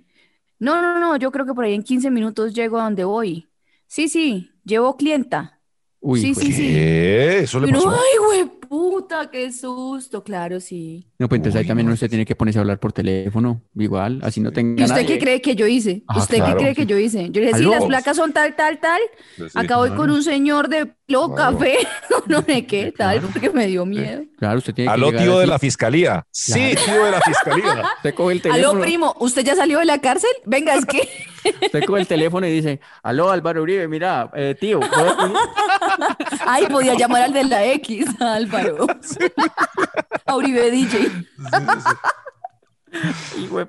No, 0.59 0.83
no, 0.83 0.99
no, 0.99 1.17
yo 1.17 1.31
creo 1.31 1.47
que 1.47 1.55
por 1.55 1.65
ahí 1.65 1.75
en 1.75 1.83
15 1.83 2.11
minutos 2.11 2.53
llego 2.55 2.79
a 2.79 2.85
donde 2.85 3.05
voy. 3.05 3.49
Sí, 3.87 4.09
sí, 4.09 4.51
llevo 4.65 4.97
clienta. 4.97 5.61
uy, 6.01 6.21
Sí, 6.21 6.35
pues, 6.35 6.47
sí, 6.47 6.53
sí. 6.53 6.63
¿Qué? 6.63 7.39
¿Eso 7.41 7.61
le 7.61 7.67
uno, 7.67 7.79
pasó? 7.85 7.91
ay, 7.91 8.19
güey, 8.27 8.58
puta. 8.69 9.31
qué 9.31 9.53
susto, 9.53 10.23
claro, 10.23 10.61
sí. 10.61 11.09
No, 11.19 11.29
pues 11.29 11.39
entonces 11.39 11.61
ahí 11.61 11.67
también 11.67 11.87
no, 11.87 11.91
uno 11.93 11.97
se 11.97 12.09
tiene 12.09 12.25
que 12.25 12.37
ponerse 12.37 12.59
a 12.59 12.63
hablar 12.63 12.79
por 12.79 12.93
teléfono, 12.93 13.63
igual, 13.77 14.21
así 14.23 14.41
no 14.41 14.51
¿Y 14.51 14.53
tenga 14.53 14.85
usted 14.85 15.07
qué 15.07 15.19
cree 15.19 15.41
que 15.41 15.57
yo 15.57 15.67
hice? 15.67 16.03
Ah, 16.07 16.19
¿Usted 16.19 16.37
claro. 16.37 16.57
qué 16.57 16.63
cree 16.63 16.75
que 16.75 16.87
yo 16.87 16.99
hice? 16.99 17.31
Yo 17.31 17.41
le 17.41 17.49
dije, 17.49 17.59
sí, 17.59 17.65
Aló. 17.65 17.71
las 17.73 17.85
placas 17.85 18.17
son 18.17 18.33
tal, 18.33 18.55
tal, 18.55 18.79
tal. 18.79 19.01
Sí, 19.37 19.45
Acá 19.55 19.77
voy 19.79 19.91
con 19.91 20.11
un 20.11 20.23
señor 20.23 20.69
de 20.69 20.87
pelo 20.87 21.35
Claro. 21.35 21.57
café, 21.59 21.79
no 22.27 22.43
sé 22.43 22.67
qué 22.67 22.93
tal, 22.93 23.21
porque 23.23 23.51
me 23.51 23.67
dio 23.67 23.87
miedo. 23.87 24.23
Claro, 24.39 24.59
usted 24.59 24.75
tiene 24.75 24.89
que 24.91 24.95
Aló, 24.95 25.11
tío 25.11 25.39
de 25.39 25.47
la 25.47 25.59
fiscalía. 25.59 26.27
Sí, 26.31 26.75
tío 26.85 27.05
de 27.05 27.11
la 27.11 27.21
fiscalía. 27.23 27.83
Usted 27.97 28.15
coge 28.15 28.35
el 28.35 28.41
Aló, 28.53 28.53
teléfono, 28.53 28.81
primo, 28.83 29.15
¿usted 29.21 29.43
ya 29.45 29.57
salió 29.57 29.79
de 29.79 29.87
la 29.87 30.01
cárcel? 30.01 30.31
Venga, 30.45 30.75
es 30.75 30.85
que 30.85 31.09
usted 31.67 31.85
coge 31.85 32.01
el 32.03 32.07
teléfono 32.07 32.47
y 32.47 32.51
dice, 32.53 32.81
aló, 33.03 33.31
Álvaro 33.31 33.63
Uribe, 33.63 33.89
mira, 33.89 34.31
eh, 34.35 34.55
tío, 34.61 34.81
¿puedo 34.81 35.17
venir?" 35.17 35.37
Ay, 36.47 36.67
podía 36.67 36.95
llamar 36.95 37.23
al 37.23 37.33
de 37.33 37.45
la 37.45 37.65
X, 37.65 38.07
a 38.21 38.35
Álvaro. 38.59 38.87
A 40.27 40.37
Uribe 40.37 40.71
DJ. 40.71 41.11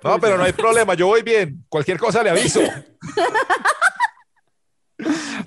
No, 0.04 0.19
pero 0.19 0.38
no 0.38 0.43
hay 0.43 0.54
problema, 0.54 0.93
yo 0.93 1.08
voy 1.08 1.21
bien. 1.23 1.65
Cualquier 1.69 1.97
cosa 1.97 2.23
le 2.23 2.30
aviso. 2.30 2.62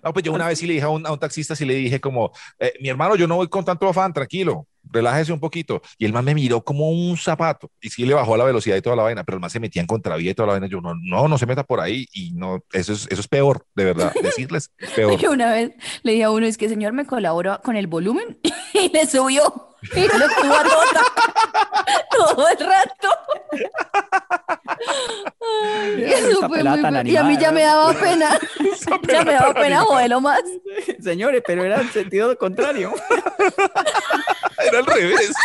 No, 0.03 0.13
pues 0.13 0.25
yo 0.25 0.33
una 0.33 0.49
vez 0.49 0.59
sí 0.59 0.67
le 0.67 0.73
dije 0.75 0.87
a 0.87 0.89
un, 0.89 1.07
a 1.07 1.13
un 1.13 1.19
taxista, 1.19 1.55
sí 1.55 1.65
le 1.65 1.75
dije 1.75 2.01
como, 2.01 2.33
eh, 2.59 2.73
mi 2.81 2.89
hermano, 2.89 3.17
yo 3.17 3.29
no 3.29 3.37
voy 3.37 3.49
con 3.49 3.65
tanto 3.65 3.89
afán, 3.89 4.13
tranquilo, 4.13 4.67
relájese 4.93 5.33
un 5.33 5.41
poquito. 5.41 5.81
Y 5.99 6.05
el 6.05 6.13
man 6.13 6.25
me 6.25 6.35
miró 6.35 6.63
como 6.63 6.91
un 6.91 7.17
zapato 7.17 7.71
y 7.81 7.91
sí 7.91 8.05
le 8.05 8.15
bajó 8.15 8.37
la 8.37 8.45
velocidad 8.45 8.77
y 8.77 8.83
toda 8.83 8.95
la 8.97 9.03
vaina, 9.05 9.25
pero 9.25 9.37
el 9.37 9.41
man 9.41 9.51
se 9.51 9.59
metía 9.61 9.81
en 9.81 9.87
contravía 9.89 10.31
y 10.31 10.35
toda 10.35 10.49
la 10.49 10.53
vaina. 10.55 10.67
Yo, 10.69 10.81
no, 10.81 10.93
no, 11.03 11.29
no 11.29 11.39
se 11.39 11.47
meta 11.47 11.65
por 11.65 11.81
ahí 11.81 12.07
y 12.13 12.33
no, 12.33 12.63
eso 12.73 12.93
es, 12.93 13.07
eso 13.11 13.21
es 13.21 13.29
peor, 13.29 13.67
de 13.75 13.85
verdad, 13.87 14.13
decirles 14.23 14.71
es 14.79 14.91
peor. 14.91 15.19
Yo 15.19 15.33
una 15.33 15.51
vez 15.51 15.73
le 16.03 16.13
dije 16.13 16.25
a 16.25 16.31
uno, 16.31 16.47
es 16.47 16.59
que 16.59 16.69
señor 16.69 16.93
me 16.93 17.07
colabora 17.07 17.59
con 17.65 17.77
el 17.77 17.87
volumen 17.87 18.39
y 18.75 18.89
le 18.91 19.07
subió. 19.07 19.69
Y 19.97 20.01
lo 20.03 20.29
tuvo 20.41 20.55
a 20.55 20.63
toda 20.63 20.87
todo 22.17 22.49
el 22.51 22.59
rato. 22.67 23.09
Ay, 25.41 26.05
Esa 26.05 26.29
eso 26.29 26.39
fue 26.49 26.59
pelada 26.59 26.77
muy 26.77 26.83
tan 26.83 26.95
bu- 26.95 27.11
Y 27.11 27.17
a 27.17 27.25
mí 27.25 27.37
ya 27.37 27.51
me 27.51 27.63
daba 27.63 27.93
pena. 27.93 28.39
Ya 29.09 29.25
me 29.25 29.33
daba 29.33 29.53
pena 29.55 29.81
joderlo 29.81 30.21
más. 30.21 30.41
Señores, 31.03 31.43
pero 31.45 31.65
era 31.65 31.81
en 31.81 31.89
sentido 31.91 32.37
contrario. 32.39 32.93
Era 34.67 34.79
al 34.79 34.87
revés. 34.87 35.33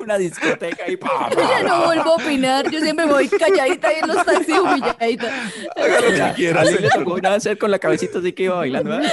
Una 0.00 0.16
discoteca 0.16 0.88
y 0.88 0.96
pa, 0.96 1.28
Yo 1.30 1.40
ya 1.40 1.62
no 1.64 1.86
vuelvo 1.86 2.12
a 2.12 2.14
opinar. 2.14 2.70
Yo 2.70 2.78
siempre 2.80 3.04
me 3.04 3.12
voy 3.12 3.28
calladita 3.28 3.92
y 3.92 3.96
en 3.98 4.06
los 4.06 4.24
taxis 4.24 4.56
humilladita. 4.56 5.28
Haga 5.74 6.00
lo 6.00 6.10
que 6.10 6.32
quiera, 6.36 6.60
A 6.60 6.64
mí 6.64 6.70
me 6.70 6.76
señor. 6.76 6.92
tocó 6.92 7.14
una 7.14 7.30
vez 7.30 7.38
hacer 7.38 7.58
con 7.58 7.70
la 7.72 7.80
cabecita 7.80 8.20
así 8.20 8.32
que 8.32 8.44
iba 8.44 8.54
bailando. 8.54 9.00
¿eh? 9.00 9.12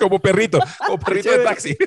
Como 0.00 0.18
perrito, 0.18 0.60
como 0.86 0.98
perrito 0.98 1.30
de 1.30 1.38
taxi. 1.44 1.76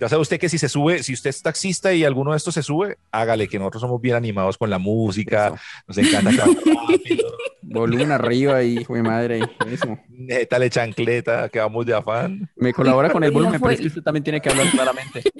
Ya 0.00 0.08
sabe 0.08 0.22
usted 0.22 0.38
que 0.40 0.48
si 0.48 0.56
se 0.58 0.68
sube, 0.68 1.02
si 1.02 1.12
usted 1.12 1.28
es 1.30 1.42
taxista 1.42 1.92
y 1.92 2.04
alguno 2.04 2.30
de 2.30 2.38
estos 2.38 2.54
se 2.54 2.62
sube, 2.62 2.96
hágale 3.12 3.48
que 3.48 3.58
nosotros 3.58 3.82
somos 3.82 4.00
bien 4.00 4.16
animados 4.16 4.56
con 4.56 4.70
la 4.70 4.78
música, 4.78 5.52
nos 5.86 5.98
encanta 5.98 6.30
rápido, 6.30 7.26
Volumen 7.62 8.10
arriba 8.10 8.62
y 8.64 8.78
hijo 8.78 8.94
de 8.96 9.02
madre. 9.02 9.40
Eso. 9.70 9.96
métale 10.08 10.68
chancleta, 10.70 11.48
que 11.50 11.60
vamos 11.60 11.86
de 11.86 11.94
afán. 11.94 12.48
Me 12.56 12.72
colabora 12.72 13.10
con 13.10 13.22
el 13.22 13.30
volumen, 13.30 13.60
pero 13.60 13.72
es 13.72 13.80
que 13.80 13.86
usted 13.86 14.02
también 14.02 14.24
tiene 14.24 14.40
que 14.40 14.48
hablar 14.48 14.68
claramente. 14.70 15.22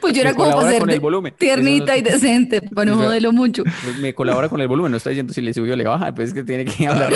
Pues 0.00 0.12
yo 0.14 0.22
Me 0.24 0.30
era 0.30 0.34
como 0.34 0.50
para 0.56 0.70
ser 0.70 0.78
con 0.80 0.88
de- 0.88 0.94
el 0.94 1.00
volumen. 1.00 1.34
tiernita 1.38 1.96
y 1.96 2.02
decente, 2.02 2.62
para 2.62 2.90
no 2.90 2.96
joderlo 2.96 3.32
mucho. 3.32 3.62
pues 3.62 3.96
me 3.98 4.12
colabora 4.12 4.48
con 4.48 4.60
el 4.60 4.66
volumen, 4.66 4.90
no 4.90 4.96
está 4.96 5.10
diciendo 5.10 5.32
si 5.32 5.40
le 5.40 5.54
subió 5.54 5.74
o 5.74 5.76
le 5.76 5.84
baja, 5.84 6.12
pues 6.12 6.28
es 6.30 6.34
que 6.34 6.42
tiene 6.42 6.64
que 6.64 6.86
hablar. 6.88 7.12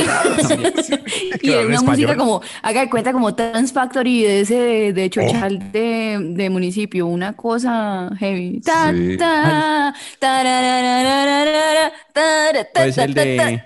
Y 1.42 1.50
en 1.52 1.66
una 1.66 1.82
música 1.82 2.16
como, 2.16 2.40
haga 2.62 2.82
de 2.82 2.90
cuenta 2.90 3.12
como 3.12 3.34
Trans 3.34 3.72
Factory 3.72 4.22
de 4.22 4.40
ese 4.40 4.54
de, 4.54 4.92
de 4.92 5.06
Oh. 5.06 5.08
Chochal 5.08 5.72
de, 5.72 6.18
de 6.20 6.50
municipio, 6.66 7.06
una 7.06 7.32
cosa 7.34 8.10
heavy. 8.18 8.60
Ta, 8.60 8.92
Sí. 8.92 9.16
ta, 9.16 9.94
ser 12.92 13.08
el 13.10 13.14
ta, 13.14 13.22
de. 13.24 13.62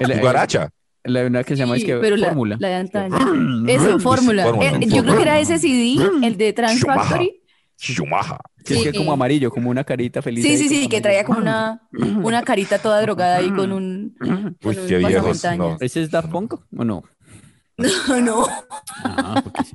el- 0.00 0.20
Guaracha. 0.20 0.68
La 1.06 1.22
una 1.26 1.44
que 1.44 1.54
se 1.54 1.60
llama 1.60 1.74
es 1.76 1.82
Sí, 1.82 1.86
que 1.86 1.96
pero 1.96 2.16
la, 2.16 2.28
Fórmula. 2.28 2.56
la 2.58 2.68
de 2.68 2.74
antaño. 2.76 3.16
Eso, 3.68 3.98
fórmula. 3.98 4.44
Fórmula, 4.44 4.70
Eh, 4.70 4.86
yo 4.86 5.02
creo 5.02 5.16
que 5.16 5.22
era 5.22 5.38
ese 5.38 5.58
CD, 5.58 5.98
el 6.22 6.38
de 6.38 6.52
Trans. 6.54 6.80
Factory. 6.80 7.42
Schumacher. 7.78 8.38
Que 8.64 8.74
es 8.76 8.82
que 8.84 8.88
es 8.88 8.96
como 8.96 9.10
Sí. 9.10 9.12
amarillo, 9.12 9.50
como 9.50 9.68
una 9.68 9.84
carita 9.84 10.22
feliz. 10.22 10.42
Sí, 10.42 10.56
sí, 10.56 10.64
con 10.68 10.76
sí, 10.76 10.88
que 10.88 11.00
traía 11.02 11.24
como 11.24 11.40
una, 11.40 11.82
una 12.22 12.42
carita 12.42 12.78
toda 12.78 13.02
drogada 13.02 13.36
ahí 13.36 13.50
con 13.50 13.70
un, 13.72 14.16
con 14.18 14.56
Uy, 14.64 14.78
un 14.78 14.86
qué 14.86 14.96
viejos. 14.96 15.26
pasamontañas. 15.42 15.82
¿Ese 15.82 16.02
es 16.02 16.10
Daft 16.10 16.30
Punk 16.30 16.54
o 16.54 16.84
no? 16.84 17.02
No, 18.08 18.20
no, 18.22 18.46
Ah, 19.04 19.40
porque 19.44 19.64
sí. 19.64 19.72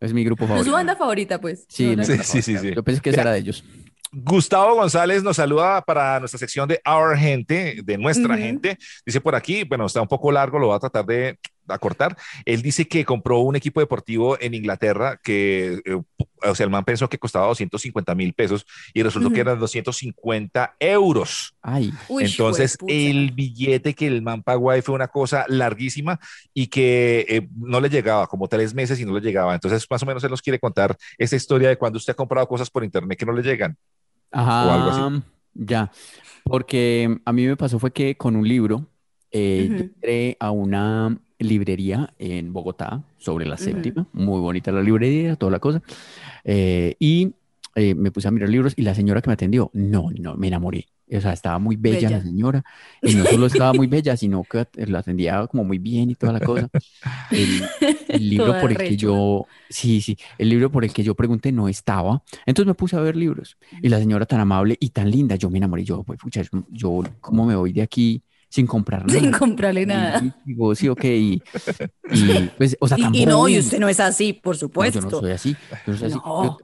Es 0.00 0.12
mi 0.12 0.24
grupo 0.24 0.44
es 0.44 0.48
su 0.48 0.52
favorito. 0.54 0.72
banda 0.72 0.96
favorita, 0.96 1.40
pues. 1.40 1.66
Sí, 1.68 1.94
No, 1.94 1.96
no, 1.96 2.04
Sí, 2.04 2.18
sí, 2.22 2.42
sí, 2.42 2.58
sí. 2.58 2.72
Yo 2.74 2.82
pensé 2.82 3.00
que 3.00 3.10
esa 3.10 3.20
era 3.20 3.32
de 3.32 3.38
ellos. 3.38 3.64
Gustavo 4.12 4.74
González 4.74 5.22
nos 5.22 5.36
saluda 5.36 5.82
para 5.82 6.18
nuestra 6.18 6.38
sección 6.38 6.68
de 6.68 6.80
Our 6.84 7.16
Gente, 7.16 7.80
de 7.84 7.96
nuestra 7.96 8.36
gente. 8.36 8.76
Dice 9.06 9.20
por 9.20 9.36
aquí, 9.36 9.62
bueno, 9.62 9.86
está 9.86 10.02
un 10.02 10.08
poco 10.08 10.32
largo, 10.32 10.58
lo 10.58 10.68
va 10.68 10.76
a 10.76 10.80
tratar 10.80 11.06
de 11.06 11.38
acortar. 11.70 12.16
Él 12.44 12.62
dice 12.62 12.86
que 12.86 13.04
compró 13.04 13.40
un 13.40 13.56
equipo 13.56 13.80
deportivo 13.80 14.40
en 14.40 14.54
Inglaterra 14.54 15.18
que, 15.22 15.80
eh, 15.84 16.02
o 16.42 16.54
sea, 16.54 16.64
el 16.64 16.70
man 16.70 16.84
pensó 16.84 17.08
que 17.08 17.18
costaba 17.18 17.46
250 17.46 18.14
mil 18.14 18.32
pesos 18.32 18.66
y 18.94 19.02
resultó 19.02 19.30
que 19.30 19.40
eran 19.40 19.58
250 19.58 20.76
euros. 20.80 21.54
Ay, 21.62 21.92
Uy, 22.08 22.24
Entonces, 22.24 22.78
el 22.88 23.32
billete 23.32 23.94
que 23.94 24.06
el 24.06 24.22
man 24.22 24.42
pagó 24.42 24.70
ahí 24.70 24.82
fue 24.82 24.94
una 24.94 25.08
cosa 25.08 25.44
larguísima 25.48 26.18
y 26.54 26.68
que 26.68 27.26
eh, 27.28 27.48
no 27.56 27.80
le 27.80 27.88
llegaba, 27.88 28.26
como 28.26 28.48
tres 28.48 28.74
meses 28.74 28.98
y 29.00 29.04
no 29.04 29.12
le 29.14 29.20
llegaba. 29.20 29.54
Entonces, 29.54 29.86
más 29.90 30.02
o 30.02 30.06
menos 30.06 30.24
él 30.24 30.30
nos 30.30 30.42
quiere 30.42 30.58
contar 30.58 30.96
esta 31.18 31.36
historia 31.36 31.68
de 31.68 31.76
cuando 31.76 31.98
usted 31.98 32.12
ha 32.12 32.16
comprado 32.16 32.46
cosas 32.48 32.70
por 32.70 32.84
internet 32.84 33.18
que 33.18 33.26
no 33.26 33.32
le 33.32 33.42
llegan. 33.42 33.76
Ajá, 34.30 34.66
O 34.66 34.70
algo 34.70 34.90
así. 34.90 35.22
ya. 35.54 35.90
Porque 36.44 37.18
a 37.24 37.32
mí 37.32 37.46
me 37.46 37.56
pasó 37.56 37.78
fue 37.78 37.92
que 37.92 38.16
con 38.16 38.34
un 38.36 38.46
libro 38.48 38.86
eh, 39.30 39.68
yo 39.70 39.76
entré 39.76 40.36
a 40.40 40.50
una 40.50 41.16
librería 41.40 42.14
en 42.18 42.52
Bogotá, 42.52 43.02
sobre 43.18 43.46
la 43.46 43.56
Ujú. 43.58 43.64
séptima, 43.64 44.06
muy 44.12 44.40
bonita 44.40 44.72
la 44.72 44.82
librería, 44.82 45.36
toda 45.36 45.52
la 45.52 45.58
cosa. 45.58 45.82
eh, 46.44 46.96
y 46.98 47.34
eh, 47.76 47.94
me 47.94 48.10
puse 48.10 48.28
a 48.28 48.30
mirar 48.30 48.48
libros 48.48 48.74
y 48.76 48.82
la 48.82 48.94
señora 48.94 49.22
que 49.22 49.28
me 49.30 49.34
atendió, 49.34 49.70
no, 49.74 50.10
no, 50.18 50.36
me 50.36 50.48
enamoré. 50.48 50.86
O 51.12 51.20
sea, 51.20 51.32
estaba 51.32 51.58
muy 51.58 51.76
bella, 51.76 52.10
la 52.10 52.22
señora. 52.22 52.62
Y 53.02 53.14
no 53.16 53.26
solo 53.26 53.46
estaba 53.46 53.72
muy 53.74 53.86
bella, 53.88 54.16
sino 54.16 54.44
que 54.44 54.66
la 54.74 55.00
atendía 55.00 55.46
como 55.48 55.64
muy 55.64 55.78
bien 55.78 56.10
y 56.10 56.14
toda 56.14 56.32
la 56.32 56.40
cosa. 56.40 56.70
El, 57.30 57.72
el 58.08 58.28
libro 58.30 58.52
Toda 58.52 58.60
por 58.60 58.72
el 58.72 58.82
que 58.82 58.96
yo, 58.96 59.48
sí, 59.68 60.00
sí, 60.00 60.16
el 60.38 60.48
libro 60.50 60.70
por 60.70 60.84
el 60.84 60.92
que 60.92 61.02
yo 61.02 61.14
pregunté 61.14 61.52
no 61.52 61.68
estaba. 61.68 62.22
Entonces 62.46 62.66
me 62.68 62.74
puse 62.74 62.96
a 62.96 63.00
ver 63.00 63.16
libros. 63.16 63.56
Y 63.82 63.88
la 63.88 63.98
señora 63.98 64.26
tan 64.26 64.40
amable 64.40 64.76
y 64.80 64.90
tan 64.90 65.10
linda, 65.10 65.36
yo 65.36 65.50
me 65.50 65.58
enamoré. 65.58 65.84
Yo, 65.84 66.02
pues, 66.04 66.18
pucha, 66.20 66.42
yo, 66.70 67.08
¿cómo 67.20 67.46
me 67.46 67.56
voy 67.56 67.72
de 67.72 67.82
aquí 67.82 68.22
sin 68.50 68.66
comprar 68.66 69.06
nada? 69.06 69.18
Sin 69.18 69.30
comprarle 69.30 69.86
nada. 69.86 70.20
y 70.22 70.32
digo, 70.44 70.74
sí, 70.74 70.88
ok. 70.88 71.04
Y, 71.04 71.42
y, 72.12 72.50
pues, 72.58 72.76
o 72.80 72.86
sea, 72.88 72.98
Y, 72.98 73.02
tan 73.02 73.14
y 73.14 73.24
no, 73.24 73.48
y 73.48 73.58
usted 73.58 73.78
no 73.78 73.88
es 73.88 73.98
así, 74.00 74.34
por 74.34 74.54
No, 74.56 74.58
supuesto. 74.58 75.00
yo 75.00 75.04
no 75.08 75.20
soy 75.20 75.30
así. 75.32 75.56
Yo 75.86 75.92
no 75.92 75.98
soy 75.98 76.06
así. 76.08 76.16
No. 76.22 76.44
Yo- 76.44 76.58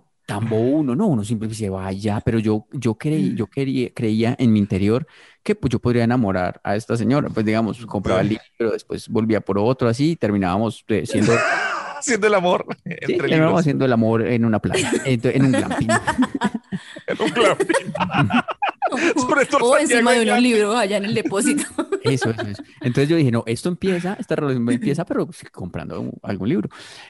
uno, 0.50 0.96
no, 0.96 1.06
uno 1.06 1.22
siempre 1.22 1.46
dice, 1.48 1.70
vaya, 1.70 2.20
pero 2.20 2.40
yo, 2.40 2.66
yo 2.72 2.96
creí, 2.96 3.36
yo 3.36 3.46
quería, 3.46 3.90
creía 3.94 4.34
en 4.40 4.52
mi 4.52 4.58
interior 4.58 5.06
que 5.44 5.54
pues 5.54 5.70
yo 5.70 5.78
podría 5.78 6.02
enamorar 6.02 6.60
a 6.64 6.74
esta 6.74 6.96
señora. 6.96 7.28
Pues 7.30 7.46
digamos, 7.46 7.86
compraba 7.86 8.22
el 8.22 8.30
libro, 8.30 8.72
después 8.72 9.08
volvía 9.08 9.40
por 9.40 9.56
otro, 9.56 9.88
así, 9.88 10.10
y 10.10 10.16
terminábamos 10.16 10.84
eh, 10.88 11.06
siendo, 11.06 11.32
Haciendo 11.98 12.26
el 12.26 12.34
amor 12.34 12.66
sí, 12.84 12.92
entre 13.02 13.28
libros. 13.28 13.60
haciendo 13.60 13.84
el 13.84 13.92
amor 13.92 14.26
en 14.26 14.44
una 14.44 14.58
playa, 14.58 14.90
en, 15.04 15.20
en 15.22 15.44
un 15.44 15.52
glamping. 15.52 15.88
En 17.06 17.16
un 17.22 17.30
glamping. 17.30 17.66
Sobre 19.16 19.46
todo 19.46 19.64
o 19.64 19.76
Santiago 19.76 19.78
encima 19.78 20.12
de 20.12 20.22
unos 20.22 20.40
libros 20.42 20.76
allá 20.76 20.96
en 20.98 21.04
el 21.06 21.14
depósito. 21.14 21.64
Eso, 22.04 22.30
eso, 22.30 22.42
eso. 22.46 22.62
Entonces 22.82 23.08
yo 23.08 23.16
dije, 23.16 23.30
no, 23.32 23.42
esto 23.46 23.68
empieza, 23.68 24.14
esta 24.20 24.36
relación 24.36 24.68
empieza, 24.70 25.04
pero 25.04 25.26
pues, 25.26 25.42
comprando 25.50 26.00
un- 26.00 26.12
algún 26.22 26.48
libro. 26.48 26.68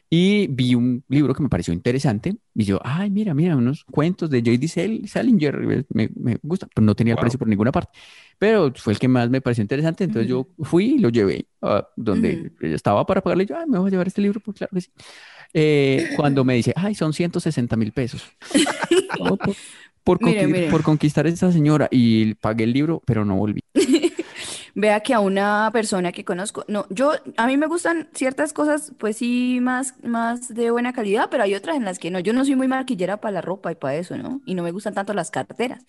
Y 0.09 0.47
vi 0.49 0.75
un 0.75 1.05
libro 1.09 1.35
que 1.35 1.43
me 1.43 1.49
pareció 1.51 1.75
interesante 1.75 2.37
y 2.55 2.65
yo, 2.65 2.81
ay, 2.83 3.11
mira, 3.11 3.35
mira, 3.35 3.57
unos 3.57 3.85
cuentos 3.85 4.31
de 4.31 4.39
J.D. 4.41 4.69
Sal- 4.69 5.07
Salinger, 5.09 5.85
me, 5.91 6.09
me 6.15 6.39
gusta, 6.43 6.67
pero 6.75 6.85
no 6.85 6.95
tenía 6.95 7.15
Wow. 7.15 7.21
precio 7.21 7.39
por 7.39 7.49
ninguna 7.49 7.73
parte. 7.73 7.93
Pero 8.39 8.73
fue 8.75 8.93
el 8.95 8.99
que 8.99 9.09
más 9.09 9.29
me 9.31 9.41
pareció 9.41 9.63
interesante, 9.63 10.05
entonces 10.05 10.29
yo 10.31 10.49
fui 10.63 10.95
y 10.95 10.99
lo 10.99 11.09
llevé 11.11 11.47
a 11.63 11.87
donde 11.97 12.53
ella 12.61 12.75
estaba 12.75 13.05
para 13.07 13.21
pagarle. 13.23 13.45
Yo, 13.47 13.57
ay, 13.59 13.67
me 13.69 13.79
voy 13.79 13.89
a 13.89 13.91
llevar 13.91 14.07
este 14.07 14.23
libro, 14.23 14.41
pues 14.41 14.57
claro 14.59 14.71
que 14.75 14.81
sí. 14.83 14.91
Eh, 15.55 16.11
cuando 16.17 16.45
me 16.45 16.55
dice, 16.55 16.73
ay, 16.77 16.95
son 16.95 17.13
160 17.13 17.77
mil 17.77 17.93
pesos. 17.93 18.23
Oh, 19.19 19.39
por, 20.07 20.19
por, 20.21 20.29
Mire, 20.31 20.43
conqui- 20.47 20.53
mire. 20.53 20.71
por 20.71 20.83
conquistar 20.83 21.27
a 21.27 21.31
esa 21.31 21.53
señora 21.53 21.89
y 21.91 22.35
pagué 22.37 22.65
el 22.65 22.73
libro, 22.73 23.03
pero 23.07 23.25
no 23.25 23.37
volví. 23.37 23.61
Vea 24.75 25.01
que 25.01 25.15
a 25.15 25.21
una 25.21 25.71
persona 25.73 26.13
que 26.13 26.25
conozco, 26.25 26.65
no, 26.69 26.87
yo, 26.91 27.13
a 27.39 27.47
mí 27.47 27.57
me 27.57 27.67
gustan 27.67 28.09
ciertas 28.15 28.53
cosas, 28.53 28.93
pues 28.99 29.17
sí, 29.17 29.59
más, 29.63 29.95
más 30.05 30.49
de 30.55 30.71
buena 30.71 30.93
calidad, 30.93 31.29
pero 31.31 31.43
hay 31.45 31.55
otras 31.55 31.77
en 31.77 31.85
las 31.85 31.99
que 31.99 32.11
no. 32.11 32.19
Yo 32.21 32.33
no 32.35 32.45
soy 32.45 32.57
muy 32.57 32.69
marquillera 32.69 33.21
para 33.21 33.33
la 33.33 33.41
ropa 33.41 33.73
y 33.73 33.77
para 33.77 33.97
eso, 33.97 34.17
¿no? 34.19 34.43
Y 34.47 34.55
no 34.55 34.63
me 34.63 34.73
gustan 34.73 34.95
tanto 34.95 35.15
las 35.15 35.31
carteras. 35.31 35.85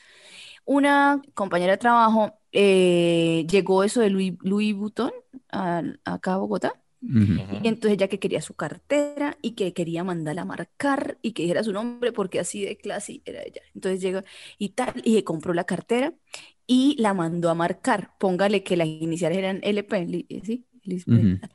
Una 0.65 1.22
compañera 1.36 1.74
de 1.74 1.78
trabajo 1.80 2.34
eh, 2.53 3.45
llegó 3.49 3.84
eso 3.84 4.01
de 4.01 4.09
Louis, 4.11 4.34
Louis 4.41 4.76
Vuitton 4.76 5.11
a, 5.51 5.84
acá 6.05 6.34
a 6.36 6.38
Bogotá. 6.38 6.74
Y 7.61 7.67
entonces 7.67 7.93
ella 7.97 8.07
que 8.07 8.19
quería 8.19 8.41
su 8.41 8.55
cartera 8.55 9.37
y 9.41 9.51
que 9.55 9.73
quería 9.73 10.03
mandarla 10.03 10.43
a 10.43 10.45
marcar 10.45 11.17
y 11.21 11.33
que 11.33 11.43
dijera 11.43 11.63
su 11.63 11.73
nombre 11.73 12.11
porque 12.11 12.39
así 12.39 12.63
de 12.65 12.77
clase 12.77 13.21
era 13.25 13.41
ella. 13.43 13.61
Entonces 13.75 14.01
llegó 14.01 14.21
y 14.57 14.69
tal, 14.69 15.01
y 15.03 15.21
compró 15.23 15.53
la 15.53 15.63
cartera 15.65 16.13
y 16.67 16.95
la 16.99 17.13
mandó 17.13 17.49
a 17.49 17.55
marcar. 17.55 18.13
Póngale 18.19 18.63
que 18.63 18.77
las 18.77 18.87
iniciales 18.87 19.37
eran 19.39 19.59
LP, 19.63 20.25
eh, 20.29 20.41
¿sí? 20.45 20.67
Lisbeth, 20.83 21.29
Ujú. 21.29 21.39
tal. 21.39 21.51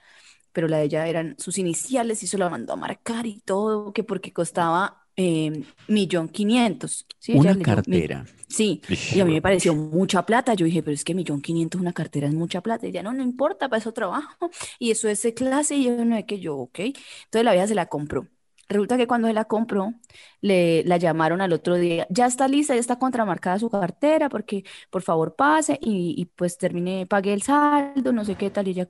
Pero 0.52 0.68
la 0.68 0.78
de 0.78 0.84
ella 0.84 1.06
eran 1.08 1.36
sus 1.38 1.58
iniciales 1.58 2.22
y 2.22 2.26
se 2.26 2.38
la 2.38 2.50
mandó 2.50 2.74
a 2.74 2.76
marcar 2.76 3.26
y 3.26 3.40
todo, 3.40 3.92
que 3.92 4.04
porque 4.04 4.32
costaba 4.32 5.01
eh, 5.16 5.64
millón 5.88 6.28
quinientos. 6.28 7.06
¿sí? 7.18 7.40
Una 7.40 7.54
mi- 7.54 7.66
cartera. 7.66 8.24
Sí, 8.48 8.82
y 9.10 9.20
a 9.20 9.24
mí 9.24 9.32
me 9.34 9.42
pareció 9.42 9.74
mucha 9.74 10.26
plata. 10.26 10.54
Yo 10.54 10.66
dije, 10.66 10.82
pero 10.82 10.94
es 10.94 11.04
que 11.04 11.14
millón 11.14 11.40
quinientos 11.40 11.80
una 11.80 11.92
cartera 11.94 12.26
es 12.28 12.34
mucha 12.34 12.60
plata. 12.60 12.86
Y 12.86 12.92
ya 12.92 13.02
no, 13.02 13.12
no 13.12 13.22
importa, 13.22 13.68
para 13.68 13.80
eso 13.80 13.92
trabajo. 13.92 14.50
Y 14.78 14.90
eso 14.90 15.08
es 15.08 15.22
de 15.22 15.32
clase. 15.34 15.76
Y 15.76 15.84
yo 15.84 16.04
no 16.04 16.16
es 16.16 16.24
que 16.26 16.38
yo, 16.40 16.56
ok. 16.58 16.78
Entonces 16.80 17.44
la 17.44 17.52
vieja 17.52 17.66
se 17.66 17.74
la 17.74 17.86
compró. 17.86 18.28
Resulta 18.68 18.96
que 18.96 19.06
cuando 19.06 19.28
se 19.28 19.34
la 19.34 19.44
compró, 19.46 19.94
le 20.40 20.84
la 20.84 20.96
llamaron 20.98 21.40
al 21.40 21.52
otro 21.52 21.76
día. 21.76 22.06
Ya 22.10 22.26
está 22.26 22.48
lista, 22.48 22.74
ya 22.74 22.80
está 22.80 22.98
contramarcada 22.98 23.58
su 23.58 23.70
cartera, 23.70 24.28
porque 24.28 24.64
por 24.90 25.02
favor 25.02 25.34
pase 25.36 25.78
y, 25.80 26.14
y 26.16 26.24
pues 26.26 26.58
terminé, 26.58 27.06
pagué 27.06 27.32
el 27.34 27.42
saldo, 27.42 28.12
no 28.12 28.24
sé 28.24 28.36
qué 28.36 28.50
tal. 28.50 28.68
Y 28.68 28.72
ella, 28.72 28.88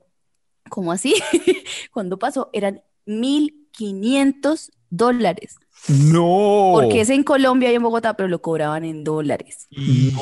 ¿cómo 0.70 0.92
así? 0.92 1.14
Cuando 1.92 2.18
pasó, 2.18 2.50
eran 2.52 2.82
mil 3.06 3.68
quinientos 3.72 4.70
dólares. 4.92 5.56
No. 5.88 6.70
Porque 6.74 7.00
es 7.00 7.10
en 7.10 7.24
Colombia 7.24 7.72
y 7.72 7.74
en 7.74 7.82
Bogotá, 7.82 8.14
pero 8.14 8.28
lo 8.28 8.40
cobraban 8.40 8.84
en 8.84 9.02
dólares. 9.02 9.66
Y 9.70 10.12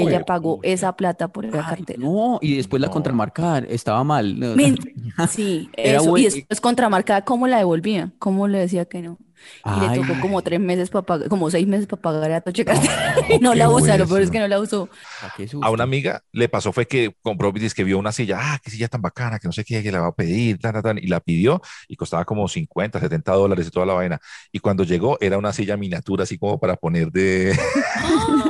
ella 0.00 0.24
pagó 0.24 0.60
esa 0.62 0.96
plata 0.96 1.28
por 1.28 1.44
esa 1.44 1.58
Ay, 1.68 1.76
cartera. 1.76 1.98
no, 2.00 2.38
y 2.40 2.56
después 2.56 2.80
la 2.80 2.86
No. 2.88 2.92
contramarcada 2.94 3.58
estaba 3.58 4.02
mal. 4.02 4.38
No, 4.40 4.56
Men- 4.56 4.78
sí, 5.30 5.68
Era 5.74 5.98
eso. 6.00 6.08
buen- 6.10 6.22
Y 6.22 6.24
después 6.26 6.60
contramarcada, 6.62 7.22
¿cómo 7.24 7.46
la 7.48 7.58
devolvía? 7.58 8.12
¿Cómo 8.18 8.48
le 8.48 8.58
decía 8.60 8.86
que 8.86 9.02
no? 9.02 9.18
Y 9.64 9.80
le 9.80 9.86
Ay, 9.88 10.00
tocó 10.00 10.20
como 10.20 10.42
tres 10.42 10.60
meses 10.60 10.90
para 10.90 11.02
pagar, 11.04 11.28
como 11.28 11.50
seis 11.50 11.66
meses 11.66 11.86
para 11.86 12.02
pagar 12.02 12.32
a 12.32 12.40
Toche 12.40 12.64
cartera. 12.64 13.14
Y 13.28 13.38
no 13.38 13.54
la 13.54 13.70
usa, 13.70 13.96
lo 13.96 14.06
peor 14.06 14.22
es 14.22 14.30
que 14.30 14.38
no 14.38 14.48
la 14.48 14.58
usó. 14.58 14.88
ah, 15.22 15.32
qué 15.36 15.48
A 15.62 15.70
una 15.70 15.84
amiga 15.84 16.22
le 16.32 16.48
pasó 16.48 16.72
fue 16.72 16.86
que 16.86 17.14
compró, 17.22 17.52
dice 17.52 17.74
que 17.74 17.84
vio 17.84 17.98
una 17.98 18.12
silla, 18.12 18.38
ah, 18.40 18.58
qué 18.62 18.70
silla 18.70 18.88
tan 18.88 19.02
bacana, 19.02 19.38
que 19.38 19.48
no 19.48 19.52
sé 19.52 19.64
qué, 19.64 19.82
que 19.82 19.92
la 19.92 20.00
va 20.00 20.08
a 20.08 20.14
pedir, 20.14 20.58
tan, 20.58 20.72
tan, 20.72 20.82
tan, 20.82 20.98
y 20.98 21.06
la 21.06 21.20
pidió 21.20 21.60
y 21.88 21.96
costaba 21.96 22.24
como 22.24 22.48
50, 22.48 23.00
70 23.00 23.32
dólares 23.32 23.66
y 23.66 23.70
toda 23.70 23.86
la 23.86 23.94
vaina. 23.94 24.20
Y 24.52 24.60
cuando 24.60 24.84
llegó 24.84 25.18
era 25.20 25.38
una 25.38 25.52
silla 25.52 25.76
miniatura, 25.76 26.24
así 26.24 26.38
como 26.38 26.58
para 26.58 26.76
poner 26.76 27.10
de, 27.10 27.58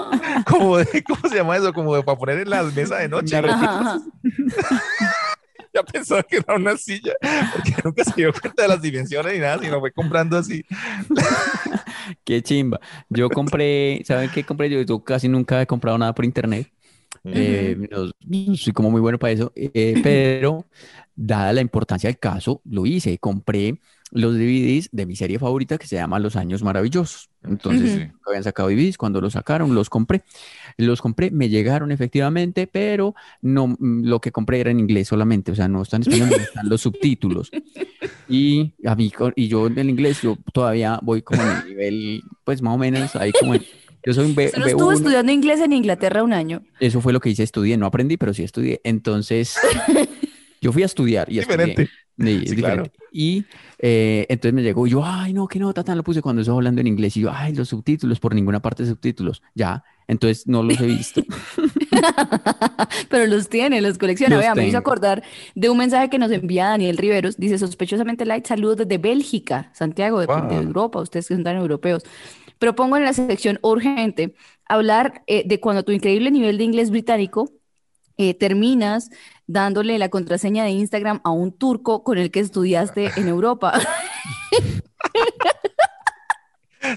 como 0.47 0.79
de, 0.79 1.05
¿cómo 1.05 1.29
se 1.29 1.37
llama 1.37 1.57
eso? 1.57 1.73
Como 1.73 1.95
de 1.95 2.03
para 2.03 2.19
poner 2.19 2.39
en 2.41 2.51
las 2.51 2.75
mesas 2.75 2.99
de 3.01 3.09
noche. 3.09 3.41
Ya 5.75 5.83
pensaba 5.85 6.23
que 6.23 6.39
era 6.39 6.57
una 6.57 6.77
silla, 6.77 7.13
porque 7.55 7.75
nunca 7.85 8.05
se 8.05 8.13
dio 8.17 8.33
cuenta 8.33 8.63
de 8.63 8.69
las 8.69 8.83
dimensiones 8.83 9.35
ni 9.35 9.39
nada, 9.39 9.59
sino 9.61 9.79
fue 9.79 9.93
comprando 9.93 10.37
así. 10.37 10.65
Qué 12.25 12.43
chimba. 12.43 12.81
Yo 13.09 13.29
compré, 13.29 14.03
¿saben 14.05 14.31
qué 14.31 14.45
compré? 14.45 14.69
Yo, 14.69 14.83
yo 14.83 15.05
casi 15.05 15.29
nunca 15.29 15.63
he 15.63 15.67
comprado 15.67 15.97
nada 15.97 16.13
por 16.15 16.25
internet. 16.25 16.73
Eh, 17.25 17.77
no, 17.91 18.07
no 18.07 18.57
soy 18.57 18.73
como 18.73 18.91
muy 18.91 19.01
bueno 19.01 19.19
para 19.19 19.33
eso, 19.33 19.53
eh, 19.55 20.01
pero 20.03 20.67
dada 21.15 21.53
la 21.53 21.61
importancia 21.61 22.09
del 22.09 22.19
caso, 22.19 22.63
lo 22.65 22.87
hice. 22.87 23.19
Compré 23.19 23.79
los 24.13 24.35
DVDs 24.35 24.89
de 24.93 25.07
mi 25.07 25.17
serie 25.17 25.39
favorita 25.39 25.79
que 25.79 25.87
se 25.87 25.97
llama 25.97 26.19
Los 26.19 26.37
Años 26.37 26.63
Maravillosos. 26.63 27.29
Entonces. 27.43 27.93
Sí. 27.95 28.09
habían 28.27 28.45
sacado 28.45 28.69
DVDs, 28.69 28.99
cuando 28.99 29.21
los 29.21 29.33
sacaron, 29.35 29.75
los 29.75 29.89
compré. 29.89 30.23
Los 30.77 31.01
compré, 31.03 31.31
me 31.31 31.49
llegaron 31.49 31.91
efectivamente, 31.93 32.67
pero 32.67 33.15
no, 33.43 33.69
mm, 33.69 34.05
lo 34.05 34.21
que 34.21 34.31
compré 34.33 34.61
era 34.61 34.71
en 34.71 34.81
inglés 34.81 35.09
solamente, 35.09 35.53
o 35.53 35.55
sea, 35.55 35.69
no 35.69 35.83
está 35.83 35.97
en 35.97 36.03
español, 36.03 36.29
no 36.31 36.37
están 36.37 36.69
los 36.69 36.81
subtítulos. 36.83 37.51
Y 38.29 38.73
a 38.85 38.95
mí, 38.95 39.13
y 39.37 39.49
yo 39.49 39.67
en 39.67 39.79
el 39.79 39.91
inglés, 39.91 40.23
yo 40.23 40.39
todavía 40.53 40.99
voy 41.03 41.23
como 41.23 41.43
en 41.43 41.49
el 41.49 41.65
nivel, 41.69 42.23
pues 42.45 42.63
más 42.63 42.75
o 42.75 42.79
menos, 42.79 43.17
ahí 43.17 43.33
como 43.39 43.55
en- 43.55 43.63
yo 44.07 44.15
soy 44.15 44.27
un 44.27 44.35
B, 44.35 44.45
estuvo 44.47 44.91
B1. 44.91 44.95
estudiando 44.95 45.33
inglés 45.33 45.61
en 45.61 45.73
Inglaterra 45.75 46.23
un 46.23 46.33
año. 46.33 46.63
Eso 46.79 47.01
fue 47.03 47.13
lo 47.13 47.21
que 47.21 47.29
hice, 47.31 47.43
estudié, 47.43 47.77
no 47.77 47.85
aprendí, 47.87 48.17
pero 48.17 48.33
sí 48.33 48.43
estudié. 48.43 48.81
Entonces, 48.85 49.57
yo 50.61 50.73
fui 50.73 50.83
a 50.83 50.87
estudiar 50.87 51.31
y 51.33 51.39
estudié. 51.39 51.77
Diferente. 51.77 51.91
Sí, 52.19 52.41
es 52.45 52.51
Sí, 52.51 52.57
diferente. 52.57 52.93
Y 53.13 53.45
eh, 53.79 54.27
entonces 54.29 54.53
me 54.55 54.63
llegó 54.63 54.87
y 54.87 54.91
yo, 54.91 55.03
ay, 55.05 55.33
no, 55.33 55.49
qué 55.49 55.59
nota 55.59 55.83
tan 55.83 55.97
lo 55.97 56.05
puse 56.05 56.21
cuando 56.21 56.43
estoy 56.43 56.55
hablando 56.55 56.81
en 56.81 56.87
inglés. 56.87 57.17
Y 57.17 57.23
yo, 57.23 57.31
ay, 57.33 57.55
los 57.55 57.69
subtítulos, 57.69 58.21
por 58.21 58.35
ninguna 58.35 58.61
parte 58.61 58.85
subtítulos. 58.87 59.43
Ya, 59.55 59.83
entonces 60.07 60.47
no 60.47 60.63
los 60.63 60.79
he 60.81 60.87
visto. 60.87 61.23
Pero 63.09 63.27
los 63.27 63.49
tiene, 63.49 63.81
los 63.81 63.99
colecciona. 63.99 64.37
Los 64.37 64.45
Vea, 64.45 64.55
me 64.55 64.67
hizo 64.67 64.79
acordar 64.79 65.23
de 65.55 65.71
un 65.71 65.79
mensaje 65.79 66.11
que 66.11 66.19
nos 66.19 66.31
envía 66.31 66.67
Daniel 66.67 66.99
Riveros. 66.99 67.37
Dice, 67.37 67.59
sospechosamente 67.59 68.27
light, 68.27 68.47
saludos 68.47 68.77
desde 68.79 68.99
Bélgica, 68.99 69.71
Santiago, 69.75 70.21
de, 70.21 70.27
de. 70.27 70.57
Europa, 70.57 71.01
ustedes 71.01 71.27
que 71.27 71.35
son 71.35 71.45
tan 71.45 71.57
europeos. 71.57 72.05
Propongo 72.59 72.99
en 72.99 73.05
la 73.05 73.15
sección 73.15 73.59
urgente 73.63 74.35
hablar 74.67 75.23
eh, 75.27 75.43
de 75.47 75.59
cuando 75.59 75.85
tu 75.85 75.93
increíble 75.93 76.31
nivel 76.31 76.59
de 76.59 76.65
inglés 76.65 76.91
británico 76.91 77.51
eh, 78.19 78.35
terminas 78.35 79.11
dándole 79.53 79.99
la 79.99 80.09
contraseña 80.09 80.63
de 80.65 80.71
Instagram 80.71 81.21
a 81.25 81.31
un 81.31 81.51
turco 81.53 82.05
con 82.05 82.19
el 82.19 82.31
que 82.31 82.39
estudiaste 82.41 83.11
en 83.17 83.27
Europa. 83.29 83.73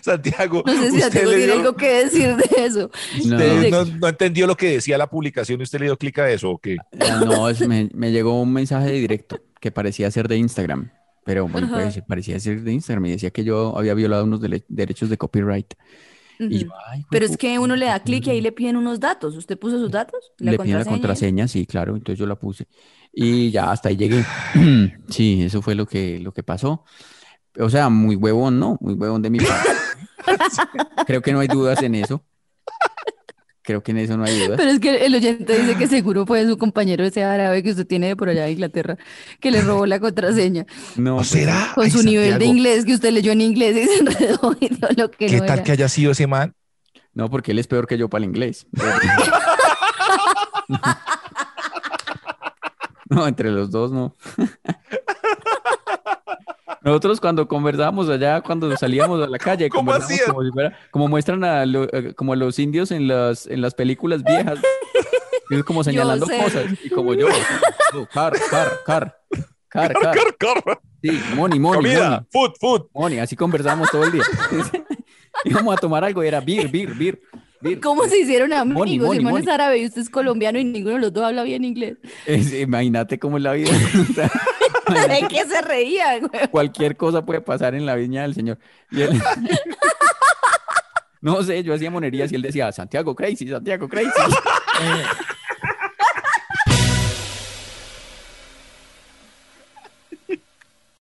Santiago, 0.02 0.64
No 0.66 0.74
sé 0.74 0.92
si 0.92 1.02
Santiago 1.02 1.30
tiene 1.32 1.46
dio- 1.46 1.54
algo 1.56 1.76
que 1.76 2.06
decir 2.06 2.36
de 2.38 2.66
eso. 2.66 2.90
No, 3.26 3.36
usted 3.36 3.70
No. 3.70 3.86
no, 3.86 3.92
no 4.00 4.08
entendió 4.08 4.48
lo 4.48 4.56
que 4.56 4.72
decía 4.72 4.98
la 4.98 5.08
publicación 5.10 5.60
y 5.60 5.64
usted 5.64 5.80
le 5.80 5.86
dio 5.86 5.98
clic 5.98 6.18
a 6.20 6.30
eso, 6.32 6.52
¿o 6.52 6.58
qué? 6.58 6.78
No, 7.26 7.50
es- 7.50 7.68
me, 7.68 7.90
me 7.94 8.12
llegó 8.12 8.42
un 8.42 8.54
mensaje 8.54 8.92
directo 8.92 9.40
que 9.60 9.72
parecía 9.72 10.10
ser 10.12 10.28
de 10.28 10.38
Instagram. 10.38 10.92
Pero 11.26 11.48
bueno, 11.48 11.70
pues, 11.72 12.02
parecía 12.08 12.38
ser 12.40 12.62
de 12.64 12.74
Instagram 12.74 13.06
y 13.06 13.12
decía 13.12 13.30
que 13.32 13.44
yo 13.46 13.78
había 13.78 13.94
violado 13.94 14.24
unos 14.26 14.42
derechos 14.68 15.10
de 15.10 15.18
copyright. 15.18 15.74
Y 16.40 16.60
yo, 16.60 16.68
Ujú. 16.68 16.76
ay, 16.88 17.06
Pero 17.10 17.26
es 17.26 17.38
que 17.38 17.60
uno 17.60 17.76
le 17.76 17.86
da 17.86 18.00
clic 18.00 18.28
y 18.28 18.32
ahí 18.32 18.42
le 18.42 18.52
piden 18.52 18.78
unos 18.78 19.00
datos. 19.00 19.36
¿Usted 19.36 19.58
puso 19.58 19.80
sus 19.80 19.92
datos? 19.92 20.32
Le 20.40 20.58
piden 20.58 20.80
la 20.80 20.86
contraseña, 20.86 21.48
sí, 21.48 21.66
claro, 21.66 21.96
entonces 21.96 22.20
yo 22.20 22.26
la 22.26 22.36
puse 22.36 22.68
y 23.14 23.52
ya 23.52 23.72
hasta 23.72 23.90
ahí 23.90 23.96
llegué. 23.98 24.24
Sí, 25.10 25.44
eso 25.44 25.62
fue 25.62 25.76
lo 25.76 25.86
que, 25.86 26.20
lo 26.20 26.34
que 26.34 26.42
pasó. 26.42 26.86
O 27.60 27.70
sea, 27.70 27.90
muy 27.90 28.16
huevón, 28.16 28.60
¿no? 28.60 28.78
Muy 28.82 28.96
huevón 28.96 29.22
de 29.22 29.30
mi 29.30 29.40
parte. 29.40 29.70
Creo 31.06 31.22
que 31.22 31.32
no 31.34 31.40
hay 31.40 31.48
dudas 31.48 31.82
en 31.84 31.94
eso. 31.94 32.24
Creo 33.64 33.82
que 33.82 33.92
en 33.92 33.98
eso 34.00 34.18
no 34.18 34.26
hay 34.26 34.38
dudas. 34.40 34.58
Pero 34.58 34.70
es 34.72 34.80
que 34.82 35.06
el 35.06 35.16
oyente 35.16 35.58
dice 35.58 35.76
que 35.78 35.88
seguro 35.88 36.26
fue 36.26 36.46
su 36.46 36.58
compañero 36.58 37.04
ese 37.06 37.24
árabe 37.24 37.64
que 37.64 37.72
usted 37.72 37.88
tiene 37.88 38.08
de 38.08 38.16
por 38.18 38.28
allá 38.30 38.44
de 38.44 38.52
Inglaterra 38.52 38.98
que 39.40 39.52
le 39.52 39.62
robó 39.62 39.86
la 39.86 40.00
contraseña 40.02 40.66
No, 40.98 41.14
¿O 41.14 41.18
pues, 41.18 41.30
será? 41.30 41.72
con 41.74 41.86
Ay, 41.86 41.92
su 41.92 42.04
nivel 42.04 42.38
de 42.40 42.46
inglés 42.46 42.84
que 42.84 42.94
usted 42.94 43.12
leyó 43.14 43.32
en 43.32 43.40
inglés 43.42 43.78
y 43.78 43.86
se 43.86 44.00
enredó 44.00 44.56
y 44.60 44.68
todo 44.70 44.90
lo 44.98 45.10
que 45.12 45.28
¿Qué 45.28 45.38
no 45.40 45.46
tal 45.46 45.60
era. 45.60 45.64
que 45.64 45.72
haya 45.72 45.88
sido 45.88 46.12
ese 46.12 46.28
man? 46.28 46.54
no, 47.14 47.30
porque 47.30 47.52
él 47.52 47.60
es 47.60 47.68
peor 47.68 47.88
que 47.88 47.98
yo 47.98 48.10
para 48.10 48.24
el 48.26 48.30
inglés. 48.30 48.68
No, 53.10 53.28
entre 53.28 53.52
los 53.52 53.70
dos 53.70 53.92
no. 53.92 54.16
Nosotros 56.84 57.22
cuando 57.22 57.48
conversábamos 57.48 58.10
allá, 58.10 58.42
cuando 58.42 58.76
salíamos 58.78 59.22
a 59.24 59.28
la 59.28 59.38
calle, 59.38 59.70
¿Cómo 59.70 59.92
conversábamos 59.92 60.20
hacían? 60.22 60.32
como 60.36 60.44
si 60.46 60.52
fuera, 60.52 60.78
como 60.92 61.08
muestran 61.08 61.44
a, 61.44 61.66
lo- 61.66 61.88
eh, 61.94 62.14
como 62.14 62.34
a 62.34 62.36
los 62.36 62.60
indios 62.60 62.92
en 62.92 63.08
las, 63.08 63.48
en 63.48 63.62
las 63.62 63.74
películas 63.74 64.24
viejas, 64.24 64.60
es 65.50 65.64
como 65.64 65.84
señalando 65.84 66.26
cosas, 66.26 66.66
y 66.84 66.90
como 66.90 67.14
yo, 67.14 67.28
yo, 67.94 68.06
car, 68.14 68.34
car, 68.50 68.80
car, 68.86 69.18
car, 69.70 69.94
car, 69.94 70.16
Cor, 70.40 70.64
cor. 70.64 70.82
sí, 71.02 71.12
money, 71.36 71.60
money, 71.60 71.78
Comida, 71.82 72.10
money, 72.10 72.26
food, 72.32 72.52
food. 72.60 72.82
money, 72.94 73.20
así 73.20 73.36
conversábamos 73.36 73.90
todo 73.90 74.04
el 74.04 74.12
día. 74.12 74.24
Íbamos 75.46 75.76
a 75.76 75.78
tomar 75.78 76.04
algo 76.04 76.24
y 76.24 76.28
era 76.28 76.40
beer, 76.42 76.68
beer, 76.70 76.94
beer. 76.94 77.20
¿Cómo 77.82 78.04
se 78.08 78.20
hicieron 78.20 78.52
amigos? 78.54 78.80
Money, 78.80 79.00
money, 79.00 79.18
hermano 79.20 79.38
es 79.38 79.44
money. 79.46 79.54
árabe 79.56 79.78
y 79.80 79.86
usted 79.86 80.02
es 80.02 80.10
colombiano 80.10 80.60
y 80.60 80.66
ninguno 80.66 80.96
de 80.96 81.02
los 81.02 81.14
dos 81.14 81.24
habla 81.24 81.44
bien 81.44 81.64
inglés. 81.64 81.98
Es- 82.26 82.54
imagínate 82.54 83.18
cómo 83.18 83.38
es 83.38 83.44
la 83.44 83.54
vida. 83.54 83.72
O 84.88 84.92
sea, 84.94 85.08
¿De 85.08 85.28
qué 85.28 85.46
se 85.46 85.62
reían? 85.62 86.28
güey? 86.28 86.48
cualquier 86.50 86.98
cosa 86.98 87.26
puede 87.26 87.42
pasar 87.42 87.76
en 87.76 87.86
la 87.86 87.96
viña 87.96 88.24
del 88.24 88.34
Señor. 88.34 88.58
Y 88.92 89.02
él- 89.02 89.22
No 91.22 91.42
sé, 91.42 91.64
yo 91.64 91.74
hacía 91.74 91.90
monerías 91.90 92.32
y 92.34 92.36
él 92.36 92.42
decía, 92.42 92.70
Santiago 92.74 93.16
Crazy, 93.16 93.48
Santiago 93.48 93.88
Crazy. 93.88 94.10